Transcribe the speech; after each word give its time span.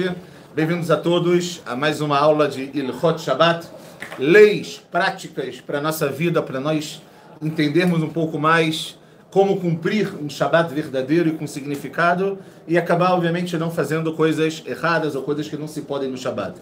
tarde. 0.00 0.16
Bem-vindos 0.54 0.90
a 0.90 0.96
todos 0.96 1.60
a 1.66 1.76
mais 1.76 2.00
uma 2.00 2.18
aula 2.18 2.48
de 2.48 2.70
Ilhot 2.74 3.20
Shabbat, 3.20 3.68
leis 4.18 4.82
práticas 4.90 5.60
para 5.60 5.78
a 5.78 5.80
nossa 5.80 6.08
vida, 6.08 6.42
para 6.42 6.58
nós 6.58 7.02
entendermos 7.40 8.02
um 8.02 8.08
pouco 8.08 8.38
mais 8.38 8.98
como 9.30 9.60
cumprir 9.60 10.12
um 10.20 10.28
Shabbat 10.28 10.72
verdadeiro 10.74 11.28
e 11.28 11.32
com 11.32 11.46
significado 11.46 12.38
e 12.66 12.78
acabar, 12.78 13.12
obviamente, 13.12 13.56
não 13.58 13.70
fazendo 13.70 14.12
coisas 14.14 14.62
erradas 14.66 15.14
ou 15.14 15.22
coisas 15.22 15.48
que 15.48 15.56
não 15.56 15.68
se 15.68 15.82
podem 15.82 16.10
no 16.10 16.16
Shabbat. 16.16 16.54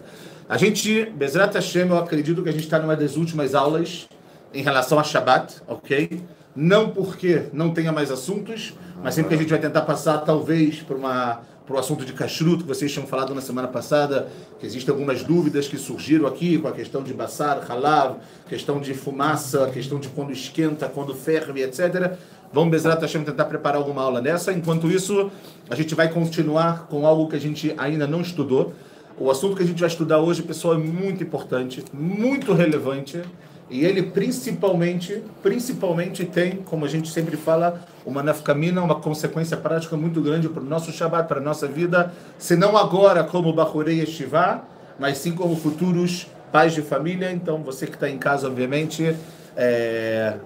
A 0.47 0.57
gente, 0.57 1.05
Bezrat 1.05 1.53
Hashem, 1.55 1.87
eu 1.87 1.97
acredito 1.97 2.43
que 2.43 2.49
a 2.49 2.51
gente 2.51 2.65
está 2.65 2.77
numa 2.77 2.95
das 2.95 3.15
últimas 3.15 3.55
aulas 3.55 4.07
em 4.53 4.61
relação 4.61 4.99
a 4.99 5.03
Shabbat, 5.03 5.61
ok? 5.67 6.21
Não 6.55 6.89
porque 6.89 7.43
não 7.53 7.73
tenha 7.73 7.91
mais 7.91 8.11
assuntos, 8.11 8.73
mas 9.01 9.15
sempre 9.15 9.29
que 9.29 9.35
a 9.35 9.37
gente 9.37 9.49
vai 9.49 9.59
tentar 9.59 9.81
passar, 9.81 10.19
talvez, 10.19 10.81
por 10.81 10.97
uma 10.97 11.41
para 11.69 11.75
o 11.75 11.79
assunto 11.79 12.03
de 12.03 12.13
kashrut 12.13 12.63
que 12.63 12.67
vocês 12.67 12.91
tinham 12.91 13.05
falado 13.05 13.35
na 13.35 13.41
semana 13.41 13.67
passada, 13.67 14.27
que 14.59 14.65
existem 14.65 14.91
algumas 14.91 15.23
dúvidas 15.23 15.67
que 15.67 15.77
surgiram 15.77 16.25
aqui 16.25 16.57
com 16.57 16.67
a 16.67 16.71
questão 16.71 17.03
de 17.03 17.13
basar, 17.13 17.63
halav, 17.69 18.17
questão 18.47 18.81
de 18.81 18.95
fumaça, 18.95 19.69
questão 19.71 19.99
de 19.99 20.09
quando 20.09 20.31
esquenta, 20.31 20.89
quando 20.89 21.13
ferve, 21.13 21.61
etc. 21.61 22.17
Vamos, 22.51 22.71
Bezerra 22.71 22.99
Hashem, 22.99 23.23
tentar 23.23 23.45
preparar 23.45 23.77
alguma 23.77 24.01
aula 24.01 24.19
dessa. 24.19 24.51
Enquanto 24.51 24.89
isso, 24.89 25.29
a 25.69 25.75
gente 25.75 25.93
vai 25.93 26.09
continuar 26.09 26.87
com 26.87 27.05
algo 27.05 27.29
que 27.29 27.35
a 27.35 27.39
gente 27.39 27.71
ainda 27.77 28.07
não 28.07 28.21
estudou. 28.21 28.73
O 29.15 29.29
assunto 29.29 29.55
que 29.55 29.61
a 29.61 29.65
gente 29.67 29.79
vai 29.79 29.89
estudar 29.89 30.17
hoje, 30.17 30.41
pessoal, 30.41 30.73
é 30.73 30.77
muito 30.79 31.23
importante, 31.23 31.85
muito 31.93 32.51
relevante. 32.51 33.21
E 33.69 33.85
ele 33.85 34.01
principalmente, 34.01 35.21
principalmente 35.43 36.25
tem, 36.25 36.55
como 36.55 36.85
a 36.85 36.87
gente 36.87 37.09
sempre 37.09 37.37
fala, 37.37 37.79
uma 38.09 38.23
nafkamina, 38.23 38.81
uma 38.81 38.95
consequência 38.95 39.55
prática 39.55 39.95
muito 39.95 40.21
grande 40.21 40.49
para 40.49 40.61
o 40.61 40.65
nosso 40.65 40.91
Shabbat, 40.91 41.27
para 41.27 41.39
a 41.39 41.43
nossa 41.43 41.67
vida, 41.67 42.11
se 42.37 42.55
não 42.55 42.75
agora 42.75 43.23
como 43.23 43.53
Bahurei 43.53 43.99
Yeshiva, 43.99 44.63
mas 44.97 45.19
sim 45.19 45.33
como 45.33 45.55
futuros 45.55 46.27
pais 46.51 46.73
de 46.73 46.81
família. 46.81 47.31
Então, 47.31 47.63
você 47.63 47.85
que 47.85 47.93
está 47.93 48.09
em 48.09 48.17
casa, 48.17 48.47
obviamente, 48.47 49.15
é, 49.55 50.37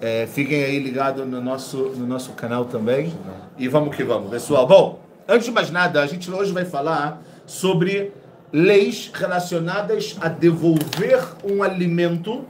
é, 0.00 0.26
fiquem 0.26 0.62
aí 0.62 0.78
ligados 0.78 1.26
no 1.26 1.40
nosso, 1.40 1.76
no 1.96 2.06
nosso 2.06 2.32
canal 2.32 2.66
também. 2.66 3.12
E 3.58 3.66
vamos 3.68 3.96
que 3.96 4.04
vamos, 4.04 4.30
pessoal. 4.30 4.66
Bom, 4.66 5.00
antes 5.26 5.46
de 5.46 5.52
mais 5.52 5.70
nada, 5.70 6.02
a 6.02 6.06
gente 6.06 6.30
hoje 6.30 6.52
vai 6.52 6.64
falar 6.64 7.22
sobre 7.46 8.12
leis 8.52 9.10
relacionadas 9.12 10.16
a 10.20 10.28
devolver 10.28 11.22
um 11.44 11.62
alimento, 11.62 12.44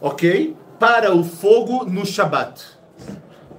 ok? 0.00 0.56
Para 0.78 1.14
o 1.14 1.22
fogo 1.22 1.84
no 1.84 2.06
Shabat. 2.06 2.82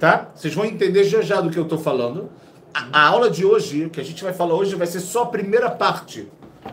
Tá? 0.04 0.32
Vocês 0.36 0.54
vão 0.54 0.66
entender 0.66 1.06
já 1.06 1.22
já 1.22 1.40
do 1.40 1.50
que 1.50 1.58
eu 1.58 1.64
estou 1.64 1.78
falando. 1.78 2.30
A, 2.74 2.88
a, 2.92 3.08
aula 3.08 3.30
de 3.30 3.46
hoje, 3.46 3.90
que 3.90 4.02
a 4.02 4.04
gente 4.04 4.22
vai 4.22 4.34
falar 4.34 4.54
hoje, 4.54 4.76
vai 4.76 4.86
ser 4.86 5.00
só 5.00 5.24
a 5.24 5.28
primeira 5.28 5.70
parte. 5.70 6.28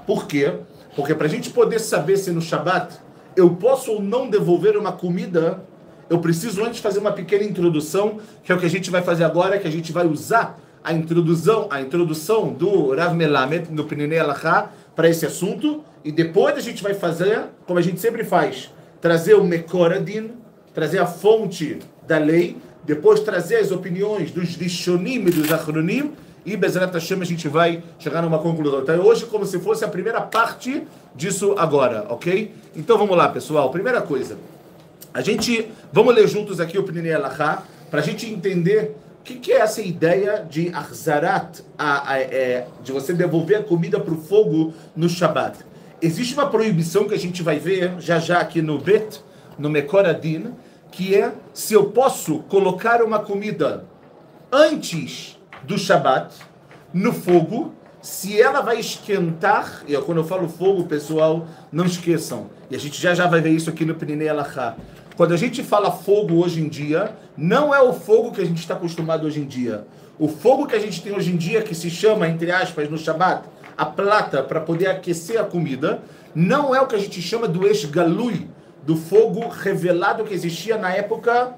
Por 0.05 0.27
quê? 0.27 0.55
Porque 0.97 1.15
para 1.15 1.27
a 1.27 1.31
gente 1.31 1.49
poder 1.51 1.79
saber 1.79 2.17
se 2.17 2.33
no 2.33 2.43
Shabat 2.43 2.99
eu 3.37 3.51
posso 3.51 3.93
ou 3.93 4.03
não 4.03 4.29
devolver 4.29 4.77
uma 4.77 4.91
comida, 4.91 5.63
eu 6.09 6.19
preciso 6.19 6.65
antes 6.65 6.81
fazer 6.81 6.99
uma 6.99 7.13
pequena 7.13 7.45
introdução, 7.45 8.19
que 8.43 8.51
é 8.51 8.55
o 8.57 8.59
que 8.59 8.67
a 8.67 8.69
gente 8.69 8.91
vai 8.91 9.01
fazer 9.01 9.23
agora, 9.23 9.61
que 9.61 9.69
a 9.69 9.71
gente 9.71 9.93
vai 9.93 10.09
usar 10.09 10.59
a 10.83 10.93
introdução, 10.93 11.69
a 11.71 11.81
introdução 11.81 12.53
do 12.53 12.97
Rav 12.97 13.15
Melamed 13.15 13.71
no 13.71 13.85
Pnei 13.85 14.19
Alachá 14.19 14.73
para 14.97 15.09
esse 15.09 15.25
assunto 15.25 15.85
e 16.05 16.11
depois 16.11 16.57
a 16.57 16.61
gente 16.61 16.83
vai 16.83 16.95
fazer, 16.95 17.45
como 17.65 17.79
a 17.79 17.83
gente 17.83 18.01
sempre 18.01 18.25
faz, 18.25 18.75
trazer 19.01 19.35
o 19.35 19.45
Mekoradin, 19.45 20.33
trazer 20.75 20.99
a 20.99 21.07
fonte 21.07 21.79
da 22.09 22.19
lei, 22.19 22.57
depois 22.85 23.21
trazer 23.21 23.57
as 23.57 23.71
opiniões 23.71 24.31
dos 24.31 24.57
Rishonim 24.57 25.27
e 25.27 25.31
dos 25.31 25.53
Achronim 25.53 26.13
e 26.45 26.57
Bezerra 26.57 26.91
Hashem 26.93 27.21
a 27.21 27.25
gente 27.25 27.49
vai 27.49 27.83
chegar 27.99 28.23
numa 28.23 28.39
conclusão. 28.39 28.81
Então 28.81 29.01
hoje 29.01 29.27
como 29.27 29.45
se 29.45 29.59
fosse 29.59 29.85
a 29.85 29.89
primeira 29.89 30.21
parte 30.21 30.83
disso 31.15 31.55
agora, 31.59 32.07
ok? 32.09 32.55
Então 32.75 32.97
vamos 32.97 33.17
lá 33.17 33.29
pessoal, 33.29 33.71
primeira 33.71 34.01
coisa, 34.01 34.39
a 35.13 35.23
gente, 35.23 35.69
vamos 35.93 36.15
ler 36.15 36.29
juntos 36.29 36.61
aqui 36.61 36.79
o 36.79 36.85
Pnei 36.85 37.13
Alachá, 37.13 37.65
para 37.91 37.99
a 37.99 38.03
gente 38.03 38.31
entender 38.31 38.97
o 39.21 39.25
que, 39.25 39.35
que, 39.35 39.53
é 39.53 39.57
essa 39.57 39.83
ideia 39.83 40.47
de 40.49 40.73
arzarat, 40.73 41.63
a, 41.77 42.13
a, 42.13 42.19
é, 42.21 42.67
de 42.83 42.93
você 42.93 43.13
devolver 43.13 43.59
a 43.59 43.63
comida 43.63 43.99
para 43.99 44.15
o 44.15 44.17
fogo 44.17 44.73
no 44.95 45.09
Shabat? 45.09 45.59
Existe 46.01 46.35
uma 46.35 46.49
proibição 46.49 47.09
que 47.09 47.15
a 47.15 47.19
gente 47.19 47.43
vai 47.43 47.59
ver 47.59 47.95
já 47.99 48.21
já 48.21 48.39
aqui 48.39 48.63
no 48.63 48.79
Bet, 48.79 49.21
no 49.59 49.69
Mekoradin, 49.69 50.53
que 50.91 51.15
é 51.15 51.33
se 51.53 51.75
eu 51.75 51.87
posso 51.87 52.41
colocar 52.41 53.03
uma 53.03 53.19
comida 53.19 53.85
antes 54.51 55.39
do 55.63 55.79
Shabat 55.79 56.35
no 56.93 57.13
fogo, 57.13 57.75
se 58.03 58.41
ela 58.41 58.61
vai 58.61 58.81
esquentar, 58.81 59.83
e 59.87 59.97
quando 59.99 60.19
eu 60.19 60.25
falo 60.25 60.49
fogo, 60.49 60.85
pessoal, 60.85 61.47
não 61.71 61.85
esqueçam, 61.85 62.47
e 62.71 62.75
a 62.75 62.79
gente 62.79 63.01
já 63.01 63.15
já 63.15 63.27
vai 63.27 63.41
ver 63.41 63.51
isso 63.51 63.69
aqui 63.69 63.85
no 63.85 63.95
Pnei 63.95 64.29
Alachá. 64.29 64.77
Quando 65.17 65.35
a 65.35 65.37
gente 65.37 65.63
fala 65.63 65.91
fogo 65.91 66.43
hoje 66.43 66.63
em 66.63 66.69
dia, 66.69 67.15
não 67.37 67.75
é 67.75 67.81
o 67.81 67.93
fogo 67.93 68.33
que 68.33 68.41
a 68.41 68.45
gente 68.45 68.59
está 68.59 68.75
acostumado 68.75 69.27
hoje 69.27 69.41
em 69.41 69.45
dia. 69.45 69.85
O 70.19 70.29
fogo 70.29 70.67
que 70.67 70.75
a 70.75 70.79
gente 70.79 71.03
tem 71.03 71.15
hoje 71.15 71.31
em 71.31 71.37
dia, 71.37 71.63
que 71.63 71.75
se 71.75 71.91
chama, 71.91 72.27
entre 72.27 72.51
aspas, 72.51 72.89
no 72.89 72.97
Shabat, 72.97 73.45
a 73.77 73.85
plata 73.85 74.43
para 74.43 74.61
poder 74.61 74.87
aquecer 74.87 75.39
a 75.39 75.45
comida, 75.45 76.03
não 76.35 76.75
é 76.75 76.81
o 76.81 76.87
que 76.87 76.95
a 76.95 76.99
gente 76.99 77.21
chama 77.21 77.47
do 77.47 77.67
esgalui, 77.67 78.49
do 78.83 78.97
fogo 78.97 79.49
revelado 79.49 80.25
que 80.25 80.35
existia 80.35 80.77
na 80.77 80.93
época 80.93 81.55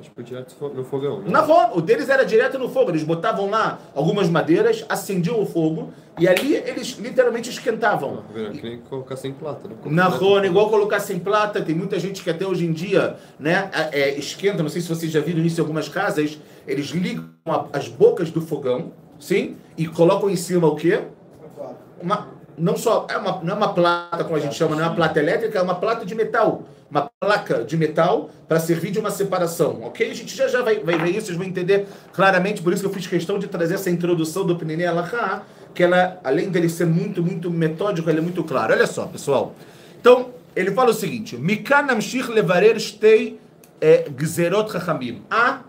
Tipo, 0.00 0.22
direto 0.22 0.56
no 0.74 0.84
fogão. 0.84 1.20
Né? 1.20 1.30
Na 1.30 1.42
forma, 1.42 1.76
o 1.76 1.80
deles 1.80 2.08
era 2.08 2.24
direto 2.24 2.58
no 2.58 2.68
fogo. 2.68 2.90
Eles 2.90 3.02
botavam 3.02 3.50
lá 3.50 3.78
algumas 3.94 4.28
madeiras, 4.28 4.84
acendiam 4.88 5.40
o 5.40 5.46
fogo 5.46 5.92
e 6.18 6.26
ali 6.26 6.54
eles 6.54 6.98
literalmente 6.98 7.50
esquentavam. 7.50 8.24
Ah, 8.34 8.50
que 8.50 8.62
nem 8.62 8.78
colocar 8.80 9.16
sem 9.16 9.32
plata. 9.32 9.68
Né? 9.68 9.74
Na 9.86 10.06
rona, 10.06 10.46
igual 10.46 10.70
colocar 10.70 11.00
sem 11.00 11.18
plata. 11.18 11.60
Tem 11.60 11.74
muita 11.74 11.98
gente 11.98 12.22
que 12.22 12.30
até 12.30 12.46
hoje 12.46 12.64
em 12.64 12.72
dia 12.72 13.16
né, 13.38 13.70
é, 13.92 14.16
esquenta. 14.18 14.62
Não 14.62 14.70
sei 14.70 14.80
se 14.80 14.88
vocês 14.88 15.12
já 15.12 15.20
viram 15.20 15.44
isso 15.44 15.60
em 15.60 15.62
algumas 15.62 15.88
casas. 15.88 16.38
Eles 16.66 16.86
ligam 16.86 17.30
as 17.72 17.88
bocas 17.88 18.30
do 18.30 18.40
fogão, 18.40 18.92
sim, 19.18 19.56
e 19.76 19.86
colocam 19.86 20.30
em 20.30 20.36
cima 20.36 20.66
o 20.66 20.76
quê? 20.76 21.02
Uma, 22.00 22.28
não 22.60 22.76
só 22.76 23.06
é 23.08 23.16
uma, 23.16 23.40
não 23.42 23.54
é 23.54 23.56
uma 23.56 23.74
plata 23.74 24.22
como 24.24 24.36
a 24.36 24.40
gente 24.40 24.54
chama, 24.54 24.76
não 24.76 24.84
é 24.84 24.86
uma 24.86 24.94
plata 24.94 25.18
elétrica, 25.18 25.58
é 25.58 25.62
uma 25.62 25.74
plata 25.74 26.04
de 26.04 26.14
metal 26.14 26.64
uma 26.90 27.08
placa 27.20 27.64
de 27.64 27.76
metal 27.76 28.30
para 28.48 28.58
servir 28.58 28.90
de 28.90 28.98
uma 28.98 29.10
separação, 29.10 29.82
ok? 29.84 30.10
A 30.10 30.14
gente 30.14 30.36
já, 30.36 30.48
já 30.48 30.60
vai, 30.60 30.80
vai 30.80 30.98
ver 30.98 31.10
isso, 31.10 31.26
vocês 31.26 31.38
vão 31.38 31.46
entender 31.46 31.86
claramente, 32.12 32.60
por 32.60 32.72
isso 32.72 32.82
que 32.82 32.88
eu 32.88 32.92
fiz 32.92 33.06
questão 33.06 33.38
de 33.38 33.46
trazer 33.46 33.74
essa 33.74 33.88
introdução 33.88 34.44
do 34.44 34.56
Pnei 34.56 34.84
Alahá, 34.84 35.44
que 35.72 35.84
ela, 35.84 36.18
além 36.24 36.50
dele 36.50 36.68
ser 36.68 36.86
muito, 36.86 37.22
muito 37.22 37.48
metódico, 37.48 38.10
ele 38.10 38.18
é 38.18 38.22
muito 38.22 38.42
claro. 38.42 38.72
Olha 38.72 38.88
só, 38.88 39.06
pessoal. 39.06 39.54
Então, 40.00 40.30
ele 40.56 40.72
fala 40.72 40.90
o 40.90 40.94
seguinte, 40.94 41.36
Mikan 41.36 41.86
levarer 42.30 42.78
shtei 42.80 43.38
eh, 43.80 44.06
gzerot 44.16 44.72
chachamim. 44.72 45.22
Há 45.30 45.60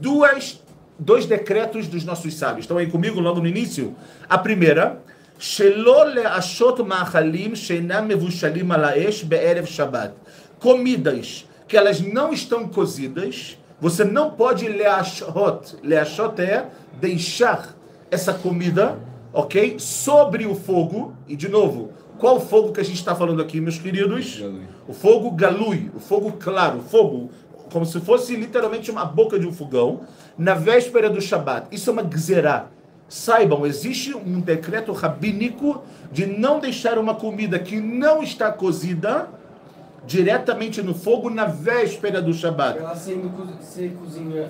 duas, 0.00 0.60
dois 0.98 1.26
decretos 1.26 1.86
dos 1.86 2.04
nossos 2.04 2.34
sábios. 2.34 2.64
Estão 2.64 2.76
aí 2.76 2.88
comigo 2.88 3.20
logo 3.20 3.40
no 3.40 3.46
início? 3.46 3.94
A 4.28 4.36
primeira... 4.36 5.00
Shelo 5.38 6.04
le'ashot 6.14 6.78
ma'achalim 6.78 7.54
sheinam 7.54 8.06
mevushalim 8.06 8.72
ala'esh 8.72 9.22
be'erev 9.24 9.66
Shabbat. 9.66 10.14
Comidas 10.58 11.46
que 11.68 11.76
elas 11.76 12.00
não 12.00 12.32
estão 12.32 12.68
cozidas, 12.68 13.58
você 13.80 14.04
não 14.04 14.30
pode 14.30 14.68
le'ashot. 14.68 15.76
Le'ashot 15.82 16.40
é 16.40 16.66
deixar 17.00 17.76
essa 18.10 18.32
comida, 18.32 18.98
ok? 19.32 19.76
Sobre 19.78 20.46
o 20.46 20.54
fogo. 20.54 21.14
E 21.28 21.36
de 21.36 21.48
novo, 21.48 21.92
qual 22.18 22.40
fogo 22.40 22.72
que 22.72 22.80
a 22.80 22.84
gente 22.84 22.96
está 22.96 23.14
falando 23.14 23.42
aqui, 23.42 23.60
meus 23.60 23.78
queridos? 23.78 24.42
O 24.88 24.92
fogo 24.92 25.30
galui, 25.32 25.90
o 25.94 26.00
fogo 26.00 26.32
claro, 26.38 26.78
o 26.78 26.82
fogo 26.82 27.30
como 27.72 27.84
se 27.84 28.00
fosse 28.00 28.36
literalmente 28.36 28.90
uma 28.90 29.04
boca 29.04 29.38
de 29.38 29.46
um 29.46 29.52
fogão, 29.52 30.00
na 30.38 30.54
véspera 30.54 31.10
do 31.10 31.20
Shabat. 31.20 31.66
Isso 31.72 31.90
é 31.90 31.92
uma 31.92 32.02
gzerá. 32.02 32.68
Saibam, 33.08 33.64
existe 33.64 34.14
um 34.14 34.40
decreto 34.40 34.92
rabínico 34.92 35.82
de 36.10 36.26
não 36.26 36.58
deixar 36.58 36.98
uma 36.98 37.14
comida 37.14 37.58
que 37.58 37.80
não 37.80 38.22
está 38.22 38.50
cozida 38.50 39.28
diretamente 40.06 40.80
no 40.82 40.94
fogo 40.94 41.28
na 41.28 41.44
véspera 41.44 42.22
do 42.22 42.32
Shabat. 42.32 42.78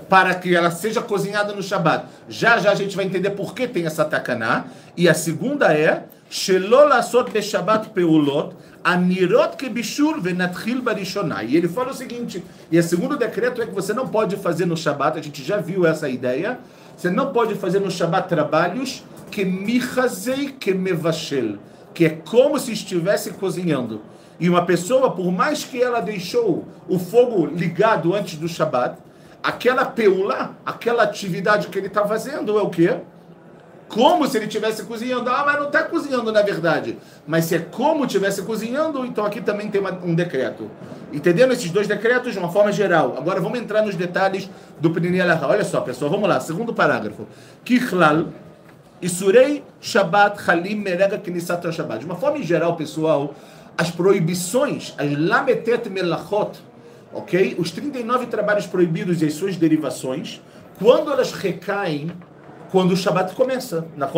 Para 0.08 0.34
que 0.34 0.54
ela 0.54 0.70
seja 0.70 1.00
cozinhada 1.00 1.52
no 1.54 1.62
Shabat. 1.62 2.06
Já 2.28 2.58
já 2.58 2.70
a 2.72 2.75
gente 2.75 2.94
vai 2.94 3.06
entender 3.06 3.31
por 3.31 3.54
que 3.54 3.66
tem 3.66 3.86
essa 3.86 4.04
takaná. 4.04 4.66
E 4.96 5.08
a 5.08 5.14
segunda 5.14 5.72
é. 5.72 6.04
E 11.50 11.56
ele 11.56 11.69
fala 11.69 11.90
o 11.90 11.94
seguinte, 11.94 12.44
e 12.70 12.78
o 12.78 12.82
segundo 12.82 13.16
decreto 13.16 13.62
é 13.62 13.66
que 13.66 13.72
você 13.72 13.92
não 13.92 14.08
pode 14.08 14.36
fazer 14.36 14.66
no 14.66 14.76
Shabat, 14.76 15.19
a 15.19 15.22
gente 15.22 15.42
já 15.42 15.58
viu 15.58 15.86
essa 15.86 16.08
ideia, 16.08 16.58
você 16.96 17.10
não 17.10 17.32
pode 17.32 17.54
fazer 17.54 17.78
no 17.78 17.90
Shabat 17.90 18.28
trabalhos 18.28 19.04
que 19.31 19.44
michazei 19.44 20.48
que 20.48 20.72
mevashel, 20.72 21.58
que 21.93 22.06
é 22.06 22.10
como 22.10 22.58
se 22.58 22.72
estivesse 22.72 23.32
cozinhando. 23.32 24.00
E 24.40 24.48
uma 24.48 24.64
pessoa, 24.64 25.10
por 25.10 25.31
mais 25.31 25.62
que 25.62 25.82
ela 25.82 26.00
deixou 26.00 26.64
o 26.88 26.98
fogo 26.98 27.46
ligado 27.46 28.14
antes 28.14 28.38
do 28.38 28.48
Shabat, 28.48 28.98
aquela 29.43 29.84
peula, 29.84 30.56
aquela 30.64 31.02
atividade 31.02 31.69
que 31.69 31.78
ele 31.78 31.88
está 31.88 32.06
fazendo 32.06 32.58
é 32.58 32.62
o 32.62 32.70
quê? 32.70 32.98
Como 33.88 34.26
se 34.26 34.36
ele 34.36 34.46
estivesse 34.46 34.84
cozinhando. 34.84 35.30
Ah, 35.30 35.42
mas 35.44 35.58
não 35.58 35.66
está 35.66 35.82
cozinhando 35.84 36.32
na 36.32 36.42
verdade. 36.42 36.98
Mas 37.26 37.44
se 37.44 37.54
é 37.54 37.58
como 37.58 38.04
estivesse 38.04 38.42
cozinhando, 38.42 39.04
então 39.04 39.24
aqui 39.24 39.40
também 39.40 39.70
tem 39.70 39.80
um 40.02 40.14
decreto. 40.14 40.70
Entendendo 41.12 41.52
esses 41.52 41.70
dois 41.70 41.86
decretos 41.86 42.32
de 42.32 42.38
uma 42.38 42.50
forma 42.50 42.72
geral. 42.72 43.14
Agora 43.16 43.40
vamos 43.40 43.58
entrar 43.58 43.82
nos 43.82 43.94
detalhes 43.94 44.50
do 44.80 44.90
Pnini. 44.90 45.20
Olha 45.20 45.64
só, 45.64 45.80
pessoal, 45.80 46.10
vamos 46.10 46.28
lá. 46.28 46.40
Segundo 46.40 46.74
parágrafo. 46.74 47.26
Kichlal, 47.64 48.26
Isurei 49.00 49.62
Shabbat 49.80 50.38
Halim 50.50 50.76
Merega 50.76 51.18
Knisat 51.18 51.70
Shabbat. 51.70 52.00
De 52.00 52.06
uma 52.06 52.16
forma 52.16 52.42
geral, 52.42 52.76
pessoal, 52.76 53.34
as 53.76 53.90
proibições, 53.90 54.94
as 54.96 55.16
Lametet 55.16 55.88
Melachot, 55.90 56.58
ok? 57.12 57.56
Os 57.58 57.70
39 57.70 58.26
trabalhos 58.26 58.66
proibidos 58.66 59.20
e 59.20 59.26
as 59.26 59.34
suas 59.34 59.56
derivações, 59.56 60.40
quando 60.78 61.12
elas 61.12 61.32
recaem, 61.32 62.10
quando 62.70 62.92
o 62.92 62.96
Shabbat 62.96 63.34
começa, 63.34 63.86
não 63.96 64.08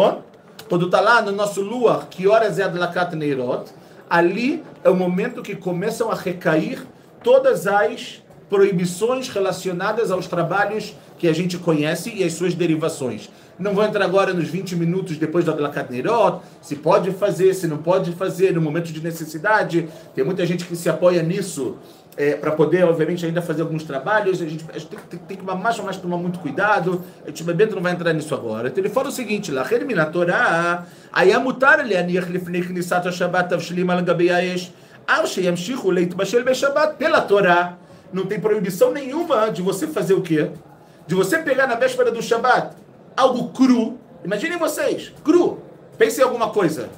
Quando 0.68 0.86
está 0.86 1.00
lá 1.00 1.22
no 1.22 1.32
nosso 1.32 1.62
Luar, 1.62 2.08
que 2.08 2.26
horas 2.26 2.58
é 2.58 2.64
Adlakat 2.64 3.14
Neirot, 3.14 3.70
ali 4.08 4.62
é 4.82 4.90
o 4.90 4.96
momento 4.96 5.42
que 5.42 5.54
começam 5.54 6.10
a 6.10 6.14
recair 6.14 6.86
todas 7.22 7.66
as 7.66 8.22
proibições 8.48 9.28
relacionadas 9.28 10.10
aos 10.10 10.26
trabalhos 10.26 10.94
que 11.18 11.28
a 11.28 11.32
gente 11.32 11.58
conhece 11.58 12.12
e 12.14 12.24
as 12.24 12.32
suas 12.32 12.54
derivações. 12.54 13.28
Não 13.58 13.74
vou 13.74 13.84
entrar 13.84 14.04
agora 14.04 14.32
nos 14.32 14.48
20 14.48 14.76
minutos 14.76 15.16
depois 15.18 15.44
do 15.44 15.50
Adlakat 15.50 15.90
Neirot, 15.90 16.40
se 16.62 16.76
pode 16.76 17.10
fazer, 17.10 17.54
se 17.54 17.66
não 17.66 17.78
pode 17.78 18.12
fazer, 18.12 18.54
no 18.54 18.60
momento 18.60 18.92
de 18.92 19.02
necessidade. 19.02 19.88
Tem 20.14 20.24
muita 20.24 20.46
gente 20.46 20.64
que 20.64 20.76
se 20.76 20.88
apoia 20.88 21.22
nisso 21.22 21.76
é, 22.18 22.34
para 22.34 22.50
poder, 22.50 22.84
obviamente, 22.84 23.24
ainda 23.24 23.40
fazer 23.40 23.62
alguns 23.62 23.84
trabalhos. 23.84 24.42
A 24.42 24.46
gente, 24.46 24.66
a 24.68 24.76
gente 24.76 24.88
tem, 24.88 24.98
tem, 25.08 25.18
tem, 25.20 25.36
que 25.36 25.44
mais 25.44 25.78
ou 25.78 25.84
mais 25.84 25.96
tomar 25.96 26.16
muito 26.16 26.40
cuidado. 26.40 27.04
A 27.24 27.28
gente 27.28 27.44
bebendo 27.44 27.76
não 27.76 27.82
vai 27.82 27.92
entrar 27.92 28.12
nisso 28.12 28.34
agora. 28.34 28.66
Então 28.66 28.82
ele 28.82 28.92
fala 28.92 29.08
o 29.08 29.12
seguinte: 29.12 29.52
lá, 29.52 29.62
a 29.62 30.84
aí 31.12 31.32
a 31.32 31.38
ha-shabbat 33.08 33.54
al 33.54 33.60
be-shabbat. 36.44 36.96
Pela 36.96 37.20
Torá, 37.20 37.78
não 38.12 38.26
tem 38.26 38.40
proibição 38.40 38.90
nenhuma 38.90 39.52
de 39.52 39.62
você 39.62 39.86
fazer 39.86 40.14
o 40.14 40.20
quê? 40.20 40.50
De 41.06 41.14
você 41.14 41.38
pegar 41.38 41.68
na 41.68 41.76
véspera 41.76 42.10
do 42.10 42.20
shabbat 42.20 42.74
algo 43.16 43.50
cru. 43.50 43.96
Imaginem 44.24 44.58
vocês, 44.58 45.12
cru. 45.22 45.60
Pensem 45.96 46.22
em 46.22 46.26
alguma 46.26 46.50
coisa. 46.50 46.88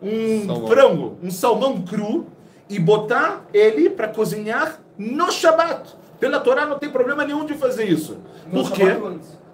Um 0.00 0.46
salmão. 0.46 0.68
frango, 0.68 1.18
um 1.22 1.30
salmão 1.30 1.82
cru 1.82 2.26
e 2.68 2.78
botar 2.78 3.44
ele 3.52 3.90
para 3.90 4.08
cozinhar 4.08 4.78
no 4.98 5.30
Shabat. 5.30 5.94
Pela 6.20 6.40
Torá 6.40 6.64
não 6.66 6.78
tem 6.78 6.88
problema 6.90 7.24
nenhum 7.24 7.44
de 7.44 7.54
fazer 7.54 7.84
isso. 7.84 8.18
No 8.50 8.62
Por 8.62 8.72
quê? 8.72 8.96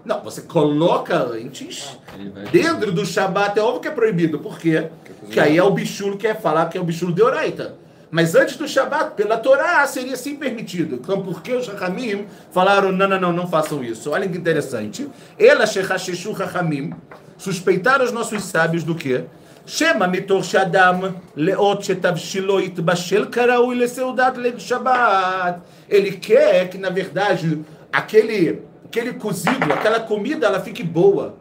Não, 0.05 0.21
você 0.23 0.43
coloca 0.43 1.17
antes. 1.19 1.99
Vai- 2.35 2.45
Dentro 2.47 2.93
do 2.93 3.05
Shabat 3.05 3.59
é 3.59 3.63
óbvio 3.63 3.81
que 3.81 3.89
é 3.89 3.91
proibido. 3.91 4.39
Por 4.39 4.59
quê? 4.59 4.89
Que 5.31 5.41
aí 5.41 5.57
é 5.59 5.63
o 5.63 5.71
bichulo 5.71 6.17
que 6.17 6.27
é 6.27 6.35
falar 6.35 6.69
que 6.69 6.79
é 6.79 6.81
o 6.81 6.85
bichulo 6.85 7.13
de 7.13 7.23
Oraita. 7.23 7.75
Mas 8.11 8.35
antes 8.35 8.57
do 8.57 8.67
Shabat, 8.67 9.13
pela 9.15 9.37
Torá, 9.37 9.87
seria 9.87 10.17
sim 10.17 10.35
permitido. 10.35 10.97
Então, 10.97 11.23
por 11.23 11.43
que 11.43 11.53
os 11.53 11.69
Rahamim 11.69 12.27
falaram, 12.51 12.91
não, 12.91 13.07
não, 13.07 13.21
não, 13.21 13.33
não 13.33 13.47
façam 13.47 13.85
isso? 13.85 14.11
Olha 14.11 14.29
que 14.29 14.37
interessante. 14.37 15.09
Ela, 15.39 15.65
Shechasheshu 15.65 16.33
Rahamim, 16.33 16.93
suspeitaram 17.39 18.05
os 18.05 18.11
nossos 18.11 18.43
sábios 18.45 18.83
do 18.83 18.95
quê? 18.97 19.25
Shema 19.67 20.09
mitor 20.09 20.43
shadam 20.43 21.15
leot 21.37 21.83
shetavshilo 21.83 22.61
itbashel 22.61 23.27
karaui 23.27 23.77
leseudat 23.77 24.37
leil 24.37 24.59
Shabbat. 24.59 25.61
Ele 25.89 26.13
quer 26.13 26.69
que, 26.69 26.79
na 26.79 26.91
verdade, 26.91 27.61
aquele, 27.93 28.63
aquele 28.85 29.15
cozido, 29.15 29.73
aquela 29.73 30.01
comida, 30.01 30.47
ela 30.47 30.61
fique 30.61 30.83
boa. 30.83 31.37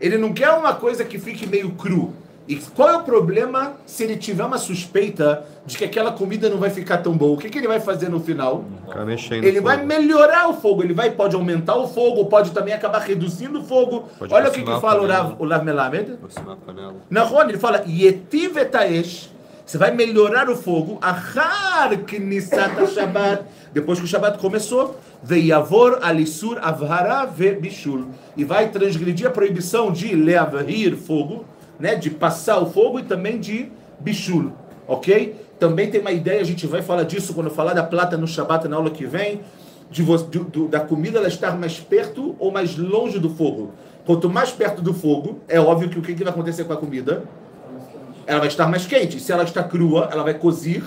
Ele 0.00 0.18
não 0.18 0.32
quer 0.32 0.50
uma 0.50 0.74
coisa 0.74 1.04
que 1.04 1.18
fique 1.18 1.46
meio 1.46 1.70
cru. 1.72 2.12
E 2.52 2.56
qual 2.74 2.90
é 2.90 2.96
o 2.98 3.02
problema 3.02 3.76
se 3.86 4.04
ele 4.04 4.14
tiver 4.14 4.44
uma 4.44 4.58
suspeita 4.58 5.42
de 5.64 5.78
que 5.78 5.86
aquela 5.86 6.12
comida 6.12 6.50
não 6.50 6.58
vai 6.58 6.68
ficar 6.68 6.98
tão 6.98 7.16
boa? 7.16 7.32
O 7.32 7.38
que, 7.38 7.48
que 7.48 7.56
ele 7.56 7.66
vai 7.66 7.80
fazer 7.80 8.10
no 8.10 8.20
final? 8.20 8.66
Ele 9.42 9.58
vai 9.58 9.78
fogo. 9.78 9.88
melhorar 9.88 10.50
o 10.50 10.52
fogo, 10.52 10.82
ele 10.82 10.92
vai, 10.92 11.10
pode 11.12 11.34
aumentar 11.34 11.76
o 11.76 11.88
fogo, 11.88 12.26
pode 12.26 12.50
também 12.50 12.74
acabar 12.74 12.98
reduzindo 12.98 13.60
o 13.60 13.64
fogo. 13.64 14.04
Pode 14.18 14.34
Olha 14.34 14.50
o 14.50 14.52
que, 14.52 14.62
que 14.62 14.80
fala 14.80 15.02
o. 15.02 15.06
Rav, 15.06 15.36
o 15.38 15.48
Rav 15.48 15.64
Melamed. 15.64 16.12
Aproximar 16.12 16.52
a 16.52 16.56
panela. 16.56 16.94
Nahon, 17.08 17.40
ele 17.48 17.56
fala, 17.56 17.84
Yetiv 17.86 18.58
etaesh, 18.58 19.30
você 19.64 19.78
vai 19.78 19.90
melhorar 19.90 20.50
o 20.50 20.56
fogo, 20.56 20.98
Ahar 21.00 21.96
knisat 22.04 22.86
Shabbat, 22.92 23.44
depois 23.72 23.98
que 23.98 24.04
o 24.04 24.08
Shabbat 24.08 24.36
começou, 24.36 25.00
Veiavor 25.22 26.00
alisur 26.02 26.58
avhara 26.60 27.24
ve 27.24 27.54
bishul, 27.54 28.08
e 28.36 28.44
vai 28.44 28.68
transgredir 28.68 29.26
a 29.26 29.30
proibição 29.30 29.90
de 29.90 30.14
leavrir 30.14 30.96
fogo, 30.98 31.46
né, 31.82 31.96
de 31.96 32.10
passar 32.10 32.60
o 32.60 32.66
fogo 32.66 33.00
e 33.00 33.02
também 33.02 33.40
de 33.40 33.68
bishul, 33.98 34.52
ok? 34.86 35.34
Também 35.58 35.90
tem 35.90 36.00
uma 36.00 36.12
ideia, 36.12 36.40
a 36.40 36.44
gente 36.44 36.64
vai 36.64 36.80
falar 36.80 37.02
disso 37.02 37.34
quando 37.34 37.50
falar 37.50 37.74
da 37.74 37.82
plata 37.82 38.16
no 38.16 38.26
Shabbat 38.26 38.68
na 38.68 38.76
aula 38.76 38.88
que 38.90 39.04
vem, 39.04 39.40
de 39.90 40.00
do- 40.04 40.68
da 40.68 40.78
comida 40.78 41.18
ela 41.18 41.26
estar 41.26 41.58
mais 41.58 41.80
perto 41.80 42.36
ou 42.38 42.52
mais 42.52 42.76
longe 42.78 43.18
do 43.18 43.28
fogo. 43.28 43.72
Quanto 44.06 44.30
mais 44.30 44.50
perto 44.52 44.80
do 44.80 44.94
fogo, 44.94 45.40
é 45.48 45.58
óbvio 45.60 45.88
que 45.88 45.98
o 45.98 46.02
que, 46.02 46.14
que 46.14 46.22
vai 46.22 46.32
acontecer 46.32 46.62
com 46.64 46.72
a 46.72 46.76
comida? 46.76 47.24
Ela 48.28 48.38
vai 48.38 48.48
estar 48.48 48.68
mais 48.68 48.86
quente. 48.86 49.18
Se 49.18 49.32
ela 49.32 49.42
está 49.42 49.62
crua, 49.64 50.08
ela 50.12 50.22
vai 50.22 50.34
cozir 50.34 50.84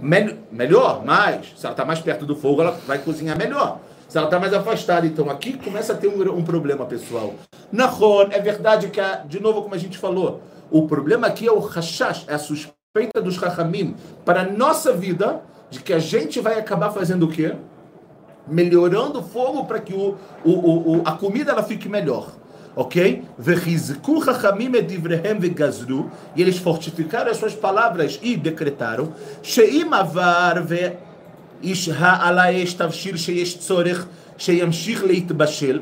mel- 0.00 0.36
melhor, 0.52 1.04
mais. 1.04 1.52
Se 1.56 1.64
ela 1.64 1.72
está 1.72 1.84
mais 1.86 2.00
perto 2.00 2.26
do 2.26 2.36
fogo, 2.36 2.60
ela 2.60 2.78
vai 2.86 2.98
cozinhar 2.98 3.36
melhor. 3.36 3.80
Se 4.10 4.18
ela 4.18 4.26
está 4.26 4.40
mais 4.40 4.52
afastada, 4.52 5.06
então 5.06 5.30
aqui 5.30 5.52
começa 5.56 5.92
a 5.92 5.96
ter 5.96 6.08
um, 6.08 6.38
um 6.38 6.42
problema, 6.42 6.84
pessoal. 6.84 7.32
Nahon, 7.70 8.22
é 8.32 8.40
verdade 8.40 8.88
que, 8.88 9.00
a- 9.00 9.22
de 9.24 9.38
novo, 9.38 9.62
como 9.62 9.72
a 9.76 9.78
gente 9.78 9.96
falou, 9.96 10.42
o 10.68 10.88
problema 10.88 11.28
aqui 11.28 11.46
é 11.46 11.52
o 11.52 11.60
hashash, 11.60 12.24
é 12.26 12.34
a 12.34 12.38
suspeita 12.38 13.22
dos 13.22 13.36
rachamim 13.36 13.94
para 14.24 14.40
a 14.40 14.44
nossa 14.44 14.92
vida 14.92 15.42
de 15.70 15.78
que 15.80 15.92
a 15.92 16.00
gente 16.00 16.40
vai 16.40 16.58
acabar 16.58 16.90
fazendo 16.90 17.26
o 17.26 17.28
quê? 17.30 17.54
melhorando 18.48 19.20
o 19.20 19.22
fogo 19.22 19.64
para 19.64 19.78
que 19.78 19.94
o, 19.94 20.16
o, 20.44 20.50
o, 20.96 21.02
a 21.04 21.12
comida 21.12 21.52
ela 21.52 21.62
fique 21.62 21.88
melhor. 21.88 22.32
Ok? 22.74 23.22
E 26.36 26.42
eles 26.42 26.58
fortificaram 26.58 27.30
as 27.30 27.36
suas 27.36 27.54
palavras 27.54 28.18
e 28.20 28.36
decretaram. 28.36 29.12
Sheim 29.40 29.88
ve 30.64 30.96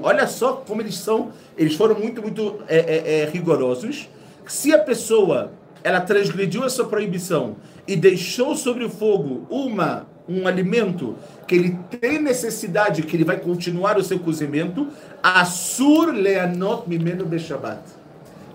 Olha 0.03 0.27
só 0.27 0.55
como 0.55 0.83
eles 0.83 0.97
são, 0.97 1.31
eles 1.57 1.75
foram 1.75 1.99
muito, 1.99 2.21
muito 2.21 2.57
é, 2.67 3.23
é, 3.23 3.31
rigorosos. 3.31 4.09
Se 4.47 4.73
a 4.73 4.79
pessoa 4.79 5.53
ela 5.85 6.01
transgrediu 6.01 6.65
essa 6.65 6.85
proibição 6.85 7.57
e 7.87 7.95
deixou 7.95 8.57
sobre 8.57 8.85
o 8.85 8.91
fogo 8.91 9.47
uma 9.49 10.07
um 10.29 10.47
alimento 10.47 11.17
que 11.47 11.55
ele 11.55 11.79
tem 11.99 12.21
necessidade, 12.21 13.01
que 13.01 13.17
ele 13.17 13.25
vai 13.25 13.39
continuar 13.39 13.97
o 13.97 14.05
seu 14.05 14.19
cozimento, 14.19 14.89
asur 15.23 16.13
leanot 16.13 16.87
mimeno 16.87 17.25
beshabat. 17.25 17.81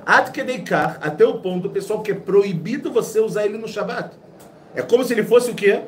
Até 0.06 1.26
o 1.26 1.40
ponto, 1.40 1.70
pessoal, 1.70 2.02
que 2.02 2.12
é 2.12 2.16
proibido 2.16 2.92
você 2.92 3.20
usar 3.20 3.46
ele 3.46 3.58
no 3.58 3.68
Shabat. 3.68 4.16
É 4.76 4.82
como 4.82 5.04
se 5.04 5.14
ele 5.14 5.24
fosse 5.24 5.50
o 5.50 5.56
quê? 5.56 5.82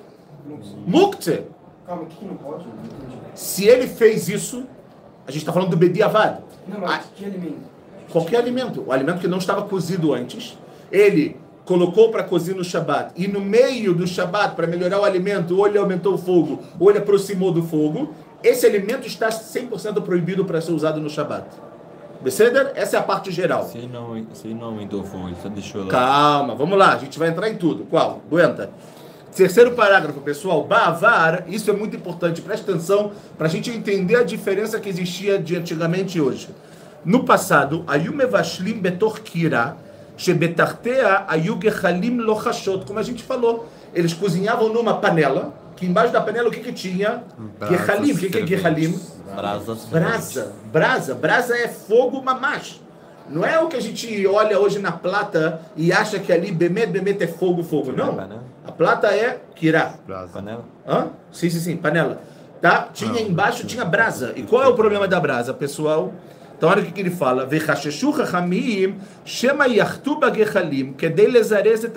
Mukte. 0.86 1.44
Calma, 1.86 2.04
o 2.04 2.06
que, 2.06 2.16
que 2.16 2.26
não 2.26 2.36
pode? 2.36 2.66
Se 3.34 3.68
ele 3.68 3.88
fez 3.88 4.28
isso, 4.28 4.66
a 5.28 5.32
gente 5.32 5.42
está 5.42 5.54
falando 5.54 5.70
do 5.70 5.78
Bediavad. 5.78 6.40
Não, 6.68 6.80
mas 6.80 7.06
que 7.16 7.26
alimento? 7.26 7.76
qualquer 8.16 8.38
alimento, 8.38 8.84
o 8.88 8.92
alimento 8.94 9.20
que 9.20 9.28
não 9.28 9.40
estava 9.40 9.64
cozido 9.64 10.14
antes, 10.14 10.58
ele 10.90 11.36
colocou 11.66 12.12
para 12.12 12.24
cozinhar 12.24 12.58
no 12.58 12.64
Shabat, 12.64 13.12
e 13.16 13.28
no 13.28 13.42
meio 13.42 13.94
do 13.94 14.08
Shabat, 14.08 14.56
para 14.56 14.68
melhorar 14.68 15.02
o 15.02 15.04
alimento, 15.04 15.58
ou 15.58 15.68
ele 15.68 15.78
aumentou 15.78 16.14
o 16.14 16.18
fogo, 16.18 16.60
ou 16.80 16.90
ele 16.90 17.00
aproximou 17.00 17.52
do 17.52 17.64
fogo, 17.64 18.14
esse 18.42 18.66
alimento 18.66 19.08
está 19.08 19.30
100% 19.30 20.02
proibido 20.02 20.46
para 20.46 20.62
ser 20.62 20.72
usado 20.72 21.02
no 21.02 21.10
Shabat. 21.10 21.46
Beceder? 22.22 22.72
Essa 22.76 22.98
é 22.98 23.00
a 23.00 23.04
parte 23.04 23.32
geral. 23.32 23.66
Se 23.66 23.80
não, 23.80 24.26
se 24.34 24.48
ele 24.48 24.54
não 24.54 24.68
aumentou 24.68 25.02
o 25.02 25.04
fogo, 25.04 25.28
ele 25.28 25.38
só 25.42 25.50
deixou 25.50 25.84
lá. 25.84 25.90
Calma, 25.90 26.56
vamos 26.56 26.78
lá, 26.78 26.94
a 26.94 26.98
gente 26.98 27.20
vai 27.20 27.30
entrar 27.30 27.50
em 27.50 27.58
tudo. 27.58 27.86
Qual? 27.90 28.22
Aguenta. 28.28 28.70
Terceiro 29.36 29.72
parágrafo, 29.72 30.22
pessoal, 30.22 30.64
Bavar, 30.64 31.44
isso 31.50 31.70
é 31.70 31.74
muito 31.74 31.94
importante, 31.94 32.42
presta 32.42 32.72
atenção 32.72 33.12
para 33.38 33.48
a 33.48 33.50
gente 33.50 33.70
entender 33.70 34.16
a 34.16 34.24
diferença 34.24 34.80
que 34.80 34.88
existia 34.88 35.38
de 35.38 35.58
antigamente 35.58 36.18
e 36.18 36.22
hoje. 36.22 36.48
No 37.04 37.26
passado, 37.26 37.84
Ayumevashlim 37.86 38.80
Betorkira, 38.80 39.76
Shebetartea 40.16 41.26
Ayugechalim 41.28 42.16
Lochashot, 42.18 42.86
como 42.86 42.98
a 42.98 43.04
gente 43.04 43.24
falou, 43.24 43.68
eles 43.94 44.14
cozinhavam 44.14 44.70
numa 44.70 44.94
panela, 44.96 45.54
que 45.76 45.86
embaixo 45.86 46.14
da 46.14 46.22
panela 46.22 46.48
o 46.48 46.52
que 46.52 46.62
que 46.62 46.72
tinha? 46.72 47.24
Gechalim, 47.70 48.14
o 48.14 48.18
que 48.18 48.30
que 48.30 48.38
é 48.38 48.48
Gechalim? 48.48 48.98
Brasa. 49.90 49.90
Brasa, 49.92 50.54
brasa, 50.72 51.14
brasa 51.14 51.58
é 51.58 51.68
fogo 51.68 52.24
mamacho. 52.24 52.85
Não 53.30 53.44
é 53.44 53.60
o 53.60 53.68
que 53.68 53.76
a 53.76 53.82
gente 53.82 54.26
olha 54.28 54.60
hoje 54.60 54.80
na 54.80 54.92
plata 54.92 55.62
e 55.76 55.92
acha 55.92 56.20
que 56.20 56.32
ali 56.32 56.52
bemet, 56.52 56.88
bemet 56.88 57.24
é 57.24 57.28
fogo, 57.28 57.64
fogo. 57.64 57.92
Não. 57.92 58.16
Panela. 58.16 58.44
A 58.66 58.72
plata 58.72 59.08
é 59.08 59.40
kirá. 59.56 59.94
Panela. 60.32 60.66
Hã? 60.88 61.08
Sim, 61.32 61.50
sim, 61.50 61.60
sim, 61.60 61.78
panela. 61.78 62.22
Tá? 62.62 62.90
Tinha 62.94 63.22
embaixo, 63.22 63.66
tinha 63.66 63.84
brasa. 63.84 64.34
E 64.36 64.44
qual 64.44 64.64
é 64.64 64.68
o 64.68 64.76
problema 64.76 65.08
da 65.08 65.20
brasa, 65.20 65.54
pessoal? 65.54 66.14
Então 66.58 66.70
olha 66.70 66.82
o 66.82 66.86
que, 66.86 67.00
ele 67.00 67.10
fala. 67.10 67.48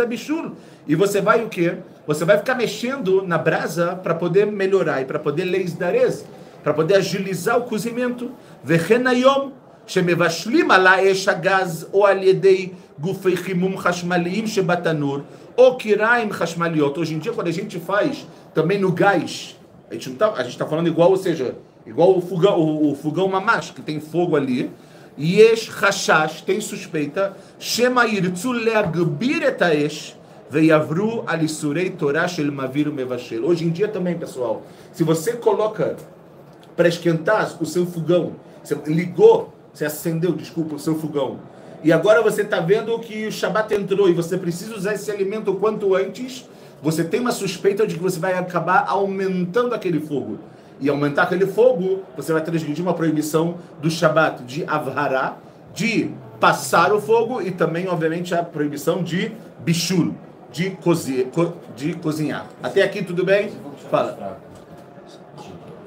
Abishul. 0.03 0.57
E 0.87 0.95
você 0.95 1.21
vai 1.21 1.45
o 1.45 1.49
quê? 1.49 1.77
Você 2.07 2.25
vai 2.25 2.39
ficar 2.39 2.55
mexendo 2.55 3.23
na 3.23 3.39
brasa 3.39 3.95
para 3.95 4.15
poder 4.15 4.47
melhorar 4.47 5.03
e 5.03 5.05
para 5.05 5.19
poder 5.19 5.45
leisdarez, 5.45 6.25
para 6.65 6.75
poder 6.75 6.97
agilizar 6.97 7.59
o 7.59 7.63
cozimento. 7.63 8.33
Vechenayom 8.65 9.53
שמבשלים 9.88 10.72
על 10.72 10.88
האש 10.88 11.28
הגז 11.28 11.88
או 11.94 12.08
על 12.08 12.24
ידי 12.24 12.70
גופי 13.00 13.38
חימום 13.38 13.78
חשמליים 13.78 14.48
שבתנור 14.48 15.18
ou 15.58 15.78
quirais 15.80 16.32
חשמליות. 16.32 16.98
Hoje 16.98 17.14
em 17.14 17.20
dia, 17.20 17.32
quando 17.32 17.48
a 17.48 17.52
gente 17.52 17.80
faz 17.80 18.28
também 18.54 18.80
no 18.80 18.92
gás, 18.92 19.56
a 19.90 19.94
gente 19.94 20.10
não 20.10 20.16
tá, 20.16 20.34
a 20.34 20.44
gente 20.44 20.54
está 20.54 20.66
falando 20.66 20.88
igual, 20.88 21.12
ou 21.12 21.18
seja, 21.18 21.56
igual 21.86 22.18
o 22.18 22.22
fogão, 22.22 22.60
o, 22.60 22.92
o 22.92 22.96
fogão 22.96 23.28
mamash, 23.28 23.72
que 23.72 23.82
tem 23.82 24.00
fogo 24.00 24.36
ali. 24.36 24.72
יש 25.18 25.70
חשש, 25.70 26.44
tem 26.46 26.60
suspeita, 26.60 27.34
שמא 27.60 28.02
ירצו 28.02 28.54
להגביר 28.54 29.48
את 29.48 29.62
האש 29.62 30.16
ויעברו 30.52 31.24
על 31.28 31.40
איסורי 31.40 31.90
תורה 31.90 32.28
של 32.28 32.50
מביר 32.50 32.90
ומבשל. 32.92 33.44
Hoje 33.44 33.64
em 33.64 33.70
dia 33.70 33.88
também, 33.88 34.18
pessoal, 34.18 34.64
se 34.92 35.04
você 35.04 35.34
coloca 35.34 35.96
para 36.76 36.88
esquentar 36.88 37.58
o 37.62 37.66
seu 37.66 37.86
fogão, 37.86 38.34
você 38.64 38.76
ligou, 38.88 39.54
você 39.79 39.85
acendeu, 39.85 40.33
desculpa, 40.33 40.75
o 40.75 40.79
seu 40.79 40.99
fogão, 40.99 41.39
e 41.85 41.93
agora 41.93 42.21
você 42.21 42.43
está 42.43 42.59
vendo 42.59 42.99
que 42.99 43.29
o 43.29 43.33
Shabat 43.33 43.73
entrou 43.73 44.09
e 44.09 44.13
você 44.13 44.37
precisa 44.37 44.75
usar 44.75 44.95
esse 44.95 45.09
alimento 45.09 45.53
o 45.53 45.55
quanto 45.55 45.95
antes, 45.95 46.49
você 46.83 47.05
tem 47.05 47.21
uma 47.21 47.31
suspeita 47.31 47.87
de 47.87 47.95
que 47.95 48.03
você 48.03 48.19
vai 48.19 48.35
acabar 48.35 48.87
aumentando 48.89 49.73
aquele 49.73 50.01
fogo. 50.01 50.41
E 50.81 50.89
aumentar 50.89 51.23
aquele 51.23 51.47
fogo, 51.47 52.03
você 52.17 52.33
vai 52.33 52.43
transgredir 52.43 52.85
uma 52.85 52.95
proibição 52.95 53.59
do 53.81 53.89
Shabat 53.89 54.43
de 54.43 54.65
Avhará, 54.65 55.37
de 55.73 56.11
passar 56.41 56.93
o 56.93 57.01
fogo 57.01 57.41
e 57.41 57.53
também, 57.53 57.87
obviamente, 57.87 58.35
a 58.35 58.43
proibição 58.43 59.03
de 59.03 59.31
Bishul, 59.61 60.13
de, 60.51 60.71
cozi 60.71 61.29
co 61.33 61.53
de 61.77 61.95
cozinhar. 61.95 62.47
Até 62.61 62.83
aqui 62.83 63.05
tudo 63.05 63.25
bem? 63.25 63.53
Fala. 63.89 64.41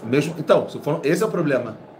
Mesmo, 0.05 0.35
então, 0.37 0.65
esse 1.03 1.21
é 1.21 1.25
o 1.25 1.29
problema 1.29 1.90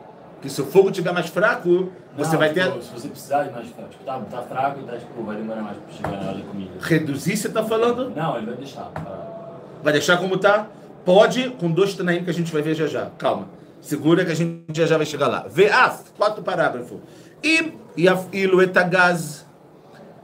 que 0.42 0.50
se 0.50 0.62
o 0.62 0.66
fogo 0.66 0.92
tiver 0.92 1.14
mais 1.14 1.28
fraco, 1.28 1.92
você 2.18 2.32
não, 2.32 2.40
vai 2.40 2.52
ter. 2.52 2.66
Tipo, 2.66 2.82
se 2.82 2.92
você 2.92 3.08
precisar 3.08 3.44
de 3.44 3.52
mais 3.52 3.68
fraco, 3.70 3.90
tipo, 3.90 4.04
tá, 4.04 4.20
tá 4.20 4.42
fraco, 4.42 4.84
tá, 4.84 4.98
tipo, 4.98 5.24
vai 5.24 5.36
demorar 5.36 5.62
mais 5.62 5.78
para 5.78 5.94
chegar 5.94 6.12
na 6.12 6.30
hora 6.30 6.38
da 6.40 6.44
comida. 6.44 6.72
Reduzir, 6.82 7.38
você 7.38 7.50
tá 7.50 7.64
falando? 7.64 8.10
Não, 8.10 8.38
ele 8.38 8.48
vai 8.48 8.56
deixar. 8.56 8.86
Tá. 8.86 9.52
Vai 9.84 9.94
deixar 9.94 10.18
como 10.18 10.38
tá? 10.38 10.68
Pode, 11.06 11.50
com 11.52 11.72
dois 11.72 11.94
tanaim 11.94 12.24
que 12.24 12.30
a 12.30 12.34
gente 12.34 12.52
vai 12.52 12.62
ver 12.62 12.76
já 12.76 12.88
já. 12.88 13.10
Calma. 13.18 13.48
Segura 13.82 14.24
que 14.24 14.32
a 14.32 14.36
gente 14.36 14.64
já 14.74 14.86
já 14.86 14.98
vai 14.98 15.06
chegar 15.06 15.28
lá. 15.28 15.46
Ve'af, 15.48 15.74
ah, 15.74 16.04
quatro 16.18 16.44
parágrafos. 16.44 17.00
E 17.44 17.74
yaf'ilu 17.98 18.62
etagaz. 18.62 19.46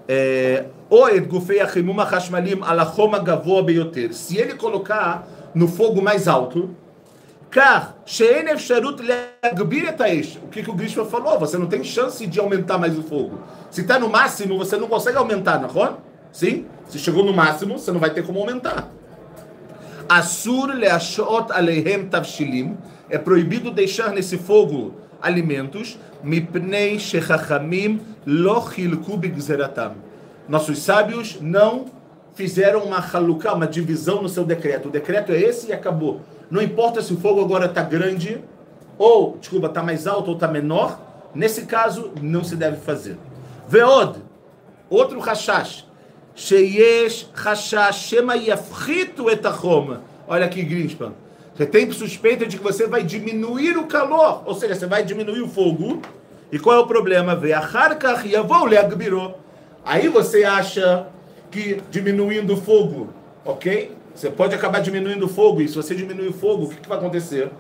É, 0.08 0.66
Ou 0.90 1.10
edgufei 1.10 1.60
achashmalim 1.60 2.62
alachoma 2.62 3.20
gavoa 3.20 3.64
beyoter. 3.64 4.14
Se 4.14 4.38
ele 4.38 4.54
colocar 4.54 5.28
no 5.54 5.68
fogo 5.68 6.02
mais 6.02 6.28
alto, 6.28 6.70
Car, 7.50 7.96
O 10.44 10.48
que, 10.50 10.64
que 10.64 10.70
o 10.70 10.74
Grishma 10.74 11.06
falou? 11.06 11.40
Você 11.40 11.58
não 11.58 11.68
tem 11.68 11.84
chance 11.84 12.28
de 12.28 12.40
aumentar 12.40 12.78
mais 12.78 12.98
o 12.98 13.04
fogo. 13.04 13.40
Se 13.72 13.82
está 13.82 13.98
no 13.98 14.10
máximo, 14.10 14.58
você 14.58 14.76
não 14.76 14.88
consegue 14.88 15.18
aumentar, 15.18 15.60
não 15.60 15.70
é? 15.84 15.94
Sim? 16.32 16.66
Se 16.90 17.00
chegou 17.00 17.24
no 17.24 17.34
máximo, 17.34 17.80
você 17.80 17.92
não 17.92 18.00
vai 18.00 18.10
ter 18.10 18.26
como 18.26 18.40
aumentar. 18.40 18.90
Tavshilim. 22.06 22.78
É 23.10 23.18
proibido 23.18 23.72
deixar 23.72 24.12
nesse 24.12 24.38
fogo 24.38 24.96
alimentos. 25.22 25.98
Mipnei. 26.24 26.98
Nossos 30.48 30.80
sábios 30.80 31.40
não 31.42 31.86
fizeram 32.36 32.84
uma 32.84 33.00
haluká, 33.00 33.54
uma 33.54 33.68
divisão 33.68 34.22
no 34.22 34.30
seu 34.30 34.46
decreto. 34.46 34.90
O 34.90 34.92
decreto 34.92 35.32
é 35.32 35.40
esse 35.40 35.70
e 35.70 35.74
acabou. 35.74 36.22
Não 36.50 36.62
importa 36.62 37.02
se 37.02 37.14
o 37.14 37.18
fogo 37.18 37.42
agora 37.42 37.66
está 37.66 37.84
grande, 37.84 38.42
ou, 38.98 39.38
desculpa, 39.40 39.68
está 39.68 39.84
mais 39.84 40.08
alto 40.08 40.30
ou 40.30 40.36
está 40.36 40.48
menor. 40.48 41.00
Nesse 41.36 41.66
caso, 41.66 42.12
não 42.22 42.44
se 42.44 42.56
deve 42.56 42.78
fazer. 42.78 43.18
Veod, 43.68 44.18
outro 44.90 45.20
rashash. 45.20 45.86
Sheyesh 46.36 47.30
rashash 47.34 48.08
shema 48.08 48.36
yafritu 48.36 49.30
et 49.30 49.46
achom. 49.46 49.98
Olha 50.28 50.46
aqui, 50.46 50.64
Greenspan. 50.64 51.14
Você 51.56 51.66
tem 51.66 51.92
suspeita 51.92 52.46
de 52.46 52.58
que 52.58 52.64
você 52.64 52.86
vai 52.86 53.04
diminuir 53.04 53.78
o 53.78 53.88
calor, 53.88 54.44
ou 54.46 54.54
seja, 54.54 54.76
você 54.76 54.86
vai 54.86 55.04
diminuir 55.04 55.42
o 55.42 55.48
fogo. 55.48 56.02
E 56.52 56.60
qual 56.60 56.78
é 56.78 56.80
o 56.80 56.86
problema? 56.86 57.36
Ve'achar 57.36 57.98
kach 57.98 58.24
yavou 58.26 58.66
leagbiro. 58.66 59.34
Aí 59.84 60.08
você 60.08 60.44
acha 60.44 61.08
que 61.50 61.82
diminuindo 61.90 62.54
o 62.54 62.58
fogo, 62.58 63.10
ok? 63.44 63.97
Você 64.17 64.31
pode 64.31 64.55
acabar 64.55 64.81
diminuindo 64.81 65.27
o 65.27 65.29
fogo, 65.29 65.61
e 65.61 65.69
se 65.69 65.75
você 65.75 65.95
diminuir 65.95 66.29
o 66.29 66.33
fogo, 66.33 66.65
o 66.65 66.69
que, 66.69 66.77
que 66.77 66.89
vai 66.89 66.99
acontecer? 66.99 67.51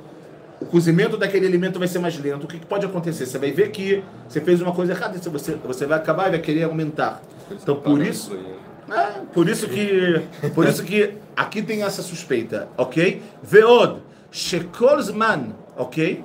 O 0.60 0.66
cozimento 0.66 1.16
daquele 1.16 1.46
alimento 1.46 1.78
vai 1.78 1.88
ser 1.88 1.98
mais 1.98 2.18
lento. 2.18 2.44
O 2.44 2.46
que, 2.46 2.58
que 2.58 2.66
pode 2.66 2.86
acontecer? 2.86 3.26
Você 3.26 3.38
vai 3.38 3.50
ver 3.50 3.70
que 3.70 4.02
você 4.28 4.40
fez 4.40 4.60
uma 4.60 4.72
coisa 4.72 4.92
errada, 4.92 5.16
e 5.16 5.28
você, 5.28 5.54
você 5.54 5.86
vai 5.86 5.98
acabar 5.98 6.28
e 6.28 6.30
vai 6.32 6.40
querer 6.40 6.64
aumentar. 6.64 7.22
Então, 7.50 7.76
por 7.76 8.00
isso, 8.00 8.36
é, 8.90 9.20
por 9.32 9.48
isso 9.48 9.68
que, 9.68 10.22
por 10.54 10.66
isso 10.66 10.82
que 10.84 11.14
aqui 11.36 11.62
tem 11.62 11.82
essa 11.82 12.02
suspeita, 12.02 12.68
ok? 12.76 13.22
Veod, 13.42 14.00
shekol 14.30 15.00
zman, 15.02 15.52
ok? 15.76 16.22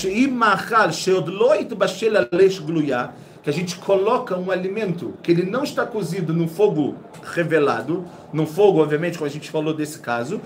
שאם 0.00 0.36
מאכל 0.38 0.90
שעוד 0.90 1.28
לא 1.28 1.54
התבשל 1.54 2.16
על 2.16 2.26
אש 2.46 2.60
גלויה, 2.60 3.06
que 3.45 3.49
a 3.51 3.53
gente 3.53 3.75
coloca 3.75 4.35
um 4.35 4.49
alimento 4.49 5.13
que 5.21 5.31
ele 5.31 5.43
não 5.43 5.63
está 5.63 5.85
cozido 5.85 6.33
no 6.33 6.47
fogo 6.47 6.95
revelado, 7.23 8.03
no 8.33 8.47
fogo, 8.47 8.81
obviamente, 8.81 9.19
como 9.19 9.29
a 9.29 9.31
gente 9.31 9.51
falou 9.51 9.71
desse 9.71 9.99
caso. 9.99 10.41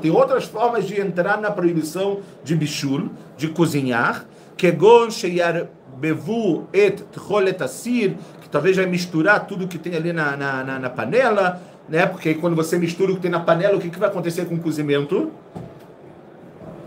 Tem 0.00 0.10
outras 0.10 0.44
formas 0.46 0.86
de 0.86 0.98
entrar 0.98 1.38
na 1.38 1.50
proibição 1.50 2.20
de 2.42 2.56
bishul, 2.56 3.10
de 3.36 3.48
cozinhar, 3.48 4.24
sheyarbevu 5.10 6.68
et 6.72 7.04
que 7.12 8.48
talvez 8.50 8.76
vai 8.76 8.86
misturar 8.86 9.46
tudo 9.46 9.68
que 9.68 9.76
tem 9.76 9.94
ali 9.94 10.10
na, 10.10 10.38
na, 10.38 10.64
na, 10.64 10.78
na 10.78 10.88
panela, 10.88 11.60
né? 11.86 12.06
Porque 12.06 12.32
quando 12.32 12.56
você 12.56 12.78
mistura 12.78 13.12
o 13.12 13.16
que 13.16 13.20
tem 13.20 13.30
na 13.30 13.40
panela, 13.40 13.76
o 13.76 13.78
que, 13.78 13.90
que 13.90 13.98
vai 13.98 14.08
acontecer 14.08 14.46
com 14.46 14.54
o 14.54 14.58
cozimento? 14.58 15.30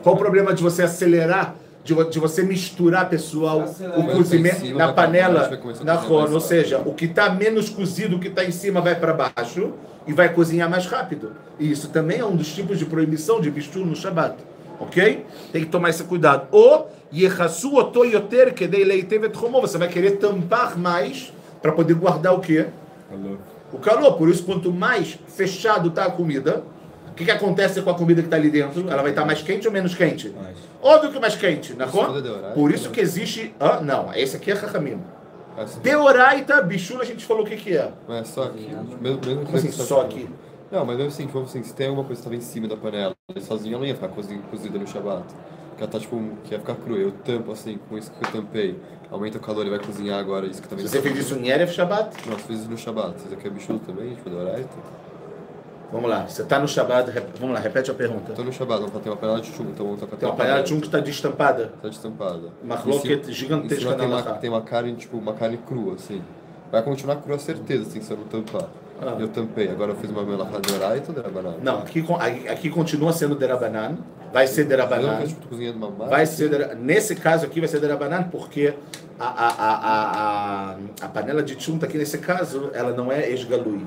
Qual 0.04 0.16
o 0.16 0.18
problema 0.18 0.54
de 0.54 0.64
você 0.64 0.84
acelerar, 0.84 1.56
de, 1.84 1.94
de 2.10 2.20
você 2.20 2.44
misturar, 2.44 3.10
pessoal, 3.10 3.66
o 3.98 4.04
Vai 4.04 4.16
cozimento 4.16 4.66
na 4.76 4.88
vai 4.88 4.96
panela, 4.96 5.50
vai 5.50 5.74
na 5.84 5.98
forno? 5.98 6.36
Ou 6.36 6.42
seja, 6.42 6.80
o 6.86 6.94
que 6.94 7.06
está 7.06 7.30
menos 7.30 7.70
cozido, 7.70 8.18
o 8.18 8.20
que 8.20 8.28
está 8.28 8.44
em 8.44 8.52
cima, 8.52 8.82
vai 8.82 8.96
para 8.96 9.14
baixo 9.14 9.74
e 10.08 10.14
vai 10.14 10.34
cozinhar 10.34 10.70
mais 10.70 10.86
rápido. 10.86 11.34
E 11.60 11.72
isso 11.72 11.90
também 11.90 12.20
é 12.20 12.26
um 12.26 12.36
dos 12.36 12.54
tipos 12.54 12.78
de 12.78 12.86
proibição 12.86 13.40
de 13.40 13.50
bistur 13.50 13.86
no 13.86 13.96
Shabat. 13.96 14.36
Ok? 14.80 15.26
Tem 15.52 15.64
que 15.64 15.70
tomar 15.70 15.90
esse 15.90 16.04
cuidado. 16.04 16.48
Ou, 16.52 16.90
yechasu 17.14 17.76
oto 17.76 18.04
yoter 18.04 18.54
kedei 18.54 18.84
leitev 18.84 19.26
et 19.26 19.38
chomo. 19.38 19.62
Você 19.62 19.78
vai 19.78 19.88
querer 19.88 20.18
tampar 20.18 20.76
mais 20.78 21.32
para 21.62 21.72
poder 21.72 21.94
guardar 21.94 22.34
o 22.34 22.40
quê? 22.40 22.66
o 23.72 23.78
calor. 23.78 24.14
Por 24.14 24.30
isso, 24.30 24.44
quanto 24.44 24.72
mais 24.72 25.18
fechado 25.28 25.90
está 25.90 26.06
a 26.06 26.12
comida, 26.12 26.64
o 27.12 27.14
que, 27.14 27.26
que 27.26 27.32
acontece 27.32 27.82
com 27.82 27.90
a 27.90 27.94
comida 27.94 28.22
que 28.22 28.28
está 28.28 28.38
ali 28.38 28.50
dentro? 28.50 28.90
Ela 28.90 29.02
vai 29.02 29.12
estar 29.12 29.26
mais 29.26 29.42
quente 29.42 29.68
ou 29.68 29.74
menos 29.74 29.94
quente? 29.94 30.30
Mais. 30.30 30.58
Óbvio 30.82 31.12
que 31.12 31.20
mais 31.20 31.36
quente, 31.36 31.74
não 31.74 31.86
é? 31.86 31.90
tudo 31.90 32.46
é 32.46 32.52
Por 32.54 32.72
isso 32.72 32.90
que 32.90 33.02
existe. 33.02 33.54
Ah, 33.60 33.82
não, 33.82 34.14
esse 34.14 34.38
aqui 34.38 34.52
é 34.52 34.54
Rahamim. 34.54 35.00
Assim, 35.58 35.80
Deoraita, 35.82 36.62
bichula, 36.62 37.04
a 37.04 37.06
gente 37.06 37.26
falou 37.26 37.44
o 37.44 37.46
que, 37.46 37.58
que 37.58 37.76
é. 37.76 37.92
Mas 38.08 38.30
só 38.30 38.44
aqui. 38.44 38.70
Mesmo, 39.02 39.20
mesmo 39.22 39.46
Como 39.46 39.58
assim, 39.58 39.70
que 39.70 39.78
tá 39.78 39.84
só 39.84 40.02
aqui? 40.02 40.30
Não, 40.72 40.86
mas 40.86 40.96
mesmo 40.96 41.12
assim, 41.12 41.26
tipo 41.26 41.42
assim, 41.42 41.62
se 41.64 41.74
tem 41.74 41.88
alguma 41.88 42.06
coisa 42.06 42.22
que 42.22 42.28
estava 42.28 42.36
em 42.36 42.42
cima 42.42 42.68
da 42.68 42.78
panela, 42.78 43.14
sozinha 43.42 43.74
ela 43.74 43.82
não 43.82 43.88
ia 43.88 43.94
ficar 43.94 44.08
cozi- 44.08 44.40
cozida 44.50 44.80
no 44.80 44.88
Shabat. 44.88 45.26
Porque 45.70 45.84
ela 45.84 45.92
tá 45.92 46.00
tipo, 46.00 46.22
que 46.46 46.54
ia 46.54 46.60
ficar 46.60 46.76
crua. 46.76 46.98
Eu 46.98 47.12
tampo 47.12 47.52
assim, 47.52 47.78
com 47.90 47.98
isso 47.98 48.10
que 48.12 48.26
eu 48.26 48.32
tampei. 48.32 48.80
Aumenta 49.12 49.38
o 49.38 49.42
calor 49.42 49.68
e 49.68 49.70
vai 49.70 49.80
cozinhar 49.80 50.18
agora. 50.18 50.48
Isso 50.48 50.62
que 50.62 50.70
também 50.70 50.88
Você 50.88 51.02
fez 51.02 51.18
isso 51.18 51.36
em 51.36 51.50
Erev 51.50 51.70
Shabbat? 51.70 52.16
Nós 52.30 52.42
fizemos 52.44 52.70
no 52.70 52.78
Shabat. 52.78 53.18
Isso 53.18 53.34
aqui 53.34 53.48
é 53.48 53.50
bichulo 53.50 53.80
também, 53.80 54.16
tipo, 54.16 54.30
Doraita. 54.30 54.70
Vamos 55.92 56.10
lá, 56.10 56.26
você 56.26 56.42
está 56.44 56.58
no 56.58 56.68
Shabbat, 56.68 57.12
rep- 57.12 57.38
vamos 57.40 57.54
lá, 57.54 57.60
repete 57.62 57.92
a 57.92 57.94
pergunta. 57.94 58.32
Tô 58.34 58.44
no 58.44 58.54
Shabat, 58.54 58.82
não 58.82 58.90
tem 58.90 59.12
uma 59.12 59.18
panela 59.18 59.42
de 59.42 59.52
chumbo, 59.52 59.72
então 59.72 59.98
tocar 59.98 60.16
Tem 60.16 60.30
uma 60.30 60.36
panela 60.36 60.64
de 60.64 60.70
chumbo 60.70 60.82
que 60.82 60.88
está 60.88 61.00
destampada. 61.00 61.74
Tá 61.82 61.90
destampada. 61.90 62.50
Uma 62.64 62.76
roquete 62.76 63.24
cima- 63.26 63.34
gigantesca 63.34 63.96
na 63.98 64.06
uma, 64.06 64.22
tem 64.36 64.50
uma 64.50 64.62
carne, 64.62 64.94
tipo, 64.96 65.18
uma 65.18 65.34
carne 65.34 65.58
crua, 65.58 65.96
assim. 65.96 66.22
Vai 66.72 66.82
continuar 66.82 67.18
crua, 67.18 67.38
certeza, 67.38 67.84
assim, 67.84 68.00
se 68.02 68.10
eu 68.12 68.18
não 68.18 68.24
tampar. 68.24 68.70
Ah. 69.02 69.18
Eu 69.20 69.28
tampei, 69.30 69.68
agora 69.68 69.92
eu 69.92 69.96
fiz 69.96 70.10
uma 70.12 70.24
melafá 70.24 70.60
de 70.60 70.72
Doraita 70.72 71.12
ou 71.12 71.16
de 71.16 71.22
Rabanana? 71.22 71.58
Não, 71.62 71.80
aqui, 71.80 72.06
aqui 72.48 72.70
continua 72.70 73.12
sendo 73.12 73.36
Derabanan, 73.36 73.98
vai 74.32 74.46
ser 74.48 74.62
Eu 74.62 74.64
não 74.66 74.70
Derabanan. 74.70 75.18
quero, 75.18 75.28
tipo, 75.28 75.48
cozinhando 75.48 75.78
uma 75.78 75.90
massa. 75.90 76.10
Vai 76.10 76.26
ser, 76.26 76.50
dera- 76.50 76.76
nesse 76.76 77.16
caso 77.16 77.46
aqui 77.46 77.60
vai 77.60 77.68
ser 77.68 77.80
Derabanan, 77.82 78.24
porque 78.32 78.76
a, 79.20 79.26
a, 79.26 79.48
a, 79.50 79.76
a, 79.76 80.72
a, 80.72 80.76
a 81.02 81.08
panela 81.10 81.42
de 81.44 81.60
chunta 81.62 81.86
aqui 81.88 81.98
nesse 81.98 82.20
caso, 82.20 82.70
ela 82.74 82.92
não 82.94 83.12
é 83.12 83.28
esgalui. 83.32 83.86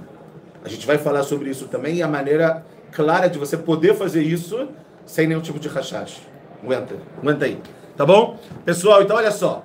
A 0.65 0.69
gente 0.69 0.87
vai 0.87 0.97
falar 0.97 1.23
sobre 1.23 1.51
isso 1.51 1.69
também 1.69 1.97
e 1.97 2.03
a 2.03 2.09
maneira 2.09 2.65
clara 2.91 3.29
de 3.29 3.39
você 3.39 3.57
poder 3.57 3.95
fazer 3.95 4.23
isso 4.23 4.69
sem 5.05 5.27
nenhum 5.27 5.41
tipo 5.41 5.59
de 5.59 5.69
rachacho. 5.69 6.21
Aguenta, 6.63 6.95
aguenta 7.19 7.45
aí. 7.45 7.59
Tá 7.97 8.07
bom? 8.07 8.39
Pessoal, 8.65 9.03
então 9.03 9.17
olha 9.17 9.31
só. 9.31 9.65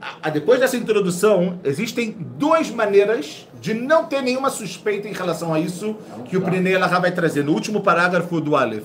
A, 0.00 0.28
a, 0.28 0.30
depois 0.30 0.58
dessa 0.58 0.76
introdução, 0.76 1.58
existem 1.64 2.12
duas 2.12 2.70
maneiras 2.70 3.46
de 3.60 3.74
não 3.74 4.06
ter 4.06 4.22
nenhuma 4.22 4.48
suspeita 4.48 5.06
em 5.06 5.12
relação 5.12 5.52
a 5.52 5.60
isso 5.60 5.96
que 6.26 6.36
o 6.36 6.40
Prinei 6.40 6.74
Elahá 6.74 6.98
vai 6.98 7.12
trazer 7.12 7.44
no 7.44 7.52
último 7.52 7.82
parágrafo 7.82 8.40
do 8.40 8.56
Aleph. 8.56 8.84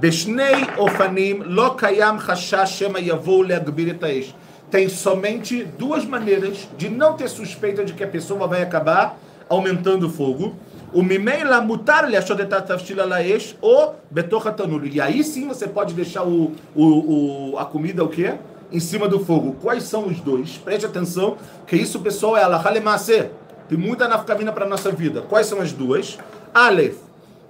Beshnei 0.00 0.66
ofanim 0.76 1.34
lo 1.34 1.76
kayam 1.76 2.18
shema 2.66 2.98
yavou 2.98 3.44
Tem 4.70 4.88
somente 4.88 5.62
duas 5.78 6.04
maneiras 6.04 6.68
de 6.76 6.88
não 6.88 7.14
ter 7.14 7.28
suspeita 7.28 7.84
de 7.84 7.92
que 7.92 8.02
a 8.02 8.08
pessoa 8.08 8.48
vai 8.48 8.62
acabar 8.62 9.16
aumentando 9.48 10.06
o 10.06 10.10
fogo. 10.10 10.54
O 10.92 11.02
mimeila 11.02 11.60
mutar 11.60 12.04
ele 12.04 12.16
achou 12.16 12.36
laesh 13.06 13.56
ou 13.60 13.96
betorratanulu. 14.10 14.86
E 14.86 15.00
aí 15.00 15.24
sim 15.24 15.48
você 15.48 15.66
pode 15.66 15.92
deixar 15.92 16.22
o, 16.22 16.52
o, 16.74 17.52
o, 17.52 17.58
a 17.58 17.64
comida 17.64 18.04
o 18.04 18.08
quê? 18.08 18.34
Em 18.70 18.78
cima 18.78 19.08
do 19.08 19.24
fogo. 19.24 19.56
Quais 19.60 19.82
são 19.84 20.06
os 20.06 20.20
dois? 20.20 20.56
Preste 20.56 20.86
atenção, 20.86 21.36
que 21.66 21.76
isso, 21.76 22.00
pessoal, 22.00 22.36
é 22.36 22.42
alahalemase. 22.42 23.30
Tem 23.68 23.78
muita 23.78 24.06
nafkamina 24.06 24.52
para 24.52 24.66
nossa 24.66 24.92
vida. 24.92 25.22
Quais 25.22 25.46
são 25.46 25.60
as 25.60 25.72
duas? 25.72 26.18
Aleph. 26.52 26.98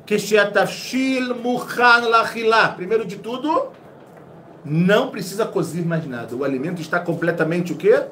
Kesheatafshil 0.07 1.35
muhan 1.35 2.09
lachilá. 2.09 2.69
Primeiro 2.69 3.05
de 3.05 3.17
tudo, 3.17 3.69
não 4.65 5.11
precisa 5.11 5.45
cozir 5.45 5.85
mais 5.85 6.07
nada. 6.07 6.35
O 6.35 6.45
alimento 6.45 6.81
está 6.81 6.99
completamente 6.99 7.73
o 7.73 7.77
quê? 7.77 8.05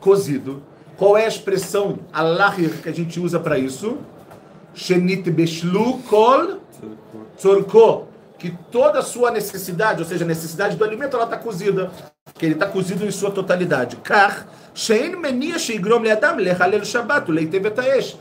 Cozido. 0.00 0.62
Qual 0.96 1.16
é 1.16 1.24
a 1.24 1.28
expressão 1.28 1.98
alahir 2.12 2.70
que 2.82 2.88
a 2.88 2.92
gente 2.92 3.20
usa 3.20 3.38
para 3.38 3.58
isso? 3.58 3.98
Shenit 4.74 5.30
beshlu 5.30 5.98
kol 6.08 6.60
tzorko. 7.36 8.08
Que 8.38 8.50
toda 8.70 8.98
a 8.98 9.02
sua 9.02 9.30
necessidade, 9.30 10.02
ou 10.02 10.08
seja, 10.08 10.24
a 10.24 10.28
necessidade 10.28 10.76
do 10.76 10.84
alimento, 10.84 11.16
ela 11.16 11.24
está 11.24 11.38
cozida. 11.38 11.90
Que 12.34 12.46
ele 12.46 12.54
está 12.54 12.66
cozido 12.66 13.04
em 13.04 13.10
sua 13.10 13.30
totalidade. 13.30 13.96
Kar, 13.96 14.46
shein 14.74 15.16
menia 15.16 15.58
sheigrom 15.58 16.00
leadam 16.00 16.36
lechalel 16.36 16.84
shabbat, 16.84 17.30
leite 17.30 17.58
betaesh. 17.58 18.16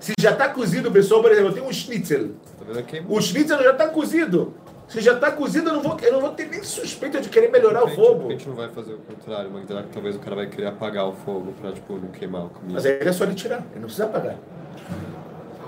Se 0.00 0.12
já 0.18 0.30
está 0.30 0.48
cozido, 0.48 0.90
pessoal, 0.90 1.22
por 1.22 1.30
exemplo, 1.30 1.50
eu 1.50 1.54
tenho 1.54 1.66
um 1.66 1.72
schnitzel. 1.72 2.30
Tá? 2.58 2.82
O 3.08 3.20
schnitzel 3.20 3.62
já 3.62 3.72
está 3.72 3.88
cozido. 3.88 4.54
Se 4.90 5.00
já 5.00 5.12
está 5.14 5.30
cozido, 5.30 5.70
eu 5.70 5.74
não, 5.74 5.82
vou, 5.82 5.96
eu 6.02 6.12
não 6.12 6.20
vou 6.20 6.30
ter 6.30 6.46
nem 6.48 6.62
suspeita 6.64 7.20
de 7.20 7.28
querer 7.28 7.48
melhorar 7.48 7.84
o 7.84 7.86
A 7.86 7.90
fogo. 7.90 8.28
gente 8.30 8.48
não 8.48 8.56
vai 8.56 8.68
fazer 8.68 8.92
o 8.94 8.98
contrário, 8.98 9.48
mas 9.52 9.66
será 9.66 9.84
que 9.84 9.88
talvez 9.90 10.16
o 10.16 10.18
cara 10.18 10.34
vai 10.34 10.46
querer 10.48 10.66
apagar 10.66 11.06
o 11.08 11.12
fogo 11.12 11.52
pra, 11.60 11.70
tipo, 11.70 11.94
não 11.94 12.08
queimar 12.08 12.46
a 12.46 12.48
comida? 12.48 12.74
Mas 12.74 12.84
aí 12.84 12.98
é 13.00 13.12
só 13.12 13.22
ele 13.24 13.34
tirar, 13.36 13.58
ele 13.70 13.76
não 13.76 13.82
precisa 13.82 14.06
apagar. 14.06 14.34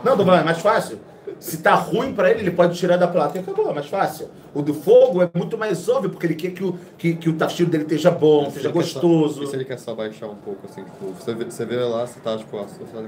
Não, 0.05 0.17
Duvan, 0.17 0.39
é 0.41 0.43
mais 0.45 0.59
fácil. 0.59 0.99
Se 1.39 1.59
tá 1.63 1.75
ruim 1.75 2.13
para 2.13 2.31
ele, 2.31 2.41
ele 2.41 2.51
pode 2.51 2.77
tirar 2.77 2.97
da 2.97 3.07
plata 3.07 3.39
e 3.39 3.41
acabou, 3.41 3.71
é 3.71 3.75
mais 3.75 3.87
fácil. 3.87 4.29
O 4.53 4.61
do 4.61 4.75
fogo 4.75 5.23
é 5.23 5.31
muito 5.35 5.57
mais 5.57 5.89
óbvio, 5.89 6.11
porque 6.11 6.27
ele 6.27 6.35
quer 6.35 6.51
que 6.51 6.65
o, 6.65 6.77
que, 6.99 7.15
que 7.15 7.29
o 7.29 7.35
tafsiro 7.37 7.71
dele 7.71 7.85
esteja 7.85 8.11
bom, 8.11 8.43
Se 8.43 8.49
esteja 8.59 8.69
ele 8.69 8.79
quer 8.79 8.85
só- 8.85 9.01
gostoso. 9.01 9.43
E 9.45 9.47
se 9.47 9.55
ele 9.57 9.65
quer 9.65 9.79
só 9.79 9.95
baixar 9.95 10.27
um 10.27 10.35
pouco, 10.35 10.67
assim, 10.69 10.83
tipo, 10.83 11.07
você 11.13 11.33
vê, 11.35 11.45
você 11.45 11.65
vê 11.65 11.77
lá, 11.77 12.07
você 12.07 12.19
tá, 12.21 12.37
tipo, 12.37 12.59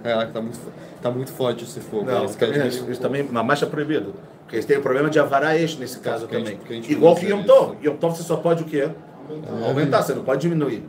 caraca, 0.03 0.33
tá 0.33 0.41
muito, 0.41 0.61
tá 1.03 1.11
muito 1.11 1.33
forte 1.33 1.65
esse 1.65 1.81
fogo. 1.81 2.05
Não, 2.05 2.23
Aí 2.23 2.29
também, 2.29 2.63
um 2.63 2.67
isso 2.69 2.85
pouco. 2.85 3.01
também, 3.01 3.23
uma 3.23 3.43
marcha 3.43 3.67
proibido. 3.67 4.15
Porque 4.45 4.57
eles 4.57 4.67
têm 4.67 4.77
o 4.79 4.83
problema 4.83 5.11
de 5.11 5.19
avarar 5.19 5.57
este 5.57 5.81
nesse 5.81 5.99
caso 5.99 6.27
também. 6.27 6.59
Igual 6.89 7.15
que 7.17 7.27
Yom. 7.27 7.43
Tov. 7.43 7.77
Yom 7.83 7.97
Tov 7.97 8.17
você 8.17 8.23
só 8.23 8.37
pode 8.37 8.63
o 8.63 8.67
quê? 8.67 8.89
Aumentar, 9.67 10.03
você 10.03 10.15
não 10.15 10.23
pode 10.23 10.43
diminuir. 10.43 10.85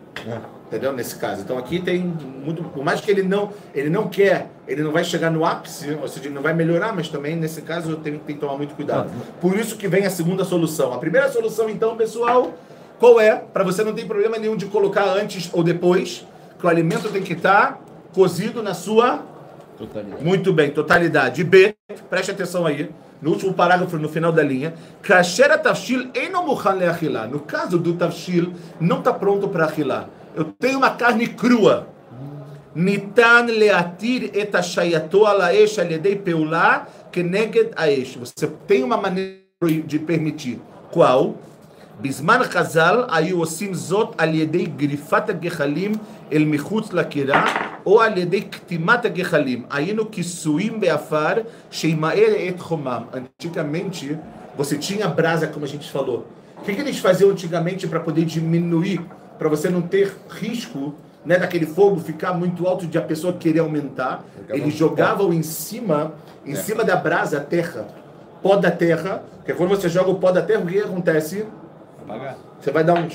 Entendeu? 0.68 0.92
Nesse 0.92 1.16
caso. 1.16 1.42
Então 1.42 1.58
aqui 1.58 1.80
tem 1.80 2.00
muito. 2.04 2.64
Por 2.64 2.84
mais 2.84 3.00
que 3.00 3.10
ele 3.10 3.24
não, 3.24 3.52
ele 3.74 3.90
não 3.90 4.10
quer, 4.10 4.50
ele 4.68 4.84
não 4.84 4.92
vai 4.92 5.04
chegar 5.04 5.32
no 5.32 5.46
ápice, 5.46 5.98
ou 6.02 6.08
seja, 6.08 6.26
ele 6.26 6.36
não 6.36 6.42
vai 6.42 6.54
melhorar, 6.54 6.94
mas 6.94 7.08
também 7.08 7.36
nesse 7.36 7.62
caso 7.62 7.92
eu 7.92 7.96
tenho, 7.98 8.20
tenho 8.20 8.38
que 8.38 8.46
tomar 8.46 8.58
muito 8.58 8.76
cuidado. 8.76 9.10
Por 9.40 9.58
isso 9.58 9.78
que 9.78 9.88
vem 9.88 10.06
a 10.06 10.10
segunda 10.10 10.44
solução. 10.44 10.94
A 10.94 10.98
primeira 10.98 11.32
solução, 11.32 11.70
então, 11.70 11.96
pessoal, 11.96 12.54
qual 13.00 13.22
é? 13.22 13.36
Para 13.36 13.64
você 13.64 13.84
não 13.84 13.94
ter 13.94 14.06
problema 14.06 14.38
nenhum 14.38 14.58
de 14.58 14.66
colocar 14.66 15.06
antes 15.06 15.50
ou 15.54 15.64
depois, 15.64 16.26
que 16.60 16.66
o 16.66 16.70
alimento 16.70 17.10
tem 17.10 17.22
que 17.22 17.34
estar 17.34 17.82
cozido 18.14 18.64
na 18.64 18.74
sua 18.74 19.24
Totalidade. 19.77 20.24
Muito 20.24 20.53
bem, 20.53 20.72
totalidade. 20.72 21.44
B, 21.44 21.75
preste 22.09 22.31
atenção 22.31 22.66
aí. 22.66 22.90
No 23.22 23.31
último 23.31 23.53
parágrafo, 23.53 23.98
no 23.98 24.09
final 24.09 24.31
da 24.31 24.44
linha. 24.44 24.74
Tafshil. 25.64 26.11
No 27.29 27.40
caso 27.42 27.77
do 27.77 27.94
tafshil, 27.94 28.53
não 28.79 29.00
está 29.00 29.14
pronto 29.14 29.48
para 29.48 29.66
achilar. 29.66 30.09
Eu 30.35 30.46
tenho 30.46 30.77
uma 30.77 30.92
carne 30.92 31.27
crua. 31.27 31.88
Nitan 32.74 33.46
leatir 33.46 34.31
etashayato. 34.35 35.22
Você 38.20 38.48
tem 38.68 38.83
uma 38.83 38.98
maneira 38.98 39.40
de 39.85 40.00
permitir. 40.00 40.59
Qual? 40.92 41.35
Bisman 42.00 42.44
chazal 42.51 43.07
ayu 43.09 43.40
osim 43.40 43.74
zot 43.74 44.14
aliedei 44.18 44.66
grifata 44.66 45.33
gechalim 45.33 45.94
אל 46.33 46.45
מחוץ 46.45 46.93
לקירה 46.93 47.45
או 47.87 48.02
על 48.02 48.19
ידי 48.19 48.41
קטימת 48.41 49.04
הגחלים. 49.04 49.63
היינו 49.71 50.11
כיסויים 50.11 50.80
בעפר 50.80 51.35
שימאר 51.71 52.33
את 52.49 52.61
חומם. 52.61 53.02
Antigamente, 53.13 54.19
você 54.56 54.76
tinha 54.76 55.09
brasa, 55.09 55.47
como 55.47 55.65
a 55.65 55.69
gente 55.69 55.91
falou. 55.91 56.26
O 56.59 56.63
que, 56.63 56.75
que 56.75 56.80
eles 56.80 56.99
faziam 56.99 57.30
antigamente 57.30 57.87
para 57.87 58.00
poder 58.00 58.25
diminuir, 58.25 59.00
para 59.39 59.49
você 59.49 59.71
não 59.71 59.80
ter 59.80 60.15
risco 60.28 60.95
né, 61.25 61.39
daquele 61.39 61.65
fogo 61.65 61.99
ficar 62.00 62.35
muito 62.35 62.67
alto 62.67 62.87
de 62.87 62.99
a 62.99 63.02
pessoa 63.02 63.33
querer 63.33 63.61
aumentar? 63.61 64.23
Jogavam 64.37 64.56
Eles 64.56 64.75
jogavam 64.75 65.33
em 65.33 65.43
cima, 65.43 66.13
em 66.45 66.54
cima 66.54 66.85
da 66.85 66.97
brasa 66.97 67.39
a 67.39 67.41
terra, 67.41 67.89
pó 68.43 68.56
da 68.56 68.71
terra, 68.71 69.23
porque 69.37 69.54
quando 69.54 69.71
você 69.71 69.89
joga 69.89 70.11
o 70.11 70.17
pó 70.17 70.30
da 70.30 70.43
terra, 70.43 70.61
o 70.61 70.67
que 70.67 70.75
que 70.75 70.80
acontece? 70.80 71.47
Apagar. 72.02 72.37
Você 72.61 72.71
vai 72.71 72.85
dar 72.85 72.95
um. 72.95 73.09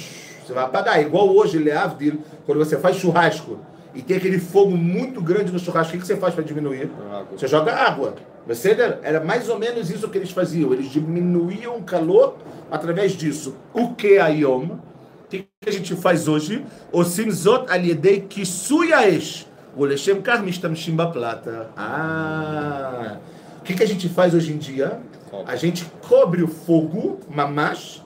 você 0.50 0.54
vai 0.54 0.64
apagar. 0.64 0.98
É 0.98 1.02
igual 1.02 1.28
hoje, 1.28 1.58
Leavdil, 1.58 2.20
quando 2.44 2.58
você 2.58 2.76
faz 2.76 2.96
churrasco 2.96 3.60
e 3.94 4.02
tem 4.02 4.16
aquele 4.16 4.40
fogo 4.40 4.76
muito 4.76 5.20
grande 5.22 5.52
no 5.52 5.60
churrasco, 5.60 5.96
o 5.96 6.00
que 6.00 6.04
você 6.04 6.16
faz 6.16 6.34
para 6.34 6.42
diminuir? 6.42 6.90
Água. 7.08 7.38
Você 7.38 7.46
joga 7.46 7.72
água. 7.72 8.16
Você 8.48 8.76
era 9.02 9.22
mais 9.22 9.48
ou 9.48 9.58
menos 9.58 9.90
isso 9.90 10.08
que 10.08 10.18
eles 10.18 10.32
faziam. 10.32 10.72
Eles 10.72 10.90
diminuíam 10.90 11.76
o 11.76 11.84
calor 11.84 12.36
através 12.68 13.12
disso. 13.12 13.54
O 13.72 13.94
que 13.94 14.18
a 14.18 14.26
Yom? 14.26 14.70
O 14.72 15.28
que 15.28 15.46
a 15.64 15.70
gente 15.70 15.94
faz 15.94 16.26
hoje? 16.26 16.64
O 16.90 17.04
Simzot 17.04 17.66
Aliedei 17.68 18.22
Kisuyaesh. 18.22 19.46
O 19.76 19.84
Lechem 19.84 20.20
Karmistam 20.20 20.74
Shimba 20.74 21.06
Plata. 21.12 21.70
Ah! 21.76 23.18
O 23.60 23.62
que, 23.62 23.74
que 23.74 23.84
a 23.84 23.86
gente 23.86 24.08
faz 24.08 24.34
hoje 24.34 24.52
em 24.52 24.58
dia? 24.58 24.98
A 25.46 25.54
gente 25.54 25.84
cobre 26.08 26.42
o 26.42 26.48
fogo, 26.48 27.20
mamash, 27.28 28.02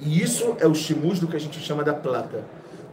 e 0.00 0.22
isso 0.22 0.56
é 0.60 0.66
o 0.66 0.74
shimush 0.74 1.18
do 1.18 1.26
que 1.26 1.36
a 1.36 1.40
gente 1.40 1.58
chama 1.60 1.82
da 1.82 1.92
plata. 1.92 2.44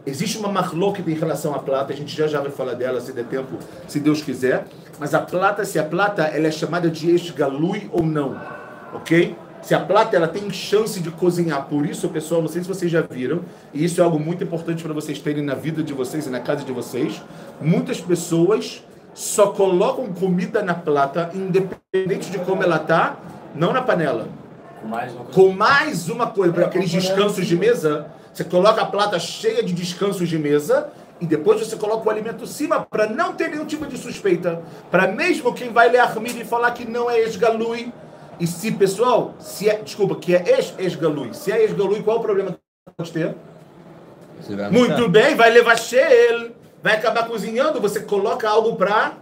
Existe 0.04 0.38
uma 0.38 0.48
marloquita 0.48 1.10
em 1.10 1.14
relação 1.14 1.54
à 1.54 1.58
plata, 1.58 1.92
a 1.92 1.96
gente 1.96 2.16
já 2.16 2.28
já 2.28 2.40
vai 2.40 2.50
falar 2.50 2.74
dela 2.74 3.00
se 3.00 3.12
der 3.12 3.24
tempo, 3.24 3.58
se 3.88 3.98
Deus 3.98 4.22
quiser. 4.22 4.64
Mas 4.98 5.14
a 5.14 5.20
plata, 5.20 5.64
se 5.64 5.78
a 5.78 5.84
plata 5.84 6.22
ela 6.22 6.46
é 6.46 6.50
chamada 6.50 6.88
de 6.88 7.10
esgalui 7.10 7.90
ou 7.92 8.04
não, 8.04 8.40
ok? 8.94 9.36
Se 9.62 9.74
a 9.74 9.80
plata 9.80 10.14
ela 10.14 10.28
tem 10.28 10.48
chance 10.50 11.00
de 11.00 11.10
cozinhar, 11.10 11.66
por 11.66 11.84
isso, 11.84 12.08
pessoal, 12.08 12.40
não 12.40 12.48
sei 12.48 12.62
se 12.62 12.68
vocês 12.68 12.90
já 12.90 13.00
viram, 13.00 13.40
e 13.74 13.84
isso 13.84 14.00
é 14.00 14.04
algo 14.04 14.18
muito 14.18 14.44
importante 14.44 14.82
para 14.82 14.92
vocês 14.92 15.18
terem 15.18 15.42
na 15.42 15.54
vida 15.54 15.82
de 15.82 15.92
vocês 15.92 16.26
e 16.26 16.30
na 16.30 16.38
casa 16.38 16.64
de 16.64 16.70
vocês. 16.70 17.20
Muitas 17.60 18.00
pessoas 18.00 18.84
só 19.12 19.48
colocam 19.48 20.06
comida 20.12 20.62
na 20.62 20.74
plata, 20.74 21.30
independente 21.34 22.30
de 22.30 22.38
como 22.38 22.62
ela 22.62 22.78
tá, 22.78 23.16
não 23.56 23.72
na 23.72 23.82
panela 23.82 24.28
Com 24.80 24.88
mais 24.88 25.12
uma 25.12 25.24
coisa. 25.24 25.32
com 25.32 25.52
mais 25.52 26.08
uma 26.08 26.26
coisa, 26.28 26.52
para 26.52 26.66
aqueles 26.66 26.90
descansos 26.90 27.46
de 27.46 27.56
mesa, 27.56 28.06
você 28.32 28.44
coloca 28.44 28.82
a 28.82 28.86
plata 28.86 29.18
cheia 29.18 29.62
de 29.62 29.72
descansos 29.72 30.28
de 30.28 30.38
mesa 30.38 30.88
e 31.20 31.26
depois 31.26 31.60
você 31.60 31.76
coloca 31.76 32.06
o 32.06 32.10
alimento 32.10 32.44
em 32.44 32.46
cima 32.46 32.80
para 32.80 33.06
não 33.06 33.32
ter 33.32 33.48
nenhum 33.48 33.64
tipo 33.64 33.86
de 33.86 33.96
suspeita. 33.96 34.62
Para 34.90 35.08
mesmo 35.08 35.54
quem 35.54 35.72
vai 35.72 35.88
ler 35.88 36.00
a 36.00 36.12
e 36.14 36.44
falar 36.44 36.72
que 36.72 36.84
não 36.84 37.10
é 37.10 37.20
esgalui. 37.20 37.92
E 38.38 38.46
se, 38.46 38.70
pessoal, 38.70 39.34
se 39.38 39.68
é, 39.68 39.76
desculpa, 39.76 40.16
que 40.16 40.34
é 40.34 40.44
ex-esgalui. 40.46 41.32
Se 41.32 41.50
é 41.50 41.64
esgalui, 41.64 42.02
qual 42.02 42.18
é 42.18 42.20
o 42.20 42.22
problema 42.22 42.50
que 42.52 42.58
pode 42.94 43.12
ter? 43.12 43.34
Muito 44.70 45.08
bem, 45.08 45.34
vai 45.34 45.50
levar 45.50 45.78
shell, 45.78 46.50
vai 46.82 46.96
acabar 46.96 47.26
cozinhando, 47.26 47.80
você 47.80 48.00
coloca 48.00 48.46
algo 48.46 48.76
para 48.76 49.14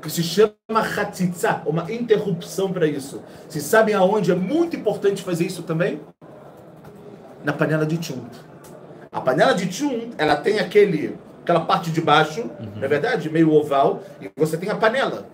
que 0.00 0.10
se 0.10 0.22
chama 0.22 0.52
hatzitza, 0.70 1.62
uma 1.66 1.90
interrupção 1.90 2.72
para 2.72 2.86
isso. 2.86 3.22
Vocês 3.48 3.64
sabem 3.64 3.94
aonde 3.94 4.30
é 4.30 4.34
muito 4.34 4.76
importante 4.76 5.22
fazer 5.22 5.44
isso 5.44 5.62
também? 5.62 6.00
Na 7.44 7.52
panela 7.52 7.84
de 7.84 8.02
chunt. 8.04 8.30
A 9.10 9.20
panela 9.20 9.54
de 9.54 9.70
chunt, 9.72 10.12
ela 10.18 10.36
tem 10.36 10.58
aquele, 10.58 11.16
aquela 11.42 11.60
parte 11.60 11.90
de 11.90 12.00
baixo, 12.00 12.48
não 12.76 12.84
é 12.84 12.88
verdade? 12.88 13.28
Meio 13.30 13.52
oval, 13.52 14.02
e 14.20 14.30
você 14.36 14.56
tem 14.56 14.70
a 14.70 14.76
panela. 14.76 15.26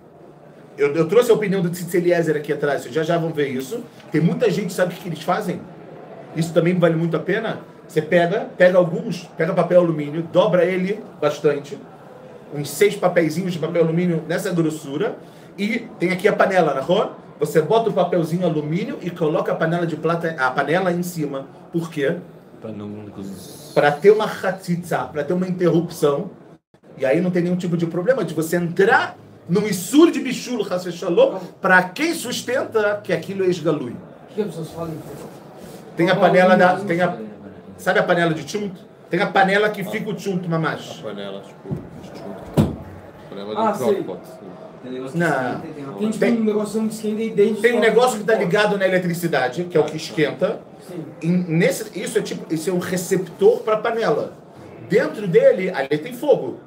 Eu, 0.77 0.93
eu 0.93 1.07
trouxe 1.07 1.31
a 1.31 1.33
opinião 1.33 1.61
do 1.61 1.69
Tzitz 1.69 1.93
Eliezer 1.93 2.35
aqui 2.35 2.51
atrás, 2.51 2.81
vocês 2.81 2.93
já 2.93 3.03
já 3.03 3.17
vão 3.17 3.31
ver 3.31 3.49
isso. 3.49 3.83
Tem 4.11 4.19
muita 4.19 4.49
gente, 4.49 4.73
sabe 4.73 4.93
o 4.93 4.95
que 4.95 5.03
que 5.03 5.09
eles 5.09 5.21
fazem? 5.21 5.61
Isso 6.35 6.53
também 6.53 6.77
vale 6.77 6.95
muito 6.95 7.15
a 7.15 7.19
pena. 7.19 7.59
Você 7.87 8.01
pega, 8.01 8.47
pega 8.57 8.77
alguns, 8.77 9.23
pega 9.37 9.53
papel 9.53 9.79
alumínio, 9.79 10.23
dobra 10.33 10.65
ele 10.65 11.03
bastante, 11.21 11.77
uns 12.53 12.69
seis 12.69 12.95
papeizinhos 12.95 13.53
de 13.53 13.59
papel 13.59 13.83
alumínio 13.83 14.23
nessa 14.27 14.51
grossura, 14.51 15.17
e 15.57 15.79
tem 15.99 16.11
aqui 16.11 16.27
a 16.27 16.33
panela, 16.33 16.73
na 16.73 16.81
rua. 16.81 17.17
você 17.39 17.61
bota 17.61 17.89
o 17.89 17.93
papelzinho 17.93 18.45
alumínio 18.45 18.97
e 19.01 19.09
coloca 19.09 19.51
a 19.51 19.55
panela 19.55 19.85
de 19.85 19.95
plata, 19.95 20.35
a 20.37 20.51
panela 20.51 20.91
em 20.91 21.03
cima. 21.03 21.47
Por 21.71 21.89
quê? 21.89 22.17
Para 23.73 23.91
ter 23.91 24.11
uma 24.11 24.25
hatzitza, 24.25 24.99
para 24.99 25.23
ter 25.23 25.33
uma 25.33 25.47
interrupção. 25.47 26.31
E 26.97 27.05
aí 27.05 27.19
não 27.19 27.29
tem 27.29 27.43
nenhum 27.43 27.57
tipo 27.57 27.75
de 27.75 27.85
problema 27.85 28.23
de 28.23 28.33
você 28.33 28.55
entrar 28.55 29.17
num 29.47 29.67
isur 29.67 30.11
de 30.11 30.19
bichul, 30.19 30.65
Shalom, 30.91 31.39
para 31.61 31.83
quem 31.83 32.13
sustenta 32.13 32.99
que 33.03 33.13
aquilo 33.13 33.43
é 33.43 33.47
esgalui. 33.47 33.91
O 34.31 34.33
que 34.33 34.41
as 34.41 34.47
pessoas 34.47 34.69
falam? 34.71 34.93
Tem 35.95 36.09
a 36.09 36.15
panela 36.15 36.55
da. 36.55 36.77
Tem 36.79 37.01
a, 37.01 37.17
sabe 37.77 37.99
a 37.99 38.03
panela 38.03 38.33
de 38.33 38.49
chunt? 38.49 38.73
Tem 39.09 39.21
a 39.21 39.27
panela 39.27 39.69
que 39.69 39.83
fica 39.83 40.09
o 40.09 40.19
chunt, 40.19 40.45
A 40.45 40.49
mamash. 40.49 41.01
panela, 41.01 41.41
tipo. 41.41 41.77
Ah, 43.55 43.73
sei. 43.73 43.87
crockpot. 43.87 44.19
assim. 44.21 44.65
Tem 44.83 44.91
negócio 44.93 45.17
Não. 45.17 45.61
que 45.97 46.05
esquenta, 46.05 46.19
tem 46.19 46.41
um 46.41 46.43
negócio 46.43 46.81
que 46.81 46.93
esquenta 46.93 47.21
e 47.21 47.29
dentro. 47.31 47.61
Tem 47.61 47.73
um 47.73 47.79
negócio 47.79 48.15
que 48.17 48.21
está 48.21 48.35
ligado 48.35 48.77
na 48.77 48.87
eletricidade, 48.87 49.63
que 49.63 49.75
é 49.75 49.79
o 49.79 49.83
que 49.83 49.97
esquenta. 49.97 50.59
Sim. 50.87 51.03
E 51.21 51.27
nesse, 51.27 51.99
isso 51.99 52.19
é 52.19 52.21
tipo, 52.21 52.53
isso 52.53 52.69
é 52.69 52.73
um 52.73 52.77
receptor 52.77 53.61
para 53.61 53.75
a 53.75 53.79
panela. 53.79 54.33
Dentro 54.87 55.27
dele, 55.27 55.71
ali 55.71 55.97
tem 55.97 56.13
fogo. 56.13 56.59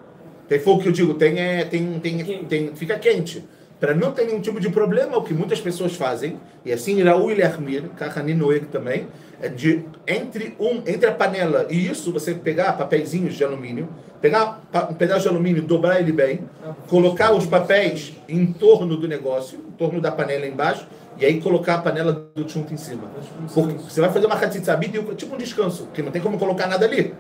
Tem 0.48 0.58
fogo 0.58 0.82
que 0.82 0.88
eu 0.88 0.92
digo, 0.92 1.14
tem, 1.14 1.38
é, 1.38 1.64
tem, 1.64 2.00
tem, 2.00 2.44
tem, 2.44 2.74
fica 2.74 2.98
quente. 2.98 3.44
Para 3.80 3.94
não 3.94 4.10
ter 4.10 4.26
nenhum 4.26 4.40
tipo 4.40 4.58
de 4.58 4.68
problema, 4.68 5.16
o 5.16 5.22
que 5.22 5.32
muitas 5.32 5.60
pessoas 5.60 5.94
fazem, 5.94 6.38
e 6.64 6.72
assim 6.72 7.00
Raul 7.02 7.30
e 7.30 7.34
Lermir, 7.34 7.84
Kahani 7.96 8.34
Noeg 8.34 8.66
também, 8.66 9.06
é 9.40 9.48
de 9.48 9.84
entre, 10.06 10.56
um, 10.58 10.82
entre 10.84 11.06
a 11.06 11.12
panela 11.12 11.66
e 11.70 11.88
isso, 11.88 12.12
você 12.12 12.34
pegar 12.34 12.72
papeizinhos 12.72 13.34
de 13.34 13.44
alumínio, 13.44 13.88
pegar 14.20 14.60
um 14.90 14.94
pedaço 14.94 15.22
de 15.22 15.28
alumínio, 15.28 15.62
dobrar 15.62 16.00
ele 16.00 16.10
bem, 16.10 16.40
colocar 16.88 17.32
os 17.32 17.46
papéis 17.46 18.14
em 18.28 18.46
torno 18.46 18.96
do 18.96 19.06
negócio, 19.06 19.60
em 19.68 19.72
torno 19.72 20.00
da 20.00 20.10
panela 20.10 20.44
embaixo, 20.44 20.88
e 21.16 21.24
aí 21.24 21.40
colocar 21.40 21.76
a 21.76 21.78
panela 21.78 22.28
do 22.34 22.48
chunto 22.48 22.74
em 22.74 22.76
cima. 22.76 23.04
Porque 23.54 23.74
você 23.74 24.00
vai 24.00 24.10
fazer 24.10 24.26
uma 24.26 24.34
hatzitzabit, 24.34 24.92
tipo 25.14 25.34
um 25.34 25.38
descanso, 25.38 25.84
porque 25.84 26.02
não 26.02 26.10
tem 26.10 26.20
como 26.20 26.36
colocar 26.36 26.66
nada 26.66 26.84
ali. 26.84 27.14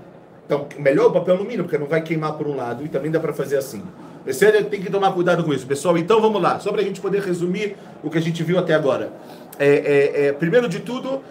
Então, 0.44 0.66
melhor 0.78 1.06
o 1.08 1.12
papel 1.12 1.34
alumínio, 1.34 1.64
porque 1.64 1.78
não 1.78 1.86
vai 1.86 2.00
queimar 2.00 2.32
por 2.32 2.46
um 2.46 2.56
lado 2.56 2.84
e 2.84 2.88
também 2.88 3.10
dá 3.10 3.20
para 3.20 3.32
fazer 3.32 3.58
assim. 3.58 3.82
Você 4.28 4.52
tem 4.64 4.82
que 4.82 4.90
tomar 4.90 5.12
cuidado 5.12 5.42
com 5.42 5.54
isso, 5.54 5.66
pessoal. 5.66 5.96
Então, 5.96 6.20
vamos 6.20 6.42
lá. 6.42 6.60
Só 6.60 6.70
para 6.70 6.82
a 6.82 6.84
gente 6.84 7.00
poder 7.00 7.22
resumir 7.22 7.76
o 8.02 8.10
que 8.10 8.18
a 8.18 8.20
gente 8.20 8.42
viu 8.42 8.58
até 8.58 8.74
agora. 8.74 9.10
É, 9.58 9.68
é, 9.68 10.26
é, 10.26 10.32
primeiro 10.32 10.68
de 10.68 10.80
tudo, 10.80 11.22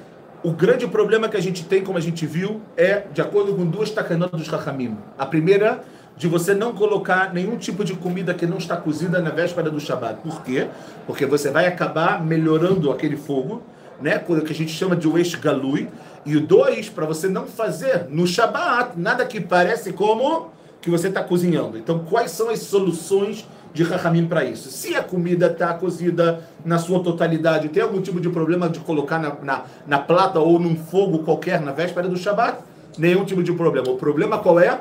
o 0.43 0.51
grande 0.51 0.87
problema 0.87 1.29
que 1.29 1.37
a 1.37 1.41
gente 1.41 1.63
tem, 1.63 1.83
como 1.83 1.99
a 1.99 2.01
gente 2.01 2.25
viu, 2.25 2.59
é 2.75 3.03
de 3.13 3.21
acordo 3.21 3.53
com 3.53 3.65
duas 3.65 3.91
takanot 3.91 4.35
dos 4.35 4.47
Rahamim. 4.47 4.97
A 5.15 5.27
primeira, 5.27 5.83
de 6.17 6.27
você 6.27 6.55
não 6.55 6.73
colocar 6.73 7.31
nenhum 7.31 7.55
tipo 7.55 7.83
de 7.83 7.93
comida 7.93 8.33
que 8.33 8.47
não 8.47 8.57
está 8.57 8.75
cozida 8.75 9.21
na 9.21 9.29
véspera 9.29 9.69
do 9.69 9.79
Shabat. 9.79 10.21
Por 10.21 10.41
quê? 10.41 10.67
Porque 11.05 11.27
você 11.27 11.51
vai 11.51 11.67
acabar 11.67 12.25
melhorando 12.25 12.91
aquele 12.91 13.15
fogo, 13.15 13.61
né? 14.01 14.17
Coisa 14.17 14.43
que 14.43 14.51
a 14.51 14.55
gente 14.55 14.71
chama 14.71 14.95
de 14.95 15.07
Weish 15.07 15.35
Galui. 15.35 15.87
E 16.25 16.35
o 16.35 16.41
dois, 16.41 16.89
para 16.89 17.05
você 17.05 17.27
não 17.27 17.45
fazer 17.45 18.07
no 18.09 18.25
Shabat 18.25 18.99
nada 18.99 19.23
que 19.23 19.39
parece 19.39 19.93
como 19.93 20.56
que 20.87 20.91
você 20.91 21.09
está 21.09 21.21
cozinhando. 21.21 21.77
Então, 21.77 21.99
quais 21.99 22.31
são 22.31 22.49
as 22.49 22.59
soluções 22.59 23.45
de 23.73 23.83
Rahamim 23.83 24.25
para 24.25 24.45
isso? 24.45 24.69
Se 24.69 24.95
a 24.95 25.03
comida 25.03 25.47
está 25.47 25.73
cozida 25.73 26.41
na 26.63 26.79
sua 26.79 27.03
totalidade, 27.03 27.67
tem 27.67 27.83
algum 27.83 28.01
tipo 28.01 28.21
de 28.21 28.29
problema 28.29 28.69
de 28.69 28.79
colocar 28.79 29.19
na, 29.19 29.35
na, 29.43 29.63
na 29.85 29.99
plata 29.99 30.39
ou 30.39 30.57
num 30.57 30.77
fogo 30.77 31.19
qualquer 31.19 31.59
na 31.59 31.73
véspera 31.73 32.07
do 32.07 32.15
Shabat? 32.15 32.59
Nenhum 32.97 33.25
tipo 33.25 33.43
de 33.43 33.51
problema. 33.51 33.89
O 33.89 33.97
problema 33.97 34.37
qual 34.37 34.61
é? 34.61 34.79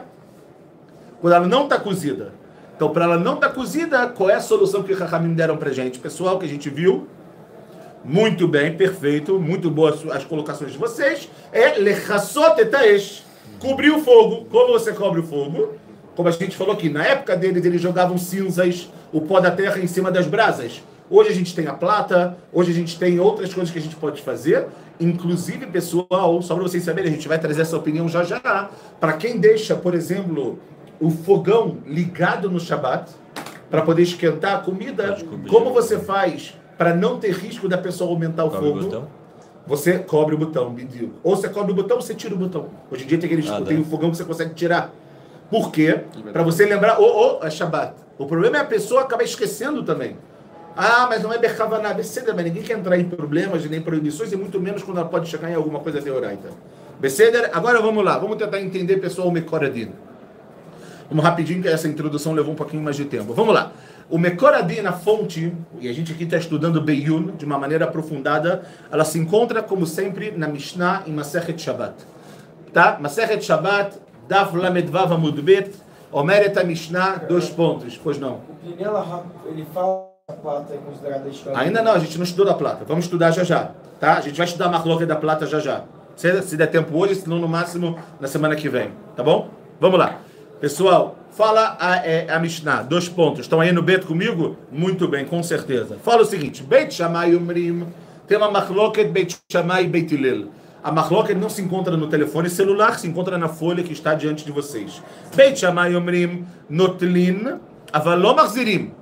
Quando 1.20 1.32
ela 1.34 1.48
não 1.48 1.64
está 1.64 1.76
cozida. 1.76 2.32
Então, 2.76 2.90
para 2.90 3.04
ela 3.04 3.18
não 3.18 3.34
estar 3.34 3.48
cozida, 3.48 4.06
qual 4.06 4.30
é 4.30 4.34
a 4.34 4.40
solução 4.40 4.84
que 4.84 4.92
Rahamim 4.92 5.34
deram 5.34 5.56
para 5.56 5.72
gente? 5.72 5.98
Pessoal, 5.98 6.38
que 6.38 6.46
a 6.46 6.48
gente 6.48 6.70
viu, 6.70 7.08
muito 8.04 8.46
bem, 8.46 8.76
perfeito, 8.76 9.40
muito 9.40 9.72
boas 9.72 10.08
as 10.12 10.24
colocações 10.24 10.70
de 10.70 10.78
vocês. 10.78 11.28
É 11.52 11.70
lechassot 11.78 12.54
cobrir 13.58 13.90
o 13.90 13.98
fogo. 13.98 14.46
Como 14.48 14.72
você 14.72 14.92
cobre 14.92 15.18
o 15.18 15.24
fogo? 15.24 15.74
Como 16.16 16.28
a 16.28 16.32
gente 16.32 16.56
falou 16.56 16.72
aqui, 16.72 16.88
na 16.88 17.04
época 17.04 17.36
deles, 17.36 17.62
eles 17.64 17.80
jogavam 17.80 18.16
cinzas, 18.16 18.90
o 19.12 19.20
pó 19.20 19.38
da 19.38 19.50
terra 19.50 19.78
em 19.78 19.86
cima 19.86 20.10
das 20.10 20.26
brasas. 20.26 20.82
Hoje 21.10 21.28
a 21.30 21.34
gente 21.34 21.54
tem 21.54 21.66
a 21.68 21.74
plata, 21.74 22.36
hoje 22.52 22.72
a 22.72 22.74
gente 22.74 22.98
tem 22.98 23.20
outras 23.20 23.52
coisas 23.52 23.70
que 23.70 23.78
a 23.78 23.82
gente 23.82 23.94
pode 23.94 24.22
fazer. 24.22 24.66
Inclusive, 24.98 25.66
pessoal, 25.66 26.40
só 26.40 26.54
para 26.54 26.62
vocês 26.62 26.82
saberem, 26.82 27.10
a 27.12 27.14
gente 27.14 27.28
vai 27.28 27.38
trazer 27.38 27.62
essa 27.62 27.76
opinião 27.76 28.08
já 28.08 28.24
já. 28.24 28.70
Para 28.98 29.12
quem 29.12 29.38
deixa, 29.38 29.76
por 29.76 29.94
exemplo, 29.94 30.58
o 30.98 31.10
fogão 31.10 31.76
ligado 31.86 32.50
no 32.50 32.58
Shabat, 32.58 33.12
para 33.70 33.82
poder 33.82 34.02
esquentar 34.02 34.56
a 34.56 34.58
comida, 34.58 35.18
como 35.48 35.70
você 35.72 35.98
faz 35.98 36.54
para 36.78 36.94
não 36.94 37.18
ter 37.18 37.32
risco 37.32 37.68
da 37.68 37.76
pessoa 37.76 38.10
aumentar 38.10 38.44
o 38.44 38.50
Cobre 38.50 38.66
o 38.66 38.72
fogo? 38.72 38.84
botão? 38.84 39.08
Você 39.66 39.98
cobre 39.98 40.34
o 40.34 40.38
botão. 40.38 40.74
Ou 41.22 41.36
você 41.36 41.48
cobre 41.48 41.72
o 41.72 41.74
botão 41.74 41.96
ou 41.96 42.02
você 42.02 42.14
tira 42.14 42.34
o 42.34 42.38
botão. 42.38 42.66
Hoje 42.90 43.04
em 43.04 43.06
dia 43.06 43.18
tem, 43.18 43.26
aqueles, 43.26 43.50
Ah, 43.50 43.60
tem 43.60 43.78
um 43.78 43.84
fogão 43.84 44.10
que 44.10 44.16
você 44.16 44.24
consegue 44.24 44.54
tirar. 44.54 44.92
Por 45.50 45.70
quê? 45.70 46.00
Para 46.32 46.42
você 46.42 46.66
lembrar, 46.66 46.98
é 47.42 47.50
Shabbat. 47.50 47.94
O 48.18 48.26
problema 48.26 48.56
é 48.56 48.60
a 48.60 48.64
pessoa 48.64 49.02
acabar 49.02 49.24
esquecendo 49.24 49.82
também. 49.82 50.16
Ah, 50.76 51.06
mas 51.08 51.22
não 51.22 51.32
é 51.32 51.38
Berkavaná, 51.38 51.94
Beceder, 51.94 52.34
mas 52.34 52.44
ninguém 52.44 52.62
quer 52.62 52.78
entrar 52.78 52.98
em 52.98 53.08
problemas 53.08 53.64
e 53.64 53.68
nem 53.68 53.80
proibições, 53.80 54.30
e 54.30 54.36
muito 54.36 54.60
menos 54.60 54.82
quando 54.82 54.98
ela 54.98 55.08
pode 55.08 55.26
chegar 55.26 55.50
em 55.50 55.54
alguma 55.54 55.80
coisa 55.80 56.02
teoraita. 56.02 56.50
Beceder, 57.00 57.50
agora 57.54 57.80
vamos 57.80 58.04
lá, 58.04 58.18
vamos 58.18 58.36
tentar 58.36 58.60
entender, 58.60 58.98
pessoal, 58.98 59.28
o 59.28 59.32
Mekoradin. 59.32 59.92
Vamos 61.08 61.24
rapidinho, 61.24 61.62
que 61.62 61.68
essa 61.68 61.88
introdução 61.88 62.34
levou 62.34 62.52
um 62.52 62.56
pouquinho 62.56 62.82
mais 62.82 62.96
de 62.96 63.06
tempo. 63.06 63.32
Vamos 63.32 63.54
lá. 63.54 63.72
O 64.10 64.18
Mekoradin, 64.18 64.80
a 64.80 64.92
fonte, 64.92 65.50
e 65.80 65.88
a 65.88 65.92
gente 65.94 66.12
aqui 66.12 66.24
está 66.24 66.36
estudando 66.36 66.80
Beyun 66.80 67.36
de 67.36 67.46
uma 67.46 67.58
maneira 67.58 67.86
aprofundada, 67.86 68.62
ela 68.90 69.04
se 69.04 69.18
encontra, 69.18 69.62
como 69.62 69.86
sempre, 69.86 70.32
na 70.36 70.46
Mishnah, 70.46 71.04
em 71.06 71.12
Masechet 71.12 71.58
Shabbat. 71.58 71.94
Tá? 72.72 72.98
Masechet 73.00 73.42
Shabbat, 73.42 73.96
Daf 74.28 74.56
Lamed 74.56 74.90
Vav 74.90 75.12
Amud 75.12 75.40
Bet, 75.42 75.72
Omeret 76.12 76.58
a 76.58 76.64
Mishnah, 76.64 77.16
dois 77.28 77.48
pontos. 77.48 77.98
Pois 78.02 78.18
não. 78.18 78.40
O 78.48 78.54
Pinela, 78.62 79.24
ele 79.46 79.66
fala 79.72 80.06
a 80.28 80.32
plata 80.32 80.74
é 80.74 80.78
considerada 80.78 81.28
história. 81.28 81.58
Ainda 81.58 81.82
não, 81.82 81.92
a 81.92 81.98
gente 82.00 82.16
não 82.16 82.24
estudou 82.24 82.46
da 82.46 82.54
plata. 82.54 82.84
Vamos 82.84 83.04
estudar 83.04 83.30
já 83.30 83.44
já, 83.44 83.70
tá? 84.00 84.14
A 84.14 84.20
gente 84.20 84.36
vai 84.36 84.46
estudar 84.46 84.66
a 84.66 84.70
Marloca 84.70 85.06
da 85.06 85.14
plata 85.14 85.46
já 85.46 85.60
já. 85.60 85.84
Se, 86.16 86.42
se 86.42 86.56
der 86.56 86.66
tempo 86.66 86.98
hoje, 86.98 87.14
senão 87.14 87.38
no 87.38 87.46
máximo 87.46 87.96
na 88.18 88.26
semana 88.26 88.56
que 88.56 88.68
vem, 88.68 88.90
tá 89.14 89.22
bom? 89.22 89.48
Vamos 89.78 89.98
lá. 89.98 90.18
Pessoal, 90.60 91.16
fala 91.30 91.76
a, 91.78 91.96
é, 92.04 92.28
a 92.28 92.40
Mishnah, 92.40 92.82
dois 92.82 93.08
pontos. 93.08 93.42
Estão 93.42 93.60
aí 93.60 93.70
no 93.70 93.82
Beto 93.82 94.06
comigo? 94.06 94.56
Muito 94.72 95.06
bem, 95.06 95.24
com 95.26 95.40
certeza. 95.44 95.96
Fala 96.02 96.22
o 96.22 96.24
seguinte, 96.24 96.62
Beit 96.62 96.92
Shammai 96.92 97.36
Umrim, 97.36 97.86
tem 98.26 98.36
uma 98.36 98.50
Marloket 98.50 99.08
Beit 99.08 99.36
Shammai 99.52 99.84
e 99.84 99.86
Beit 99.86 100.12
Hillel. 100.12 100.48
A 100.82 100.92
Marloket 100.92 101.36
não 101.36 101.48
se 101.48 101.62
encontra 101.62 101.96
no 101.96 102.06
telefone 102.06 102.48
celular, 102.48 102.98
se 102.98 103.08
encontra 103.08 103.36
na 103.36 103.48
folha 103.48 103.82
que 103.82 103.92
está 103.92 104.14
diante 104.14 104.44
de 104.44 104.52
vocês. 104.52 105.02
Beit 105.34 105.58
Shammai 105.58 105.94
Umrim, 105.96 106.46
Notlin, 106.68 107.58
Avalom 107.92 108.38
Achzirim. 108.38 108.92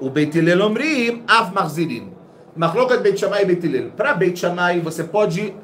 O 0.00 0.10
Beit 0.10 0.36
Hillel 0.36 0.60
Omrim, 0.60 1.22
Av 1.26 1.52
Marzirim. 1.52 2.12
Machlokat 2.54 3.00
Beit 3.02 3.18
Shammai 3.18 3.42
e 3.42 3.46
Beit 3.46 3.64
Hillel. 3.64 3.90
Para 3.96 4.14
Beit 4.14 4.38
Shammai, 4.38 4.80
você 4.80 5.02
pode 5.02 5.54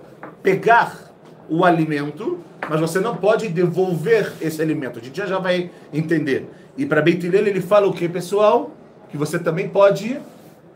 pegar 0.42 1.12
o 1.48 1.64
alimento, 1.64 2.38
mas 2.68 2.80
você 2.80 2.98
não 2.98 3.16
pode 3.16 3.48
devolver 3.48 4.32
esse 4.40 4.62
alimento. 4.62 4.98
A 4.98 5.02
gente 5.02 5.16
já, 5.16 5.26
já 5.26 5.38
vai 5.38 5.70
entender. 5.92 6.48
E 6.76 6.86
para 6.86 7.02
Beit 7.02 7.24
Hillel, 7.24 7.46
ele 7.46 7.60
fala 7.60 7.86
o 7.86 7.92
que, 7.92 8.08
pessoal? 8.08 8.70
Que 9.10 9.16
você 9.16 9.38
também 9.38 9.68
pode 9.68 10.18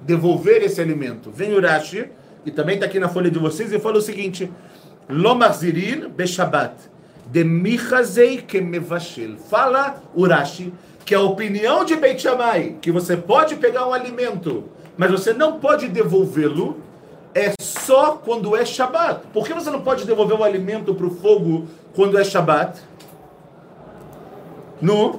devolver 0.01 0.63
esse 0.63 0.81
alimento. 0.81 1.31
Vem 1.31 1.55
o 1.55 1.61
Rashi, 1.61 2.09
e 2.49 2.51
também 2.51 2.75
está 2.75 2.87
aqui 2.87 2.99
na 2.99 3.09
folha 3.09 3.31
de 3.31 3.39
vocês, 3.39 3.73
e 3.73 3.79
fala 3.79 3.99
o 3.99 4.03
seguinte: 4.03 4.51
Lo 5.09 5.35
Marzirin 5.35 6.09
Beshabat. 6.09 6.75
De 7.31 7.45
Michazei 7.45 8.39
Kemevashel. 8.39 9.37
Fala 9.37 10.03
Urashi 10.15 10.73
que 11.09 11.15
a 11.15 11.23
opinião 11.23 11.87
de 11.87 11.97
Beit 11.97 12.21
Shammai, 12.21 12.77
que 12.83 12.93
você 12.93 13.17
pode 13.17 13.57
pegar 13.57 13.89
um 13.89 13.95
alimento, 13.95 14.65
mas 14.95 15.11
você 15.11 15.33
não 15.33 15.59
pode 15.59 15.89
devolvê-lo, 15.89 16.83
é 17.35 17.55
só 17.59 18.17
quando 18.23 18.55
é 18.55 18.63
Shabat. 18.63 19.23
Por 19.33 19.47
que 19.47 19.55
você 19.55 19.71
não 19.71 19.81
pode 19.81 20.05
devolver 20.05 20.39
o 20.39 20.45
alimento 20.45 20.95
para 20.95 21.07
o 21.07 21.11
fogo 21.11 21.67
quando 21.95 22.19
é 22.19 22.25
Shabat? 22.25 22.79
No 24.83 25.19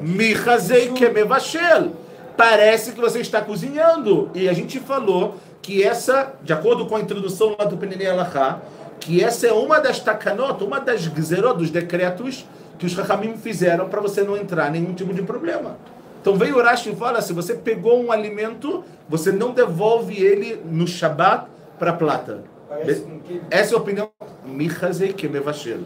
Michazei 0.00 0.88
Kemevashel. 0.88 1.92
Parece 2.36 2.90
que 2.90 3.00
você 3.00 3.20
está 3.20 3.40
cozinhando. 3.40 4.30
E 4.34 4.48
a 4.48 4.52
gente 4.52 4.80
falou 4.80 5.36
que 5.64 5.82
essa, 5.82 6.34
de 6.42 6.52
acordo 6.52 6.84
com 6.84 6.94
a 6.94 7.00
introdução 7.00 7.56
lá 7.58 7.64
do 7.64 7.78
Penelei 7.78 8.06
Alachá, 8.06 8.60
que 9.00 9.24
essa 9.24 9.46
é 9.46 9.52
uma 9.52 9.80
das 9.80 9.98
takanot, 9.98 10.62
uma 10.62 10.78
das 10.78 11.08
gzerot, 11.08 11.56
dos 11.56 11.70
decretos 11.70 12.44
que 12.78 12.84
os 12.84 12.92
Rahamim 12.94 13.38
fizeram 13.38 13.88
para 13.88 13.98
você 13.98 14.22
não 14.22 14.36
entrar 14.36 14.68
em 14.68 14.80
nenhum 14.80 14.92
tipo 14.92 15.14
de 15.14 15.22
problema. 15.22 15.78
Então 16.20 16.36
veio 16.36 16.58
o 16.58 16.62
Rashi 16.62 16.90
e 16.90 16.96
fala, 16.96 17.22
se 17.22 17.32
você 17.32 17.54
pegou 17.54 17.98
um 18.04 18.12
alimento, 18.12 18.84
você 19.08 19.32
não 19.32 19.52
devolve 19.52 20.22
ele 20.22 20.60
no 20.66 20.86
Shabat 20.86 21.46
para 21.78 21.92
a 21.92 21.94
plata. 21.94 22.44
Parece 22.68 23.00
que 23.26 23.40
Essa 23.50 23.72
é 23.72 23.78
a 23.78 23.80
opinião. 23.80 24.10
Michazei 24.44 25.14
kemevashel. 25.14 25.80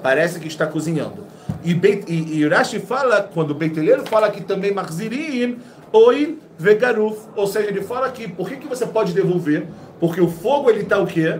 Parece 0.00 0.38
que 0.38 0.46
está 0.46 0.64
cozinhando. 0.64 1.26
E, 1.64 1.74
Beit, 1.74 2.04
e, 2.08 2.38
e 2.38 2.46
Rashi 2.46 2.78
fala, 2.78 3.28
quando 3.34 3.50
o 3.50 3.54
Beit 3.54 3.76
Hillel 3.76 4.06
fala 4.06 4.30
que 4.30 4.44
também 4.44 4.72
Marzirim, 4.72 5.58
oil 5.92 6.38
vegaruf. 6.58 7.18
Ou 7.36 7.46
seja, 7.46 7.68
ele 7.68 7.82
fala 7.82 8.06
aqui, 8.06 8.28
por 8.28 8.48
que, 8.48 8.56
que 8.56 8.66
você 8.66 8.84
pode 8.86 9.12
devolver? 9.12 9.66
Porque 10.00 10.20
o 10.20 10.28
fogo, 10.28 10.68
ele 10.68 10.82
está 10.82 10.98
o 10.98 11.06
quê? 11.06 11.38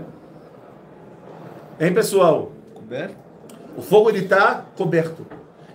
Hein, 1.81 1.93
pessoal? 1.93 2.53
Coberto? 2.75 3.15
O 3.77 3.83
fogo, 3.83 4.09
ele 4.11 4.21
está 4.21 4.65
coberto. 4.77 5.27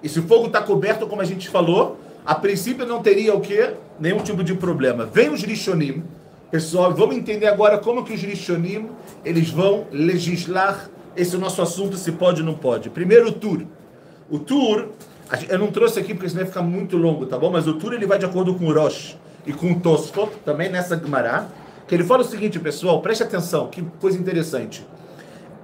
E 0.01 0.09
se 0.09 0.19
o 0.19 0.23
fogo 0.23 0.47
está 0.47 0.61
coberto, 0.61 1.07
como 1.07 1.21
a 1.21 1.25
gente 1.25 1.47
falou, 1.49 1.97
a 2.25 2.35
princípio 2.35 2.85
não 2.85 3.01
teria 3.01 3.33
o 3.33 3.39
quê? 3.41 3.71
Nenhum 3.99 4.19
tipo 4.19 4.43
de 4.43 4.53
problema. 4.53 5.05
Vem 5.05 5.29
os 5.29 5.43
Rishonim. 5.43 6.03
Pessoal, 6.51 6.93
vamos 6.93 7.15
entender 7.15 7.47
agora 7.47 7.77
como 7.77 8.03
que 8.03 8.13
os 8.13 8.21
Rishonim, 8.21 8.89
eles 9.23 9.49
vão 9.49 9.85
legislar 9.91 10.89
esse 11.15 11.37
nosso 11.37 11.61
assunto, 11.61 11.95
se 11.95 12.11
pode 12.11 12.41
ou 12.41 12.45
não 12.45 12.53
pode. 12.55 12.89
Primeiro, 12.89 13.29
o 13.29 13.31
Tur. 13.31 13.65
O 14.29 14.39
Tur, 14.39 14.89
gente- 15.35 15.51
eu 15.51 15.57
não 15.59 15.67
trouxe 15.71 15.99
aqui 15.99 16.13
porque 16.13 16.27
senão 16.29 16.41
vai 16.43 16.51
ficar 16.51 16.61
muito 16.63 16.97
longo, 16.97 17.25
tá 17.25 17.37
bom? 17.37 17.49
Mas 17.51 17.67
o 17.67 17.73
Tur, 17.75 17.93
ele 17.93 18.05
vai 18.05 18.19
de 18.19 18.25
acordo 18.25 18.53
com 18.55 18.65
o 18.65 18.73
Rosh 18.73 19.17
e 19.45 19.53
com 19.53 19.79
Tosco 19.79 20.27
também 20.45 20.69
nessa 20.69 20.97
Gemara, 20.97 21.47
que 21.87 21.95
ele 21.95 22.03
fala 22.03 22.21
o 22.21 22.25
seguinte, 22.25 22.59
pessoal, 22.59 23.01
preste 23.01 23.23
atenção, 23.23 23.67
que 23.67 23.81
coisa 23.99 24.17
interessante. 24.17 24.85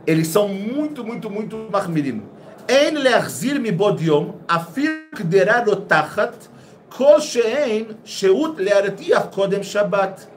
Eles 0.06 0.28
são 0.28 0.48
muito, 0.48 1.04
muito, 1.04 1.30
muito 1.30 1.58
marmirim. 1.72 2.24
En 2.68 3.60
mi 3.60 3.72
bodiom, 3.72 4.36
kol 6.96 7.20
she'en 7.20 7.98
she'ut 8.06 8.62
le'artiach 8.62 9.30
kodem 9.34 9.63
shabat. 9.63 10.28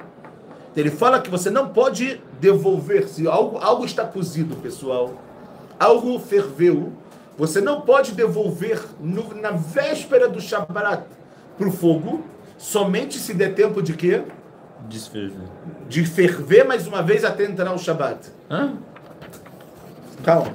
Ele 0.74 0.90
fala 0.90 1.20
que 1.20 1.31
você 1.31 1.50
não 1.50 1.68
pode 1.68 2.20
devolver, 2.40 3.07
se 3.09 3.26
algo, 3.28 3.59
algo 3.59 3.85
está 3.85 4.05
cozido, 4.05 4.57
pessoal, 4.57 5.14
algo 5.78 6.18
ferveu, 6.18 6.92
você 7.37 7.61
não 7.61 7.81
pode 7.81 8.12
devolver 8.12 8.81
no, 9.00 9.35
na 9.35 9.50
véspera 9.50 10.28
do 10.28 10.40
Shabat 10.40 11.05
para 11.59 11.68
o 11.68 11.72
fogo, 11.72 12.24
somente 12.62 13.18
se 13.18 13.35
der 13.35 13.55
tempo 13.55 13.83
de 13.83 13.92
quê? 13.94 14.22
Desferver. 14.88 15.48
De 15.88 16.05
ferver 16.07 16.64
mais 16.64 16.87
uma 16.87 17.03
vez 17.03 17.25
até 17.25 17.44
entrar 17.44 17.72
o 17.75 17.79
Shabbat. 17.79 18.31
Hã? 18.51 18.75
Calma, 20.25 20.53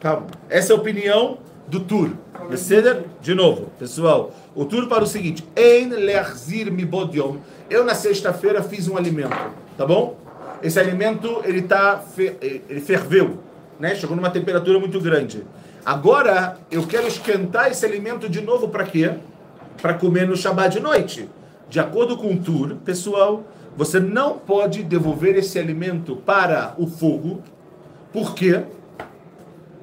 calma. 0.00 0.26
Essa 0.50 0.72
é 0.72 0.76
a 0.76 0.78
opinião 0.78 1.38
do 1.66 1.80
Tur. 1.80 2.10
Beseder? 2.50 3.04
De 3.20 3.34
novo, 3.34 3.70
pessoal. 3.78 4.32
O 4.54 4.64
Tur 4.64 4.88
para 4.88 5.04
o 5.04 5.06
seguinte: 5.06 5.46
Ein 5.56 5.88
leachzir 5.90 6.70
mi 6.72 6.84
bod 6.84 7.16
yom. 7.16 7.36
Eu 7.68 7.84
na 7.84 7.94
sexta-feira 7.94 8.62
fiz 8.62 8.88
um 8.88 8.96
alimento, 8.96 9.36
tá 9.76 9.84
bom? 9.86 10.16
Esse 10.62 10.78
alimento 10.80 11.42
ele 11.44 11.62
tá 11.62 11.98
fe- 11.98 12.36
ele 12.68 12.80
ferveu, 12.80 13.38
né? 13.78 13.94
Chegou 13.94 14.16
numa 14.16 14.30
temperatura 14.30 14.78
muito 14.78 15.00
grande. 15.00 15.44
Agora 15.84 16.56
eu 16.70 16.86
quero 16.86 17.06
esquentar 17.06 17.70
esse 17.70 17.84
alimento 17.84 18.28
de 18.28 18.40
novo 18.40 18.68
para 18.68 18.84
quê? 18.84 19.12
Para 19.80 19.94
comer 19.94 20.26
no 20.26 20.36
Shabbat 20.36 20.74
de 20.76 20.80
noite. 20.82 21.28
De 21.68 21.78
acordo 21.78 22.16
com 22.16 22.32
o 22.32 22.38
Tur, 22.38 22.76
pessoal, 22.84 23.44
você 23.76 24.00
não 24.00 24.38
pode 24.38 24.82
devolver 24.82 25.36
esse 25.36 25.58
alimento 25.58 26.16
para 26.16 26.74
o 26.78 26.86
fogo. 26.86 27.42
Por 28.12 28.34
quê? 28.34 28.64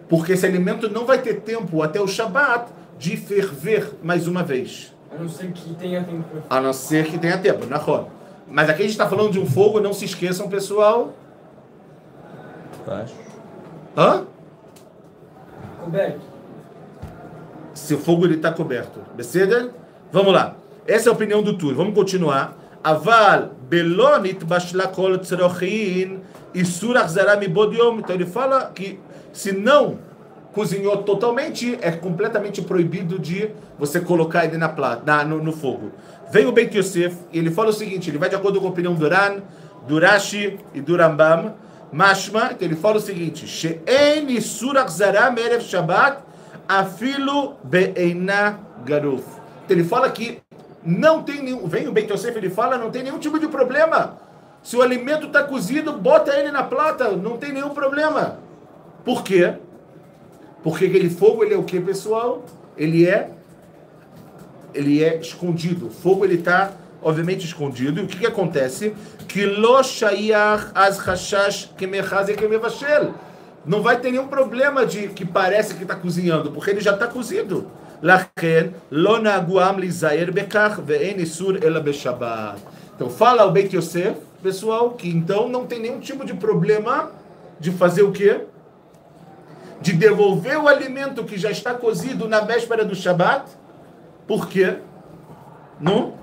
Porque 0.10 0.34
esse 0.34 0.46
alimento 0.46 0.90
não 0.90 1.06
vai 1.06 1.22
ter 1.22 1.42
tempo 1.42 1.82
até 1.82 2.02
o 2.02 2.08
Shabat 2.08 2.72
de 2.98 3.16
ferver 3.18 3.94
mais 4.04 4.28
uma 4.28 4.44
vez. 4.44 4.94
A 5.12 5.22
não 5.22 5.30
ser 5.30 5.52
que 5.52 5.74
tenha 5.76 6.04
tempo 6.04 6.26
A 6.50 6.60
não 6.60 6.74
ser 6.74 7.06
que 7.06 7.18
tenha 7.18 7.38
tempo, 7.38 7.66
na 7.68 7.78
roda. 7.78 8.08
Mas 8.48 8.70
aqui 8.70 8.82
a 8.82 8.84
gente 8.84 8.92
está 8.92 9.08
falando 9.08 9.32
de 9.32 9.40
um 9.40 9.46
fogo, 9.46 9.80
não 9.80 9.94
se 9.94 10.06
esqueçam, 10.06 10.50
pessoal. 10.50 11.14
Baixo. 12.86 13.16
Hã? 13.98 14.26
coberto. 15.86 16.22
Se 17.74 17.94
o 17.94 18.00
fogo 18.00 18.26
está 18.28 18.52
coberto. 18.52 19.00
Beceda? 19.16 19.72
Vamos 20.12 20.34
lá. 20.34 20.56
Essa 20.88 21.10
é 21.10 21.12
a 21.12 21.14
opinião 21.14 21.42
do 21.42 21.58
Tur. 21.58 21.74
Vamos 21.74 21.96
continuar. 21.96 22.56
Aval 22.84 23.52
belonit 23.68 24.46
bashlakol 24.46 25.18
tzrochin 25.18 26.20
isur 26.54 26.96
achzara 26.98 27.36
mibod 27.38 27.76
yom. 27.76 28.00
Então 28.00 28.16
ele 28.16 28.26
fala 28.26 28.72
que 28.74 29.00
se 29.34 29.52
não 29.52 29.98
cozinhou 30.54 30.98
totalmente, 31.04 31.78
é 31.82 31.92
completamente 31.92 32.62
proibido 32.62 33.20
de 33.20 33.50
você 33.78 34.00
colocar 34.00 34.46
ele 34.46 34.58
na 34.58 34.70
plata, 34.70 35.02
na, 35.06 35.26
no, 35.26 35.44
no 35.44 35.52
fogo. 35.52 35.92
Vem 36.32 36.46
o 36.46 36.52
Beit 36.52 36.78
Yosef 36.78 37.18
e 37.34 37.40
ele 37.40 37.52
fala 37.52 37.70
o 37.70 37.74
seguinte, 37.74 38.10
ele 38.10 38.18
vai 38.18 38.30
de 38.30 38.36
acordo 38.36 38.62
com 38.62 38.68
a 38.68 38.70
opinião 38.70 38.94
do 38.94 39.10
Ran, 39.10 39.42
do 39.86 40.00
Rashi 40.00 40.58
e 40.74 40.80
do 40.80 40.96
Rambam, 40.96 41.56
Mashma, 41.92 42.52
então 42.52 42.68
ele 42.68 42.76
fala 42.76 42.98
o 42.98 43.02
seguinte, 43.02 43.46
She'en 43.46 44.30
isur 44.30 44.78
achzara 44.78 45.30
merev 45.30 45.62
Shabbat 45.62 46.20
afilu 46.68 47.56
be'eina 47.64 48.60
garuf. 48.86 49.26
Então 49.66 49.78
ele 49.78 49.84
fala 49.84 50.10
que 50.10 50.40
não 50.86 51.24
tem 51.24 51.42
nenhum, 51.42 51.68
vem 51.68 51.88
o 51.88 51.92
Beit 51.92 52.12
Yosef, 52.12 52.38
ele 52.38 52.50
fala, 52.50 52.78
não 52.78 52.92
tem 52.92 53.04
nenhum 53.04 53.20
tipo 53.20 53.40
de 53.40 53.48
problema. 53.48 54.18
Se 54.62 54.76
o 54.78 54.82
alimento 54.82 55.28
está 55.28 55.44
cozido, 55.44 55.94
bota 55.94 56.34
ele 56.36 56.52
na 56.52 56.64
plata, 56.64 57.12
não 57.12 57.38
tem 57.38 57.52
nenhum 57.52 57.70
problema. 57.70 58.40
Por 59.04 59.24
quê? 59.24 59.54
Porque 60.64 60.86
aquele 60.86 61.10
fogo, 61.10 61.44
ele 61.44 61.54
é 61.54 61.58
o 61.58 61.64
que, 61.64 61.80
pessoal? 61.80 62.44
Ele 62.78 63.08
é 63.08 63.32
ele 64.76 65.04
é 65.04 65.18
escondido. 65.18 65.88
O 65.88 65.90
fogo, 65.90 66.26
ele 66.26 66.36
está, 66.36 66.72
obviamente, 67.02 67.46
escondido. 67.46 68.02
E 68.02 68.04
o 68.04 68.08
que, 68.08 68.20
que 68.20 68.28
acontece? 68.28 68.94
Que 69.28 69.46
az 70.76 70.98
hashash. 71.00 71.72
Não 73.66 73.82
vai 73.82 74.00
ter 74.00 74.12
nenhum 74.12 74.28
problema 74.28 74.86
de 74.86 75.08
que 75.08 75.26
parece 75.26 75.74
que 75.74 75.84
está 75.84 75.96
cozinhando, 75.96 76.52
porque 76.52 76.70
ele 76.70 76.82
já 76.82 76.94
está 76.94 77.08
cozido. 77.08 77.72
Lachen 78.02 78.74
lo 78.92 79.20
naguam 79.20 79.80
lizayer 79.80 80.32
bekach 80.32 80.80
ve'en 80.82 81.20
isur 81.20 81.64
ela 81.64 81.80
beshabat. 81.80 82.60
Então 82.96 83.10
fala 83.10 83.46
o 83.46 83.52
Beit 83.52 83.76
Yosef, 83.76 84.18
pessoal, 84.42 84.92
que 84.92 85.10
então 85.10 85.50
não 85.50 85.66
tem 85.66 85.80
nenhum 85.80 86.00
tipo 86.00 86.26
de 86.26 86.34
problema 86.34 87.12
de 87.60 87.72
fazer 87.72 88.04
o 88.04 88.12
quê? 88.12 88.42
De 89.82 89.94
devolver 89.94 90.58
o 90.58 90.68
alimento 90.68 91.24
que 91.24 91.38
já 91.38 91.52
está 91.52 91.74
cozido 91.74 92.28
na 92.28 92.42
véspera 92.42 92.86
do 92.86 92.96
Shabat. 92.96 93.52
Por 94.28 94.48
quê? 94.48 94.78
Não? 95.80 96.14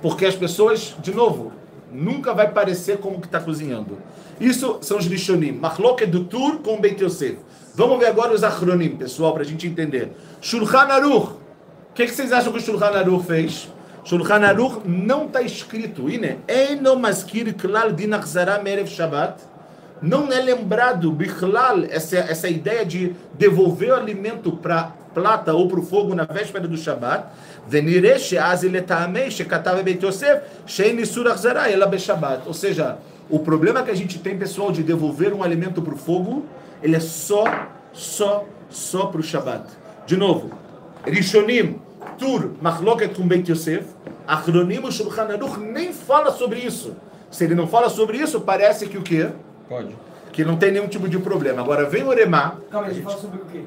Porque 0.00 0.26
as 0.26 0.34
pessoas, 0.34 0.96
de 1.00 1.14
novo, 1.14 1.52
nunca 1.92 2.32
vai 2.32 2.50
parecer 2.50 2.98
como 2.98 3.20
que 3.20 3.26
está 3.26 3.40
cozinhando. 3.40 3.98
Isso 4.40 4.78
são 4.80 4.98
os 4.98 5.06
Rishonim. 5.06 5.60
É 6.00 6.06
do 6.06 6.24
Tur 6.24 6.58
com 6.58 6.80
Beit 6.80 7.02
Yosef. 7.02 7.38
Vamos 7.76 7.98
ver 7.98 8.06
agora 8.06 8.32
os 8.32 8.42
acronim, 8.42 8.96
pessoal, 8.96 9.34
para 9.34 9.42
a 9.42 9.44
gente 9.44 9.66
entender. 9.66 10.10
Shulchan 10.40 10.88
Aruch. 10.88 11.32
O 11.32 11.92
que, 11.94 12.06
que, 12.06 12.10
vocês 12.10 12.32
acham 12.32 12.50
que 12.50 12.58
o 12.58 12.62
Shulchan 12.62 12.86
Aruch 12.86 13.26
fez? 13.26 13.68
Shulchan 14.02 14.46
Aruch 14.46 14.88
não 14.88 15.26
está 15.26 15.42
escrito. 15.42 16.06
Maskir 16.98 17.54
klal. 17.54 17.90
Não 20.00 20.32
é 20.32 20.40
lembrado, 20.40 21.12
bichlal, 21.12 21.84
essa, 21.90 22.16
essa 22.16 22.48
ideia 22.48 22.82
de 22.82 23.14
devolver 23.34 23.90
o 23.90 23.94
alimento 23.94 24.52
para 24.52 24.92
plata 25.12 25.52
ou 25.52 25.68
para 25.68 25.80
o 25.80 25.82
fogo 25.82 26.14
na 26.14 26.24
véspera 26.24 26.66
do 26.66 26.78
Shabbat. 26.78 27.26
Venire 27.68 28.08
ela 31.70 31.86
be 31.86 31.98
Shabat. 31.98 32.42
Ou 32.46 32.54
seja, 32.54 32.96
o 33.28 33.38
problema 33.40 33.82
que 33.82 33.90
a 33.90 33.94
gente 33.94 34.18
tem, 34.18 34.38
pessoal, 34.38 34.72
de 34.72 34.82
devolver 34.82 35.34
um 35.34 35.42
alimento 35.42 35.82
para 35.82 35.92
o 35.92 35.98
fogo 35.98 36.46
ele 36.82 36.96
é 36.96 37.00
só, 37.00 37.44
só, 37.92 38.44
só 38.68 39.06
para 39.06 39.20
o 39.20 39.22
Shabat. 39.22 39.64
De 40.06 40.16
novo, 40.16 40.50
Rishonim, 41.04 41.80
Tur, 42.18 42.52
Machloket 42.60 43.14
com 43.14 43.26
Beit 43.26 43.50
Yosef, 43.50 43.86
Achronim, 44.26 44.78
o 44.78 44.90
Shulchan 44.90 45.28
Aruch 45.32 45.58
nem 45.58 45.92
fala 45.92 46.30
sobre 46.30 46.60
isso. 46.60 46.96
Se 47.30 47.44
ele 47.44 47.54
não 47.54 47.66
fala 47.66 47.88
sobre 47.88 48.18
isso, 48.18 48.40
parece 48.40 48.86
que 48.88 48.98
o 48.98 49.02
quê? 49.02 49.30
Pode. 49.68 49.96
Que 50.32 50.44
não 50.44 50.56
tem 50.56 50.70
nenhum 50.70 50.88
tipo 50.88 51.08
de 51.08 51.18
problema. 51.18 51.62
Agora 51.62 51.88
vem 51.88 52.02
o 52.02 52.08
Oremá, 52.08 52.56
Calma, 52.70 52.88
a 52.88 52.90
gente 52.92 53.02
fala 53.02 53.18
sobre 53.18 53.38
o 53.40 53.44
quê? 53.46 53.64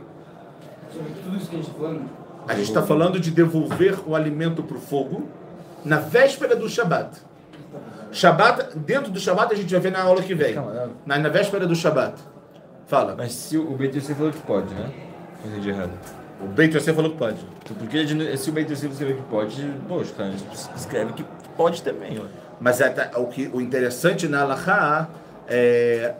Sobre 0.94 1.12
tudo 1.24 1.38
isso 1.38 1.50
que 1.50 1.56
a 1.56 1.60
gente 1.60 1.72
tá 1.72 1.78
falando? 1.78 2.10
a 2.48 2.54
gente 2.56 2.68
está 2.68 2.82
falando 2.82 3.20
de 3.20 3.30
devolver 3.32 4.00
o 4.08 4.16
alimento 4.16 4.64
para 4.64 4.76
o 4.78 4.80
fogo 4.80 5.28
na 5.86 5.98
véspera 5.98 6.56
do 6.56 6.68
Shabat. 6.68 7.22
Shabat, 8.12 8.76
dentro 8.78 9.12
do 9.12 9.20
Shabat 9.20 9.54
a 9.54 9.56
gente 9.58 9.72
vai 9.72 9.80
ver 9.80 9.92
na 9.92 10.02
aula 10.02 10.22
que 10.24 10.34
vem. 10.34 10.56
Calma, 10.56 10.90
Na, 11.06 11.20
na 11.20 11.30
véspera 11.30 11.68
do 11.68 11.76
Shabat. 11.76 12.16
Fala. 12.90 13.14
Mas 13.16 13.34
se 13.34 13.56
o 13.56 13.70
Beit 13.76 13.96
Yosef 13.96 14.16
falou 14.16 14.32
que 14.32 14.42
pode, 14.42 14.74
né? 14.74 14.90
Entendi 15.46 15.70
errado. 15.70 15.92
O 16.42 16.48
Beit 16.48 16.76
Yosef 16.76 16.96
falou 16.96 17.12
que 17.12 17.18
pode. 17.18 17.38
Então, 17.64 17.78
porque 17.78 18.36
se 18.36 18.50
o 18.50 18.52
Beit 18.52 18.72
Yosef 18.72 18.92
escreveu 18.92 19.18
que 19.18 19.30
pode, 19.30 19.74
poxa, 19.88 20.14
cara, 20.16 20.34
escreve 20.76 21.14
que 21.14 21.24
pode 21.56 21.84
também. 21.84 22.20
Mas 22.60 22.82
é, 22.82 22.90
tá- 22.90 23.12
o, 23.20 23.28
que, 23.28 23.48
o 23.54 23.62
interessante 23.62 24.28
na 24.28 24.42
Alaha 24.42 25.08
é. 25.48 26.16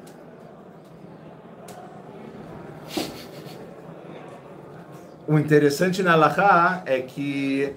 O 5.28 5.40
interessante 5.40 6.04
na 6.04 6.14
Alaha 6.14 6.84
é 6.86 7.02
que 7.02 7.74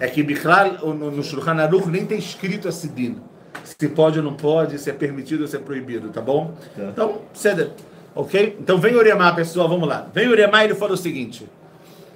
é 0.00 0.08
que 0.08 0.20
Bichlal, 0.20 0.78
no, 0.94 1.12
no 1.12 1.22
Shulchan 1.22 1.60
Aruch, 1.62 1.88
nem 1.88 2.04
tem 2.04 2.18
escrito 2.18 2.66
esse 2.68 2.88
din. 2.88 3.20
Se 3.62 3.88
pode 3.88 4.18
ou 4.18 4.24
não 4.24 4.34
pode, 4.34 4.78
se 4.80 4.90
é 4.90 4.92
permitido 4.92 5.42
ou 5.42 5.46
se 5.46 5.54
é 5.54 5.60
proibido, 5.60 6.08
tá 6.10 6.20
bom? 6.20 6.54
Tá. 6.76 6.82
Então, 6.88 7.20
ceder. 7.32 7.70
Ok? 8.14 8.56
Então 8.60 8.78
vem 8.78 8.94
Uremá, 8.94 9.32
pessoal, 9.32 9.68
vamos 9.68 9.88
lá. 9.88 10.06
Vem 10.12 10.28
Uremá 10.28 10.62
e 10.62 10.66
ele 10.66 10.74
fala 10.74 10.92
o 10.92 10.96
seguinte. 10.96 11.48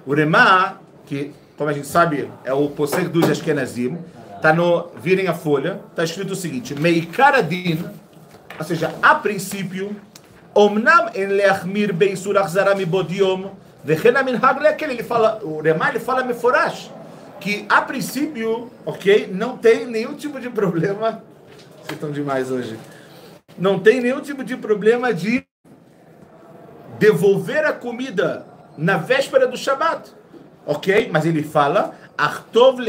Uremá, 0.06 0.76
que, 1.06 1.32
como 1.56 1.70
a 1.70 1.72
gente 1.72 1.86
sabe, 1.86 2.30
é 2.44 2.52
o 2.52 2.68
posseiro 2.68 3.08
dos 3.08 3.28
Ashkenazim, 3.28 3.98
Tá 4.40 4.52
no, 4.52 4.90
virem 5.02 5.28
a 5.28 5.34
folha, 5.34 5.80
tá 5.94 6.04
escrito 6.04 6.32
o 6.32 6.36
seguinte, 6.36 6.74
Meikaradin, 6.74 7.84
ou 8.58 8.64
seja, 8.64 8.94
a 9.02 9.14
princípio, 9.14 9.96
Omnam 10.54 11.10
en 11.14 11.28
leachmir 11.36 11.92
beisur 11.92 12.38
achzara 12.38 12.74
mibodiom, 12.74 13.50
vechena 13.84 14.22
min 14.22 14.36
hag 14.36 14.60
lekel, 14.60 14.90
ele 14.90 15.02
fala, 15.02 15.40
o 15.42 15.60
Remai, 15.60 15.90
ele 15.90 16.00
fala 16.00 16.22
meforash, 16.22 16.90
que 17.40 17.66
a 17.68 17.82
princípio, 17.82 18.70
ok, 18.84 19.28
não 19.32 19.56
tem 19.56 19.86
nenhum 19.86 20.14
tipo 20.14 20.38
de 20.38 20.48
problema, 20.48 21.22
vocês 21.82 21.92
estão 21.92 22.10
demais 22.10 22.50
hoje, 22.50 22.78
não 23.58 23.78
tem 23.78 24.00
nenhum 24.00 24.20
tipo 24.20 24.44
de 24.44 24.56
problema 24.56 25.12
de 25.12 25.46
devolver 26.98 27.64
a 27.64 27.72
comida 27.72 28.46
na 28.76 28.96
véspera 28.96 29.46
do 29.46 29.56
Shabat, 29.56 30.10
ok? 30.66 31.08
Mas 31.12 31.24
ele 31.24 31.42
fala, 31.42 31.94
Artov. 32.16 32.80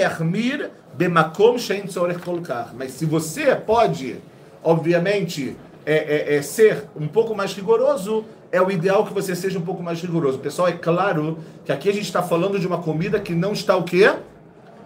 Mas 2.76 2.92
se 2.92 3.06
você 3.06 3.56
pode, 3.56 4.18
obviamente, 4.64 5.56
é, 5.86 6.34
é, 6.34 6.36
é 6.36 6.42
ser 6.42 6.86
um 6.96 7.08
pouco 7.08 7.36
mais 7.36 7.54
rigoroso, 7.54 8.26
é 8.52 8.62
o 8.62 8.72
ideal 8.72 9.06
que 9.06 9.14
você 9.14 9.36
seja 9.36 9.60
um 9.60 9.62
pouco 9.62 9.84
mais 9.84 10.02
rigoroso. 10.02 10.40
Pessoal, 10.40 10.68
é 10.68 10.74
claro 10.74 11.38
que 11.66 11.72
aqui 11.72 11.90
a 11.90 11.94
gente 11.94 12.06
está 12.06 12.24
falando 12.24 12.60
de 12.60 12.66
uma 12.66 12.80
comida 12.80 13.20
que 13.20 13.34
não 13.34 13.54
está 13.54 13.76
o 13.76 13.84
quê? 13.84 14.14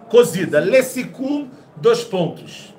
Cozida. 0.08 0.60
Lessikum, 0.60 1.48
dois 1.76 2.04
pontos. 2.04 2.74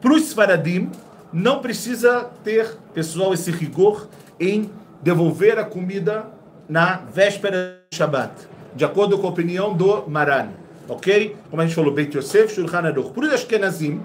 Para 0.00 0.12
os 0.12 0.22
Sfaradim, 0.22 0.90
não 1.32 1.60
precisa 1.60 2.30
ter, 2.42 2.76
pessoal, 2.92 3.32
esse 3.32 3.50
rigor 3.50 4.08
em 4.38 4.70
devolver 5.04 5.58
a 5.58 5.64
comida 5.64 6.24
na 6.66 6.96
véspera 6.96 7.78
do 7.90 7.94
Shabbat, 7.94 8.32
de 8.74 8.86
acordo 8.86 9.18
com 9.18 9.26
a 9.26 9.30
opinião 9.30 9.74
do 9.74 10.08
Maran. 10.08 10.48
Ok? 10.88 11.36
Como 11.50 11.60
a 11.60 11.66
gente 11.66 11.74
falou, 11.74 11.92
Beit 11.92 12.16
Yosef, 12.16 12.54
Shulchan 12.54 12.78
Aruch. 12.78 13.12
Por 13.12 13.24
isso, 13.24 13.34
Ashkenazim, 13.34 14.00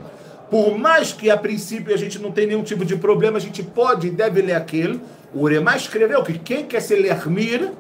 por 0.52 0.78
mais 0.78 1.14
que 1.14 1.30
a 1.30 1.38
princípio 1.38 1.94
a 1.94 1.98
gente 1.98 2.20
não 2.20 2.32
tenha 2.32 2.48
nenhum 2.48 2.64
tipo 2.64 2.84
de 2.84 2.98
problema, 2.98 3.38
a 3.38 3.42
gente 3.42 3.64
pode 3.64 4.08
e 4.08 4.12
deve 4.12 4.42
ler 4.42 4.56
aquele. 4.56 5.00
O 5.34 5.44
Uremá 5.44 5.78
escreveu 5.78 6.22
que 6.22 6.38
quem 6.38 6.66
quer 6.66 6.82
ser 6.82 6.98
lermir, 6.98 7.72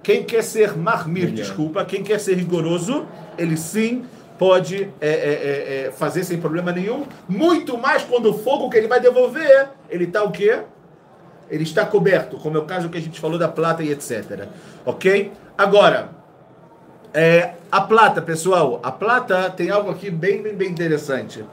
quem 0.00 0.22
quer 0.22 0.42
ser 0.42 0.76
marmir, 0.76 1.32
desculpa, 1.32 1.84
quem 1.84 2.04
quer 2.04 2.20
ser 2.20 2.36
rigoroso, 2.36 3.04
ele 3.36 3.56
sim 3.56 4.04
pode 4.38 4.88
é, 5.00 5.08
é, 5.08 5.10
é, 5.10 5.86
é, 5.86 5.90
fazer 5.90 6.22
sem 6.22 6.38
problema 6.38 6.70
nenhum. 6.70 7.04
Muito 7.28 7.76
mais 7.76 8.04
quando 8.04 8.30
o 8.30 8.38
fogo 8.38 8.70
que 8.70 8.78
ele 8.78 8.86
vai 8.86 9.00
devolver, 9.00 9.70
ele 9.88 10.04
está 10.04 10.22
o 10.22 10.30
quê? 10.30 10.60
Ele 11.50 11.64
está 11.64 11.84
coberto, 11.84 12.36
como 12.36 12.56
é 12.56 12.60
o 12.60 12.64
caso 12.64 12.88
que 12.88 12.98
a 12.98 13.00
gente 13.00 13.18
falou 13.18 13.38
da 13.38 13.48
plata 13.48 13.82
e 13.82 13.90
etc. 13.90 14.48
Ok? 14.86 15.32
Agora, 15.58 16.10
é, 17.12 17.54
a 17.70 17.80
plata, 17.80 18.22
pessoal, 18.22 18.80
a 18.82 18.92
plata 18.92 19.50
tem 19.50 19.70
algo 19.70 19.90
aqui 19.90 20.10
bem, 20.10 20.42
bem, 20.42 20.54
bem 20.54 20.68
interessante, 20.68 21.44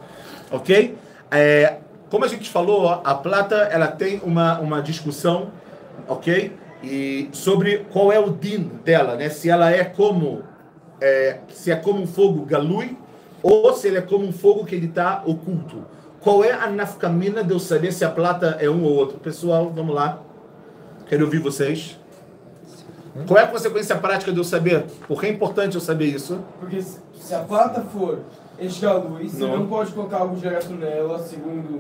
ok? 0.52 0.96
É, 1.32 1.78
como 2.10 2.26
a 2.26 2.28
gente 2.28 2.50
falou, 2.50 3.02
a 3.04 3.16
plata 3.16 3.56
ela 3.56 3.88
tem 3.88 4.22
uma, 4.24 4.60
uma 4.60 4.82
discussão, 4.82 5.52
ok? 6.08 6.54
E 6.84 7.30
sobre 7.34 7.86
qual 7.92 8.12
é 8.12 8.20
o 8.20 8.30
din 8.30 8.70
dela, 8.86 9.16
né? 9.16 9.30
Se 9.30 9.50
ela 9.50 9.72
é 9.72 9.84
como 9.84 10.44
é, 11.02 11.40
se 11.50 11.72
é 11.72 11.76
como 11.76 12.02
um 12.02 12.08
fogo 12.08 12.46
galui 12.46 12.98
ou 13.42 13.74
se 13.74 13.88
ele 13.88 13.98
é 13.98 14.02
como 14.02 14.26
um 14.26 14.32
fogo 14.32 14.66
que 14.66 14.76
ele 14.76 14.88
está 14.88 15.24
oculto. 15.26 15.84
Qual 16.28 16.44
é 16.44 16.52
a 16.52 16.70
nafkamina 16.70 17.42
de 17.42 17.54
eu 17.54 17.60
saber 17.60 17.94
se 17.94 18.04
a 18.04 18.10
plata 18.10 18.58
é 18.60 18.70
um 18.70 18.84
ou 18.84 18.92
outro? 18.94 19.18
Pessoal, 19.18 19.72
vamos 19.74 19.96
lá. 19.96 20.20
Quero 21.08 21.24
ouvir 21.24 21.40
vocês. 21.40 21.98
Qual 23.26 23.40
é 23.40 23.44
a 23.44 23.48
consequência 23.48 23.96
prática 23.96 24.34
de 24.34 24.38
eu 24.38 24.44
saber? 24.44 24.84
Por 25.08 25.22
que 25.22 25.28
é 25.28 25.30
importante 25.30 25.76
eu 25.76 25.80
saber 25.80 26.08
isso? 26.08 26.42
Porque 26.60 26.82
se 26.82 27.34
a 27.34 27.40
plata 27.40 27.80
for 27.94 28.20
esgalui, 28.60 29.30
você 29.30 29.38
Não. 29.42 29.60
não. 29.60 29.68
pode 29.68 29.94
colocar 29.94 30.18
algo 30.18 30.36
direto 30.36 30.68
nela, 30.74 31.18
segundo 31.20 31.76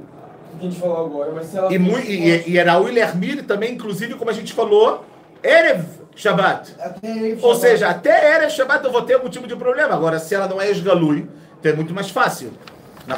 o 0.53 0.57
que 0.57 0.65
a 0.65 0.69
gente 0.69 0.79
falou 0.79 1.05
agora, 1.07 1.33
mas 1.35 1.47
se 1.47 1.57
ela 1.57 1.67
E, 1.69 1.77
for 1.77 1.81
mui- 1.83 2.05
e, 2.07 2.49
e 2.51 2.57
era 2.57 2.79
o 2.79 2.83
Lermir 2.85 3.43
também, 3.45 3.73
inclusive, 3.73 4.13
como 4.13 4.29
a 4.29 4.33
gente 4.33 4.53
falou, 4.53 5.03
Erev 5.43 5.83
Shabbat. 6.15 6.73
ele 7.03 7.37
Ou 7.41 7.53
seja, 7.53 7.89
até 7.89 8.35
Erev 8.35 8.49
Shabbat 8.49 8.85
eu 8.85 8.93
vou 8.93 9.01
ter 9.01 9.15
algum 9.15 9.27
tipo 9.27 9.45
de 9.45 9.57
problema. 9.57 9.93
Agora, 9.93 10.19
se 10.19 10.33
ela 10.33 10.47
não 10.47 10.61
é 10.61 10.71
esgalui, 10.71 11.27
então 11.59 11.69
é 11.73 11.75
muito 11.75 11.93
mais 11.93 12.09
fácil. 12.09 12.51
Na 13.05 13.15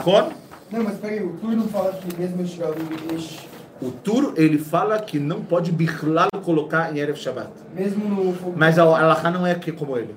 Não, 0.72 0.84
mas 0.84 0.98
peraí, 0.98 1.24
o 1.24 1.34
Tur 1.34 1.52
não 1.52 1.68
fala 1.68 1.94
que 1.94 2.16
mesmo 2.20 2.42
esgalui, 2.44 2.76
ex- 3.12 3.40
O 3.82 3.92
Tur, 3.92 4.34
ele 4.36 4.58
fala 4.60 5.00
que 5.00 5.18
não 5.20 5.42
pode 5.42 5.72
birlal 5.72 6.28
colocar 6.44 6.94
em 6.94 7.00
Erev 7.00 7.18
Shabbat. 7.18 7.50
mesmo 7.74 8.08
no. 8.08 8.54
Mas 8.56 8.78
a 8.78 8.84
Alaha 8.84 9.32
não 9.32 9.48
é 9.48 9.52
aqui 9.52 9.72
como 9.72 9.98
ele. 9.98 10.16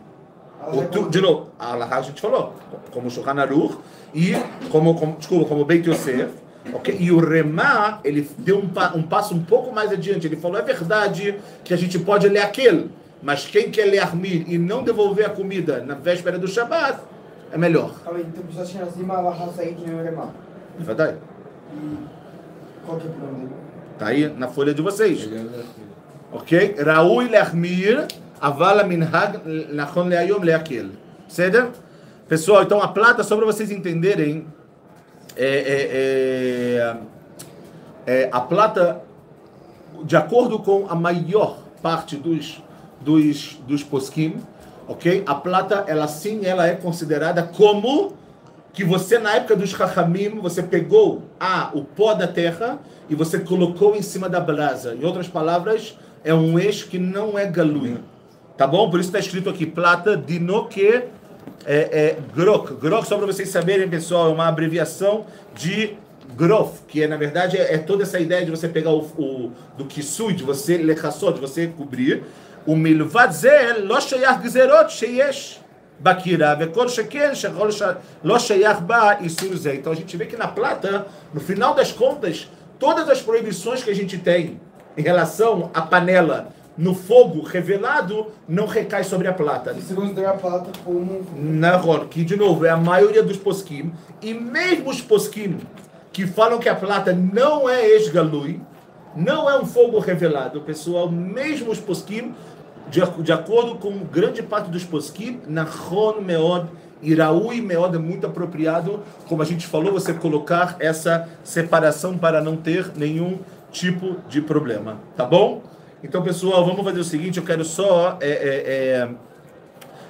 O 0.72 0.76
já 0.80 0.86
Tur, 0.88 1.08
de 1.08 1.20
novo, 1.20 1.48
a 1.58 1.72
Alaha 1.72 1.96
a 1.98 2.02
gente 2.02 2.20
falou, 2.20 2.54
como 2.90 3.10
Shulchan 3.10 3.40
Aruch 3.40 3.76
e 4.14 4.32
como, 4.70 4.94
como, 4.94 5.16
desculpa, 5.16 5.46
como 5.48 5.64
Beit 5.64 5.88
Yosef. 5.88 6.30
ok? 6.72 6.96
E 7.00 7.10
o 7.10 7.18
Remá, 7.18 8.00
ele 8.04 8.28
deu 8.38 8.58
um, 8.58 8.68
pa- 8.68 8.92
um 8.94 9.02
passo 9.02 9.34
um 9.34 9.42
pouco 9.42 9.72
mais 9.74 9.90
adiante. 9.90 10.26
Ele 10.26 10.36
falou, 10.36 10.58
é 10.58 10.62
verdade 10.62 11.36
que 11.64 11.72
a 11.72 11.76
gente 11.76 11.98
pode 11.98 12.28
ler 12.28 12.40
aquele, 12.40 12.90
mas 13.22 13.46
quem 13.46 13.70
quer 13.70 13.84
ler 13.86 14.00
Armir 14.00 14.44
e 14.48 14.58
não 14.58 14.82
devolver 14.84 15.24
a 15.26 15.30
comida 15.30 15.82
na 15.84 15.94
véspera 15.94 16.38
do 16.38 16.46
Shabbat, 16.48 16.98
é 17.52 17.58
melhor. 17.58 17.92
Bivadai. 20.78 21.16
Qual 22.86 22.98
que 22.98 23.06
é 23.06 23.10
o? 23.10 23.48
Tá 23.98 24.06
aí 24.06 24.28
na 24.28 24.48
folha 24.48 24.72
de 24.72 24.80
vocês. 24.80 25.28
Ok? 26.32 26.76
Raul 26.82 27.28
Lermir, 27.28 28.06
Avala 28.40 28.84
Minhag, 28.84 29.38
Nachon 29.70 30.04
Leayom 30.04 30.40
Leaquel. 30.40 30.90
Ceder? 31.28 31.68
Pessoal, 32.26 32.62
então 32.62 32.80
a 32.80 32.88
plata, 32.88 33.22
só 33.22 33.36
para 33.36 33.44
vocês 33.44 33.70
entenderem, 33.70 34.46
é, 35.36 35.46
é, 35.46 36.96
é, 38.06 38.22
é, 38.22 38.28
a 38.32 38.40
plata, 38.40 39.02
de 40.04 40.16
acordo 40.16 40.58
com 40.58 40.86
a 40.88 40.94
maior 40.94 41.58
parte 41.82 42.16
dos, 42.16 42.62
dos, 43.00 43.60
dos 43.66 43.82
posquim, 43.82 44.36
ok? 44.86 45.22
A 45.26 45.34
plata, 45.34 45.84
ela 45.86 46.06
sim, 46.08 46.44
ela 46.44 46.66
é 46.66 46.74
considerada 46.74 47.42
como 47.42 48.12
que 48.72 48.84
você, 48.84 49.18
na 49.18 49.34
época 49.34 49.54
dos 49.54 49.70
Chachamim, 49.70 50.40
você 50.40 50.62
pegou 50.62 51.22
ah, 51.38 51.70
o 51.74 51.82
pó 51.82 52.14
da 52.14 52.26
terra 52.26 52.78
e 53.08 53.14
você 53.14 53.38
colocou 53.38 53.94
em 53.94 54.02
cima 54.02 54.28
da 54.28 54.40
brasa. 54.40 54.94
Em 54.94 55.04
outras 55.04 55.28
palavras, 55.28 55.98
é 56.24 56.32
um 56.32 56.58
eixo 56.58 56.88
que 56.88 56.98
não 56.98 57.38
é 57.38 57.46
galui. 57.46 57.98
Tá 58.56 58.66
bom? 58.66 58.90
Por 58.90 59.00
isso 59.00 59.08
está 59.08 59.18
escrito 59.18 59.50
aqui, 59.50 59.66
plata 59.66 60.16
dinoque 60.16 60.86
é, 60.86 61.06
é 61.66 62.18
grok. 62.34 62.74
Grok, 62.74 63.06
só 63.06 63.16
para 63.16 63.26
vocês 63.26 63.48
saberem, 63.48 63.88
pessoal, 63.88 64.30
é 64.30 64.34
uma 64.34 64.48
abreviação 64.48 65.26
de 65.54 65.96
grof, 66.36 66.80
que 66.88 67.02
é, 67.02 67.06
na 67.06 67.16
verdade, 67.16 67.56
é, 67.56 67.74
é 67.74 67.78
toda 67.78 68.02
essa 68.02 68.18
ideia 68.18 68.44
de 68.44 68.50
você 68.50 68.68
pegar 68.68 68.90
o, 68.90 69.00
o 69.18 69.52
do 69.76 69.84
kisui, 69.84 70.32
de 70.32 70.42
você 70.42 70.78
lechassot, 70.78 71.34
de 71.34 71.40
você 71.40 71.66
cobrir. 71.66 72.22
O 72.66 72.76
milvad 72.76 73.32
ze 73.32 73.74
lo 73.80 74.00
sheyach 74.00 74.40
gzerot 74.42 74.88
sheyesh 74.90 75.58
bakira, 76.00 76.54
vekol 76.54 76.88
sheken 76.88 77.34
shechol 77.34 77.70
sh- 77.72 77.96
lo 78.22 78.38
sheyach 78.38 78.80
ba 78.82 79.18
isur 79.20 79.56
ze. 79.56 79.74
Então 79.76 79.92
a 79.92 79.96
gente 79.96 80.16
vê 80.16 80.26
que 80.26 80.36
na 80.36 80.48
plata, 80.48 81.06
no 81.34 81.40
final 81.40 81.74
das 81.74 81.90
contas, 81.92 82.48
todas 82.78 83.08
as 83.08 83.20
proibições 83.20 83.82
que 83.82 83.90
a 83.90 83.94
gente 83.94 84.18
tem 84.18 84.60
em 84.96 85.02
relação 85.02 85.70
à 85.74 85.82
panela 85.82 86.48
no 86.76 86.94
fogo 86.94 87.42
revelado 87.42 88.28
não 88.48 88.66
recai 88.66 89.04
sobre 89.04 89.28
a 89.28 89.32
plata. 89.32 89.74
E 89.76 89.82
se 89.82 89.92
considerar 89.94 90.30
a 90.30 90.34
plata 90.34 90.70
como 90.84 91.26
Nahon, 91.36 92.06
que 92.06 92.24
de 92.24 92.36
novo 92.36 92.64
é 92.64 92.70
a 92.70 92.76
maioria 92.76 93.22
dos 93.22 93.36
poskim, 93.36 93.92
e 94.22 94.32
mesmo 94.32 94.88
os 94.90 95.00
poskim 95.00 95.58
que 96.12 96.26
falam 96.26 96.58
que 96.58 96.68
a 96.68 96.74
plata 96.74 97.12
não 97.12 97.68
é 97.68 97.86
esgalui, 97.96 98.60
não 99.14 99.48
é 99.48 99.58
um 99.58 99.66
fogo 99.66 99.98
revelado, 99.98 100.60
pessoal, 100.60 101.10
mesmo 101.10 101.70
os 101.70 101.78
poskim, 101.78 102.34
de, 102.90 103.00
de 103.22 103.32
acordo 103.32 103.76
com 103.76 103.98
grande 103.98 104.42
parte 104.42 104.70
dos 104.70 104.84
poskim, 104.84 105.40
Nahon 105.46 106.20
Meod, 106.20 106.68
Iraui 107.02 107.60
Meod 107.60 107.96
é 107.96 107.98
muito 107.98 108.26
apropriado, 108.26 109.00
como 109.28 109.42
a 109.42 109.44
gente 109.44 109.66
falou, 109.66 109.92
você 109.92 110.14
colocar 110.14 110.76
essa 110.78 111.28
separação 111.42 112.16
para 112.16 112.40
não 112.40 112.56
ter 112.56 112.92
nenhum 112.96 113.38
tipo 113.70 114.16
de 114.28 114.40
problema, 114.40 114.98
tá 115.16 115.24
bom? 115.24 115.62
Então, 116.04 116.22
pessoal, 116.22 116.64
vamos 116.64 116.84
fazer 116.84 117.00
o 117.00 117.04
seguinte, 117.04 117.38
eu 117.38 117.44
quero 117.44 117.64
só... 117.64 118.18
é, 118.20 118.28
é, 118.28 118.62
é, 118.66 119.08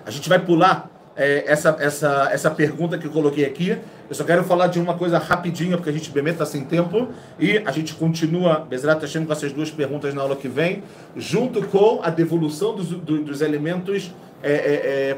a 0.04 0.10
gente 0.10 0.28
vai 0.28 0.38
pular 0.38 0.90
é, 1.16 1.44
essa, 1.46 1.76
essa, 1.78 2.28
essa 2.32 2.50
pergunta 2.50 2.96
que 2.98 3.06
eu 3.06 3.10
coloquei 3.10 3.44
aqui. 3.44 3.76
Eu 4.08 4.14
só 4.14 4.24
quero 4.24 4.44
falar 4.44 4.66
de 4.66 4.78
uma 4.80 4.94
coisa 4.94 5.18
rapidinho, 5.18 5.76
porque 5.76 5.90
a 5.90 5.92
gente 5.92 6.10
bem 6.10 6.26
está 6.28 6.44
sem 6.44 6.64
tempo. 6.64 7.08
E 7.38 7.58
a 7.64 7.70
gente 7.70 7.94
continua, 7.94 8.60
Bezerra 8.60 8.98
Hashem, 9.00 9.24
com 9.24 9.32
essas 9.32 9.52
duas 9.52 9.70
perguntas 9.70 10.12
na 10.14 10.22
aula 10.22 10.36
que 10.36 10.48
vem, 10.48 10.82
junto 11.16 11.62
com 11.66 12.00
a 12.02 12.10
devolução 12.10 12.74
dos, 12.74 12.88
do- 12.88 13.22
dos 13.22 13.40
elementos 13.40 14.12
é, 14.42 14.52
é, 14.52 15.10
é, 15.10 15.16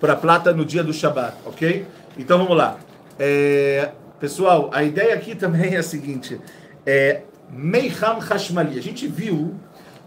para 0.00 0.12
a 0.12 0.16
plata 0.16 0.52
no 0.52 0.64
dia 0.64 0.82
do 0.82 0.92
Shabat, 0.92 1.34
ok? 1.44 1.86
Então 2.16 2.38
vamos 2.38 2.56
lá. 2.56 2.78
É, 3.18 3.90
pessoal, 4.20 4.70
a 4.72 4.82
ideia 4.82 5.14
aqui 5.14 5.34
também 5.34 5.74
é 5.74 5.78
a 5.78 5.82
seguinte: 5.82 6.40
é, 6.86 7.22
Meiham 7.52 8.18
Hashmali. 8.18 8.78
A 8.78 8.82
gente 8.82 9.06
viu 9.06 9.54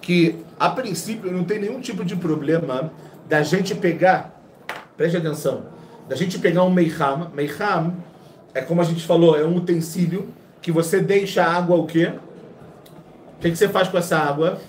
que, 0.01 0.38
a 0.59 0.69
princípio, 0.69 1.32
não 1.32 1.43
tem 1.43 1.59
nenhum 1.59 1.80
tipo 1.80 2.03
de 2.03 2.15
problema 2.15 2.91
da 3.30 3.43
gente 3.43 3.76
pegar, 3.76 4.41
preste 5.02 5.18
atenção, 5.18 5.64
da 6.08 6.16
gente 6.16 6.38
pegar 6.38 6.64
um 6.64 6.70
meiham. 6.70 7.32
Meiham 7.34 7.95
é 8.54 8.62
como 8.62 8.82
a 8.82 8.84
gente 8.84 9.04
falou, 9.04 9.36
é 9.36 9.43
um 9.43 9.56
utensílio 9.56 10.30
que 10.62 10.72
você 10.72 10.99
deixa 10.99 11.43
a 11.43 11.52
água 11.52 11.76
o 11.76 11.88
quê? 11.88 12.14
O 13.38 13.41
que, 13.41 13.49
que 13.49 13.56
você 13.56 13.68
faz 13.68 13.88
com 13.88 13.97
essa 13.97 14.16
água? 14.16 14.60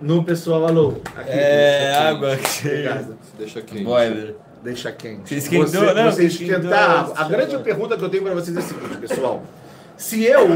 No 0.00 0.24
pessoal, 0.24 0.66
alô. 0.66 0.94
Aqui, 1.14 1.28
É, 1.28 1.80
deixa 1.84 2.08
água 2.08 2.36
quente. 2.38 3.16
deixa 3.36 3.60
quente. 3.60 3.84
Boiler. 3.84 4.36
Deixa 4.64 4.90
quente. 4.90 5.28
Você 5.28 5.34
esquentou, 5.34 5.66
você, 5.68 5.92
não? 5.92 6.10
Você 6.10 6.24
esquentar 6.24 6.72
a 6.72 7.00
água. 7.00 7.14
A 7.18 7.24
grande 7.24 7.58
pergunta 7.58 7.98
que 7.98 8.02
eu 8.02 8.08
tenho 8.08 8.22
para 8.22 8.32
vocês 8.32 8.56
é 8.56 8.60
a 8.60 8.62
seguinte, 8.62 8.96
pessoal. 8.96 9.42
Se 9.98 10.24
eu, 10.24 10.48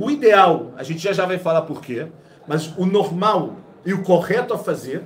o 0.00 0.08
ideal, 0.08 0.72
a 0.76 0.84
gente 0.84 1.00
já 1.00 1.12
já 1.12 1.26
vai 1.26 1.38
falar 1.38 1.62
por 1.62 1.82
quê, 1.82 2.06
mas 2.46 2.72
o 2.78 2.86
normal 2.86 3.56
e 3.84 3.92
o 3.92 4.02
correto 4.04 4.54
a 4.54 4.58
fazer 4.58 5.02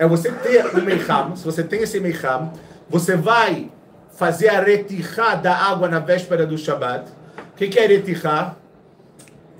é 0.00 0.08
você 0.08 0.32
ter 0.32 0.64
um 0.74 0.80
meiham, 0.80 1.36
se 1.36 1.44
você 1.44 1.62
tem 1.62 1.82
esse 1.82 2.00
meiham, 2.00 2.50
você 2.88 3.16
vai 3.16 3.70
fazer 4.16 4.48
a 4.48 4.58
retirá 4.58 5.34
da 5.34 5.54
água 5.54 5.90
na 5.90 5.98
véspera 5.98 6.46
do 6.46 6.56
Shabat. 6.56 7.10
O 7.52 7.56
que, 7.56 7.68
que 7.68 7.78
é 7.78 7.86
retirá? 7.86 8.56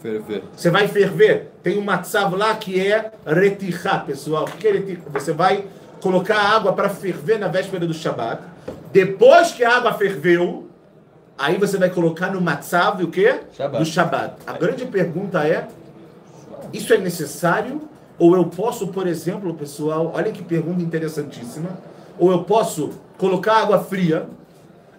Ferver. 0.00 0.42
Você 0.56 0.70
vai 0.70 0.88
ferver. 0.88 1.50
Tem 1.62 1.76
um 1.76 1.82
matzav 1.82 2.34
lá 2.34 2.54
que 2.54 2.80
é 2.80 3.12
retirá, 3.26 3.98
pessoal. 3.98 4.44
O 4.44 4.52
que 4.52 4.66
é 4.66 4.72
retirá? 4.72 5.02
Você 5.12 5.34
vai 5.34 5.66
colocar 6.00 6.38
a 6.38 6.56
água 6.56 6.72
para 6.72 6.88
ferver 6.88 7.38
na 7.38 7.48
véspera 7.48 7.86
do 7.86 7.92
Shabat. 7.92 8.42
Depois 8.90 9.52
que 9.52 9.62
a 9.62 9.76
água 9.76 9.92
ferveu, 9.92 10.70
aí 11.36 11.58
você 11.58 11.76
vai 11.76 11.90
colocar 11.90 12.32
no 12.32 12.40
matzav 12.40 13.04
o 13.04 13.08
quê? 13.08 13.40
Shabat. 13.52 13.84
Do 13.84 13.84
Shabat. 13.84 14.34
A 14.46 14.54
grande 14.54 14.86
pergunta 14.86 15.46
é, 15.46 15.68
isso 16.72 16.94
é 16.94 16.96
necessário? 16.96 17.90
Ou 18.20 18.36
eu 18.36 18.44
posso, 18.44 18.86
por 18.88 19.06
exemplo, 19.08 19.52
pessoal, 19.54 20.12
olha 20.14 20.30
que 20.30 20.42
pergunta 20.42 20.80
interessantíssima. 20.82 21.70
Ou 22.18 22.30
eu 22.30 22.44
posso 22.44 22.90
colocar 23.18 23.56
água 23.62 23.78
fria 23.80 24.28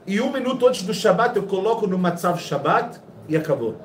e 0.07 0.19
um 0.19 0.32
minuto 0.34 0.67
antes 0.67 0.82
do 0.82 0.93
Shabat 0.93 1.38
eu 1.38 1.43
coloco 1.43 1.86
no 1.88 1.97
matzav 1.97 2.39
Shabat 2.39 2.99
e 3.30 3.38
acabou. 3.38 3.76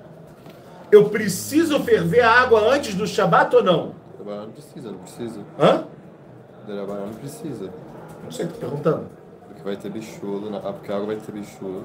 Eu 0.90 1.10
preciso 1.10 1.78
ferver 1.80 2.22
a 2.22 2.30
água 2.30 2.60
antes 2.74 2.94
do 2.94 3.06
Shabat 3.06 3.54
ou 3.54 3.62
não? 3.62 3.92
Não 4.46 4.50
precisa, 4.52 4.90
não 4.90 4.98
precisa. 4.98 5.40
Hã? 5.60 5.84
Não 7.06 7.14
precisa. 7.14 7.70
Não 8.24 8.30
sei, 8.30 8.46
tô 8.46 8.54
perguntando. 8.54 9.06
Porque 9.48 9.62
vai 9.62 9.76
ter 9.76 9.90
bichulo, 9.90 10.50
na... 10.50 10.58
ah, 10.58 10.72
porque 10.72 10.90
a 10.90 10.94
água 10.96 11.08
vai 11.08 11.16
ter 11.16 11.30
bichulo. 11.32 11.84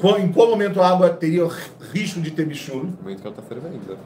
Qual- 0.00 0.18
Em 0.18 0.32
qual 0.32 0.48
momento 0.48 0.80
a 0.82 0.88
água 0.88 1.08
teria 1.10 1.46
risco 1.92 2.20
de 2.20 2.30
ter 2.32 2.44
bichulo? 2.44 2.84
No 2.84 2.96
momento 3.02 3.20
que 3.22 3.26
ela 3.26 3.36
tá 3.36 3.42
fervendo. 3.42 3.96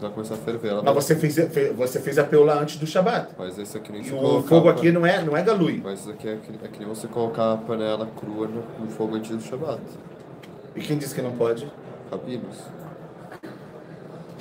Ela 0.00 0.10
começar 0.10 0.34
a 0.34 0.38
ferver, 0.38 0.68
ela 0.68 0.82
Mas 0.82 0.94
vai... 0.94 1.02
você 1.02 1.16
fez, 1.16 1.34
fe- 1.34 1.70
você 1.76 1.98
fez 2.00 2.18
a 2.18 2.24
peula 2.24 2.54
antes 2.60 2.76
do 2.76 2.86
Shabat. 2.86 3.30
Mas 3.36 3.58
esse 3.58 3.76
aqui 3.76 3.90
nem 3.90 4.04
se 4.04 4.12
o 4.14 4.42
fogo 4.42 4.68
aqui 4.68 4.92
não 4.92 5.04
é, 5.04 5.22
não 5.22 5.36
é 5.36 5.42
galui. 5.42 5.80
Mas 5.82 6.00
isso 6.00 6.10
aqui 6.10 6.28
é 6.28 6.36
que, 6.36 6.52
é 6.64 6.68
que 6.68 6.78
nem 6.78 6.88
você 6.88 7.08
colocar 7.08 7.52
a 7.54 7.56
panela 7.56 8.06
crua 8.16 8.46
no, 8.46 8.62
no 8.84 8.90
fogo 8.90 9.16
antes 9.16 9.30
do 9.36 9.42
Shabbat. 9.42 9.80
E 10.76 10.80
quem 10.80 10.96
disse 10.98 11.14
que 11.14 11.20
não 11.22 11.32
pode? 11.32 11.68
Rabinos. 12.10 12.56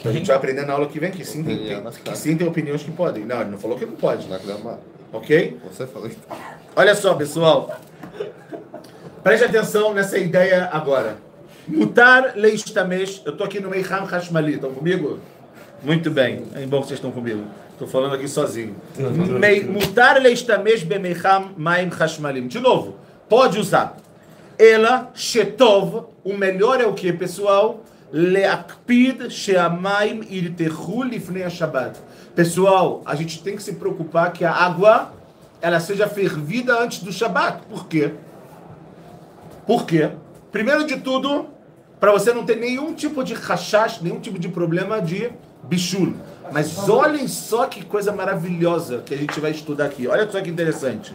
A 0.05 0.11
gente 0.11 0.27
vai 0.27 0.35
aprender 0.35 0.63
na 0.65 0.73
aula 0.73 0.85
que 0.87 0.99
vem 0.99 1.09
que 1.11 1.25
sim, 1.25 1.43
tem, 1.43 1.57
tem- 1.57 1.81
tá. 1.81 1.91
que 1.91 2.17
sim 2.17 2.37
tem 2.37 2.47
opiniões 2.47 2.83
que 2.83 2.91
podem. 2.91 3.25
Não, 3.25 3.41
ele 3.41 3.49
não 3.49 3.57
falou 3.57 3.77
que 3.77 3.85
não 3.85 3.95
pode. 3.95 4.27
Ok? 5.11 5.59
Você 5.71 5.87
falou 5.87 6.07
então. 6.07 6.37
Olha 6.75 6.93
só, 6.93 7.15
pessoal. 7.15 7.75
Preste 9.23 9.45
atenção 9.45 9.93
nessa 9.93 10.17
ideia 10.19 10.69
agora. 10.71 11.17
Mutar 11.67 12.33
leistamesh. 12.35 13.23
Eu 13.25 13.35
tô 13.35 13.43
aqui 13.43 13.59
no 13.59 13.69
Meiham 13.69 14.05
Hashmali. 14.05 14.53
Estão 14.53 14.71
comigo? 14.73 15.19
Muito 15.83 16.09
bem. 16.09 16.43
É 16.55 16.65
bom 16.65 16.81
que 16.81 16.87
vocês 16.87 16.97
estão 16.97 17.11
comigo. 17.11 17.43
Estou 17.71 17.87
falando 17.87 18.15
aqui 18.15 18.27
sozinho. 18.27 18.75
Mutar 19.69 20.19
leistamesh 20.19 20.83
bemeiham 20.83 21.51
maim 21.55 21.89
hashmalim. 21.89 22.47
De 22.47 22.59
novo, 22.59 22.95
pode 23.29 23.59
usar. 23.59 23.97
Ela, 24.57 25.11
shetov, 25.13 26.07
o 26.23 26.33
melhor 26.35 26.81
é 26.81 26.85
o 26.85 26.93
que, 26.93 27.13
pessoal? 27.13 27.83
Leakpid 28.11 29.29
sheamaim 29.29 30.21
irtehu 30.29 31.03
lifnei 31.03 31.47
Shabbat. 31.49 31.99
Pessoal, 32.35 33.01
a 33.05 33.13
gente 33.15 33.43
tem 33.43 33.55
que 33.55 33.61
se 33.61 33.73
preocupar 33.73 34.31
que 34.31 34.43
a 34.43 34.51
água 34.51 35.11
ela 35.61 35.79
seja 35.79 36.07
fervida 36.07 36.79
antes 36.81 37.03
do 37.03 37.11
Shabat. 37.11 37.63
Por 37.69 37.87
quê? 37.87 38.13
Por 39.65 39.85
quê? 39.85 40.09
Primeiro 40.51 40.85
de 40.85 40.97
tudo, 40.97 41.47
para 41.99 42.11
você 42.11 42.33
não 42.33 42.45
ter 42.45 42.55
nenhum 42.55 42.93
tipo 42.93 43.23
de 43.23 43.33
rashash, 43.33 44.01
nenhum 44.01 44.19
tipo 44.19 44.39
de 44.39 44.47
problema 44.47 45.01
de 45.01 45.31
bichulo, 45.63 46.15
Mas 46.51 46.87
olhem 46.87 47.27
só 47.27 47.65
que 47.65 47.83
coisa 47.83 48.11
maravilhosa 48.11 48.99
que 49.05 49.13
a 49.13 49.17
gente 49.17 49.39
vai 49.39 49.51
estudar 49.51 49.85
aqui. 49.85 50.07
Olha 50.07 50.29
só 50.29 50.39
que 50.41 50.49
interessante. 50.49 51.13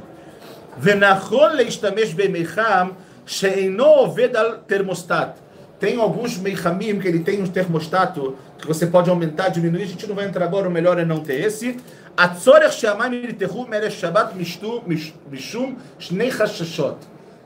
Tem 5.78 6.00
alguns 6.00 6.38
meihamim 6.38 6.98
que 7.00 7.08
ele 7.08 7.20
tem 7.20 7.42
um 7.42 7.46
termostato 7.46 8.36
que 8.58 8.66
você 8.66 8.86
pode 8.86 9.10
aumentar, 9.10 9.48
diminuir. 9.48 9.82
A 9.82 9.86
gente 9.86 10.06
não 10.06 10.14
vai 10.14 10.26
entrar 10.26 10.44
agora, 10.44 10.68
o 10.68 10.70
melhor 10.70 10.98
é 10.98 11.04
não 11.04 11.20
ter 11.20 11.40
esse. 11.44 11.76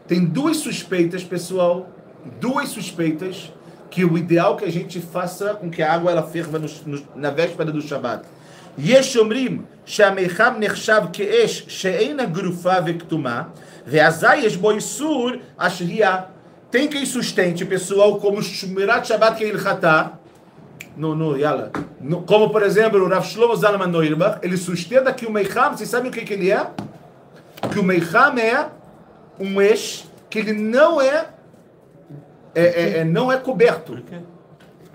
Tem 0.06 0.24
duas 0.24 0.58
suspeitas, 0.58 1.24
pessoal. 1.24 1.88
Duas 2.40 2.68
suspeitas 2.68 3.52
que 3.89 4.05
o 4.05 4.17
ideal 4.17 4.55
que 4.55 4.65
a 4.65 4.71
gente 4.71 4.99
faça 5.01 5.53
com 5.53 5.69
que 5.69 5.81
a 5.83 5.91
água 5.93 6.11
ela 6.11 6.23
ferva 6.23 6.57
no- 6.59 6.69
no- 6.85 7.03
na 7.15 7.29
véspera 7.29 7.71
do 7.71 7.81
Shabat. 7.81 8.25
יש 8.77 9.17
אומרים 9.17 9.63
שהמיחם 9.85 10.53
נחשב 10.59 11.01
כאש 11.13 11.65
שאינה 11.67 12.25
גרופה 12.25 12.73
וכתומה, 12.85 13.43
ואזי 13.87 14.35
יש 14.37 14.57
בו 14.57 14.71
איסור 14.71 15.29
השהייה. 15.59 16.21
Tem 16.71 16.87
quem 16.87 17.05
sustente, 17.05 17.65
pessoal, 17.65 18.15
como 18.15 18.41
Shmirat 18.41 19.05
Shabbat 19.05 19.35
Keilchatá, 19.35 20.13
no, 20.95 21.13
no, 21.13 21.35
yala. 21.37 21.69
No, 21.99 22.21
como, 22.21 22.49
por 22.49 22.63
exemplo, 22.63 23.03
o 23.03 23.09
Rav 23.09 23.25
Shlomo 23.25 23.57
Zalman 23.57 23.87
Neuerbach, 23.87 24.39
ele 24.41 24.55
sustenta 24.55 25.11
que 25.11 25.25
o 25.25 25.31
Meiham, 25.31 25.75
vocês 25.75 25.89
sabem 25.89 26.09
o 26.09 26.13
que, 26.13 26.21
que 26.21 26.33
ele 26.33 26.49
é? 26.49 26.65
Que 27.71 27.77
o 27.77 27.83
Meiham 27.83 28.37
é 28.37 28.69
um 29.37 29.61
ex 29.61 30.09
que 30.29 30.39
ele 30.39 30.53
não 30.53 31.01
é, 31.01 31.25
é, 32.56 32.64
é- 32.64 32.98
é- 32.98 33.04
não 33.04 33.30
é 33.30 33.36
coberto. 33.36 33.92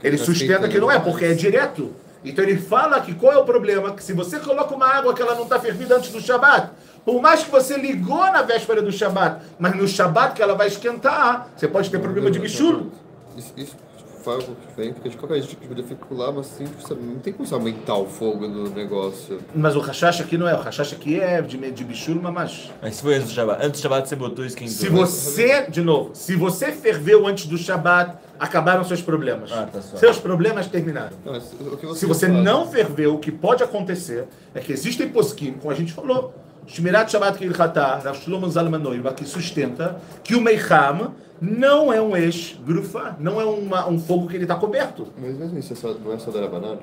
Ele 0.03 0.17
sustenta 0.17 0.67
que 0.67 0.79
não 0.79 0.91
é, 0.91 0.99
porque 0.99 1.25
é 1.25 1.33
direto. 1.33 1.93
Então 2.25 2.43
ele 2.43 2.57
fala 2.57 2.99
que 3.01 3.13
qual 3.13 3.31
é 3.33 3.37
o 3.37 3.45
problema? 3.45 3.93
Que 3.93 4.03
se 4.03 4.13
você 4.13 4.39
coloca 4.39 4.73
uma 4.75 4.87
água 4.87 5.13
que 5.13 5.21
ela 5.21 5.35
não 5.35 5.43
está 5.43 5.59
fervida 5.59 5.95
antes 5.95 6.11
do 6.11 6.19
Shabat, 6.19 6.69
por 7.05 7.21
mais 7.21 7.43
que 7.43 7.49
você 7.51 7.77
ligou 7.77 8.19
na 8.31 8.41
véspera 8.41 8.81
do 8.81 8.91
Shabat, 8.91 9.41
mas 9.57 9.75
no 9.75 9.87
Shabat 9.87 10.33
que 10.35 10.41
ela 10.41 10.55
vai 10.55 10.67
esquentar, 10.67 11.47
você 11.55 11.67
pode 11.67 11.89
ter 11.89 11.99
problema 11.99 12.29
de 12.29 12.39
bichulo. 12.39 12.91
Isso, 13.37 13.53
isso 13.57 13.75
faz 14.23 14.43
o 14.47 14.55
que 14.55 14.75
vem, 14.75 14.93
porque 14.93 15.09
de 15.09 15.17
qualquer 15.17 15.41
jeito 15.41 15.59
tipo, 15.59 15.73
dificultar, 15.73 16.31
mas 16.31 16.47
assim, 16.47 16.65
você 16.65 16.93
não 16.93 17.19
tem 17.19 17.33
como 17.33 17.47
você 17.47 17.53
aumentar 17.53 17.95
o 17.95 18.05
fogo 18.05 18.47
do 18.47 18.69
negócio. 18.69 19.39
Mas 19.53 19.75
o 19.75 19.79
rachacha 19.79 20.23
aqui 20.23 20.37
não 20.37 20.47
é, 20.47 20.53
o 20.53 20.61
rachacha 20.61 20.95
aqui 20.95 21.19
é 21.19 21.41
de, 21.41 21.57
de 21.71 21.83
bichulo, 21.83 22.21
mas... 22.31 22.71
Mas 22.81 22.95
se 22.95 23.01
foi 23.01 23.15
antes 23.15 23.29
do 23.29 23.33
Shabat. 23.33 23.65
Antes 23.65 23.79
do 23.79 23.83
Shabat 23.83 24.09
você 24.09 24.15
botou 24.15 24.45
esquentou. 24.45 24.73
Se 24.73 24.89
você, 24.89 25.65
de 25.69 25.81
novo, 25.81 26.11
se 26.13 26.35
você 26.35 26.71
ferveu 26.71 27.27
antes 27.27 27.45
do 27.45 27.57
Shabat, 27.57 28.17
acabaram 28.39 28.83
seus 28.83 29.01
problemas. 29.01 29.51
Ah, 29.51 29.67
tá 29.71 29.81
só. 29.81 29.97
Seus 29.97 30.17
problemas 30.17 30.67
terminaram. 30.67 31.15
Não, 31.23 31.33
mas 31.33 31.53
o 31.53 31.77
que 31.77 31.95
Se 31.95 32.05
você 32.05 32.27
não 32.27 32.67
ferveu, 32.67 33.15
o 33.15 33.19
que 33.19 33.31
pode 33.31 33.63
acontecer 33.63 34.25
é 34.53 34.59
que 34.59 34.71
existem 34.71 35.09
posquim, 35.09 35.53
como 35.53 35.71
a 35.71 35.75
gente 35.75 35.93
falou, 35.93 36.33
Shmirat 36.67 37.11
Shabbat 37.11 37.37
Kilchata, 37.37 37.97
Rav 37.97 38.17
Shlomo 38.17 38.49
Zalman 38.49 38.81
que 39.15 39.25
sustenta 39.25 39.99
que 40.23 40.35
o 40.35 40.41
Meiham 40.41 41.13
não 41.40 41.92
é 41.92 42.00
um 42.00 42.16
ex 42.16 42.58
grufa, 42.66 43.16
não 43.20 43.40
é 43.40 43.44
uma- 43.44 43.88
um 43.88 43.98
fogo 43.98 44.26
que 44.28 44.36
ele 44.36 44.44
está 44.44 44.54
coberto. 44.54 45.08
Mas 45.20 45.36
mesmo 45.36 45.58
isso 45.58 45.72
é 45.72 45.76
só, 45.76 45.92
não 45.92 46.12
é 46.12 46.18
só 46.18 46.30
da 46.30 46.46
banana? 46.46 46.78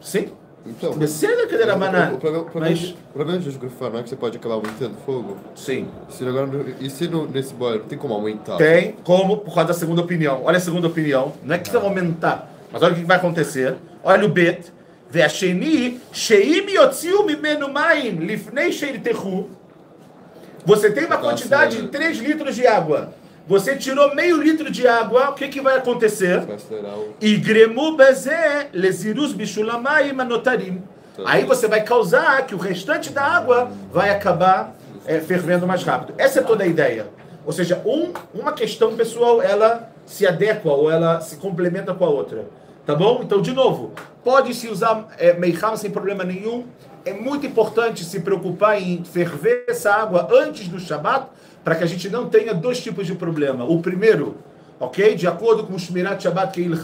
Sim. 0.00 0.28
Então. 0.64 0.92
Precisa 0.92 1.46
que 1.48 1.54
era 1.56 1.74
o- 1.74 1.78
banana. 1.78 2.12
O, 2.14 2.18
problema, 2.18 2.44
o 2.46 2.50
problema, 2.50 2.76
Mas, 2.76 2.90
o 2.90 3.12
problema 3.12 3.38
de 3.40 3.50
grufar 3.58 3.90
não 3.90 3.98
é 3.98 4.02
que 4.04 4.08
você 4.08 4.16
pode 4.16 4.36
acabar 4.38 4.54
aumentando 4.54 4.92
o 4.92 5.04
fogo? 5.04 5.36
sim. 5.56 5.88
Se 6.08 6.24
agora, 6.26 6.46
no- 6.46 6.64
e 6.80 6.88
se 6.88 7.08
no, 7.08 7.26
nesse 7.28 7.52
boiler 7.52 7.80
não 7.80 7.88
tem 7.88 7.98
como 7.98 8.14
aumentar? 8.14 8.56
Tem 8.58 8.94
como, 9.02 9.38
por 9.38 9.52
causa 9.54 9.68
da 9.68 9.74
segunda 9.74 10.00
opinião. 10.02 10.42
Olha 10.44 10.58
a 10.58 10.60
segunda 10.60 10.86
opinião. 10.86 11.32
Não 11.42 11.54
é 11.54 11.58
que 11.58 11.68
você 11.68 11.76
vai 11.78 11.88
aumentar, 11.88 12.48
mas 12.72 12.80
olha 12.82 12.92
o 12.92 12.96
que 12.96 13.04
vai 13.04 13.16
acontecer. 13.16 13.74
Olha 14.04 14.24
o 14.24 14.28
bet. 14.28 14.70
והשני, 15.14 15.98
שאם 16.12 16.64
יוציאו 16.68 17.26
ממנו 17.26 17.68
מים 17.68 18.20
לפני 18.20 18.72
שירתחו, 18.72 19.44
você 20.64 20.90
tem 20.90 21.04
uma 21.04 21.16
Nossa, 21.16 21.22
quantidade 21.28 21.76
de 21.76 21.84
é. 21.84 21.88
3 21.88 22.18
litros 22.18 22.54
de 22.54 22.66
água. 22.66 23.12
você 23.47 23.77
tirou 23.77 24.13
meio 24.13 24.41
litro 24.41 24.69
de 24.69 24.85
água, 24.85 25.29
o 25.29 25.33
que, 25.33 25.47
que 25.47 25.61
vai 25.61 25.77
acontecer? 25.77 26.45
Igremu 27.21 27.95
bezé 27.95 28.67
lezirus 28.73 29.31
bichulamayim 29.31 30.11
manotarim. 30.11 30.83
Aí 31.25 31.45
você 31.45 31.65
vai 31.65 31.81
causar 31.81 32.45
que 32.45 32.53
o 32.53 32.57
restante 32.57 33.09
da 33.09 33.23
água 33.23 33.71
vai 33.91 34.09
acabar 34.09 34.75
é, 35.05 35.19
fervendo 35.21 35.65
mais 35.65 35.81
rápido. 35.83 36.13
Essa 36.17 36.39
é 36.39 36.43
toda 36.43 36.65
a 36.65 36.67
ideia. 36.67 37.07
Ou 37.45 37.53
seja, 37.53 37.81
um, 37.85 38.11
uma 38.33 38.51
questão 38.51 38.95
pessoal, 38.97 39.41
ela 39.41 39.89
se 40.05 40.27
adequa 40.27 40.69
ou 40.69 40.91
ela 40.91 41.21
se 41.21 41.37
complementa 41.37 41.93
com 41.93 42.03
a 42.03 42.09
outra. 42.09 42.45
Tá 42.85 42.93
bom? 42.93 43.21
Então, 43.23 43.41
de 43.41 43.53
novo, 43.53 43.93
pode-se 44.23 44.67
usar 44.67 45.07
é, 45.17 45.33
Meiham 45.33 45.77
sem 45.77 45.89
problema 45.89 46.25
nenhum. 46.25 46.65
É 47.05 47.13
muito 47.13 47.45
importante 47.45 48.03
se 48.03 48.19
preocupar 48.19 48.81
em 48.81 49.05
ferver 49.05 49.63
essa 49.69 49.93
água 49.93 50.27
antes 50.31 50.67
do 50.67 50.77
Shabat, 50.77 51.27
para 51.67 51.75
que 51.75 51.83
a 51.83 51.87
gente 51.87 52.09
não 52.09 52.29
tenha 52.29 52.53
dois 52.53 52.81
tipos 52.81 53.05
de 53.05 53.13
problema. 53.13 53.65
O 53.65 53.81
primeiro, 53.81 54.37
ok? 54.79 55.15
De 55.15 55.27
acordo 55.27 55.65
com 55.65 55.73
o 55.73 55.77
Shmirat 55.77 56.23
Shabbat 56.23 56.53
que 56.53 56.61
ele 56.61 56.79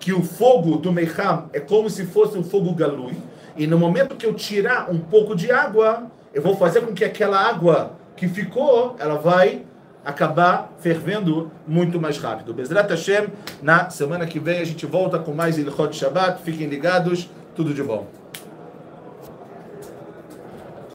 que 0.00 0.12
o 0.12 0.20
fogo 0.20 0.78
do 0.78 0.90
Meicham 0.90 1.48
é 1.52 1.60
como 1.60 1.88
se 1.88 2.04
fosse 2.06 2.36
um 2.36 2.42
fogo 2.42 2.74
galui, 2.74 3.16
e 3.56 3.68
no 3.68 3.78
momento 3.78 4.16
que 4.16 4.26
eu 4.26 4.34
tirar 4.34 4.90
um 4.90 4.98
pouco 4.98 5.36
de 5.36 5.52
água, 5.52 6.10
eu 6.34 6.42
vou 6.42 6.56
fazer 6.56 6.80
com 6.80 6.92
que 6.92 7.04
aquela 7.04 7.38
água 7.38 7.92
que 8.16 8.26
ficou, 8.26 8.96
ela 8.98 9.14
vai 9.14 9.64
acabar 10.04 10.72
fervendo 10.80 11.48
muito 11.64 12.00
mais 12.00 12.18
rápido. 12.18 12.52
Bezrat 12.52 12.90
Hashem, 12.90 13.28
na 13.62 13.90
semana 13.90 14.26
que 14.26 14.40
vem 14.40 14.58
a 14.58 14.64
gente 14.64 14.86
volta 14.86 15.20
com 15.20 15.32
mais 15.32 15.56
Ilhot 15.56 15.94
Shabbat. 15.94 16.42
Fiquem 16.42 16.66
ligados, 16.66 17.30
tudo 17.54 17.72
de 17.72 17.82
bom. 17.84 18.19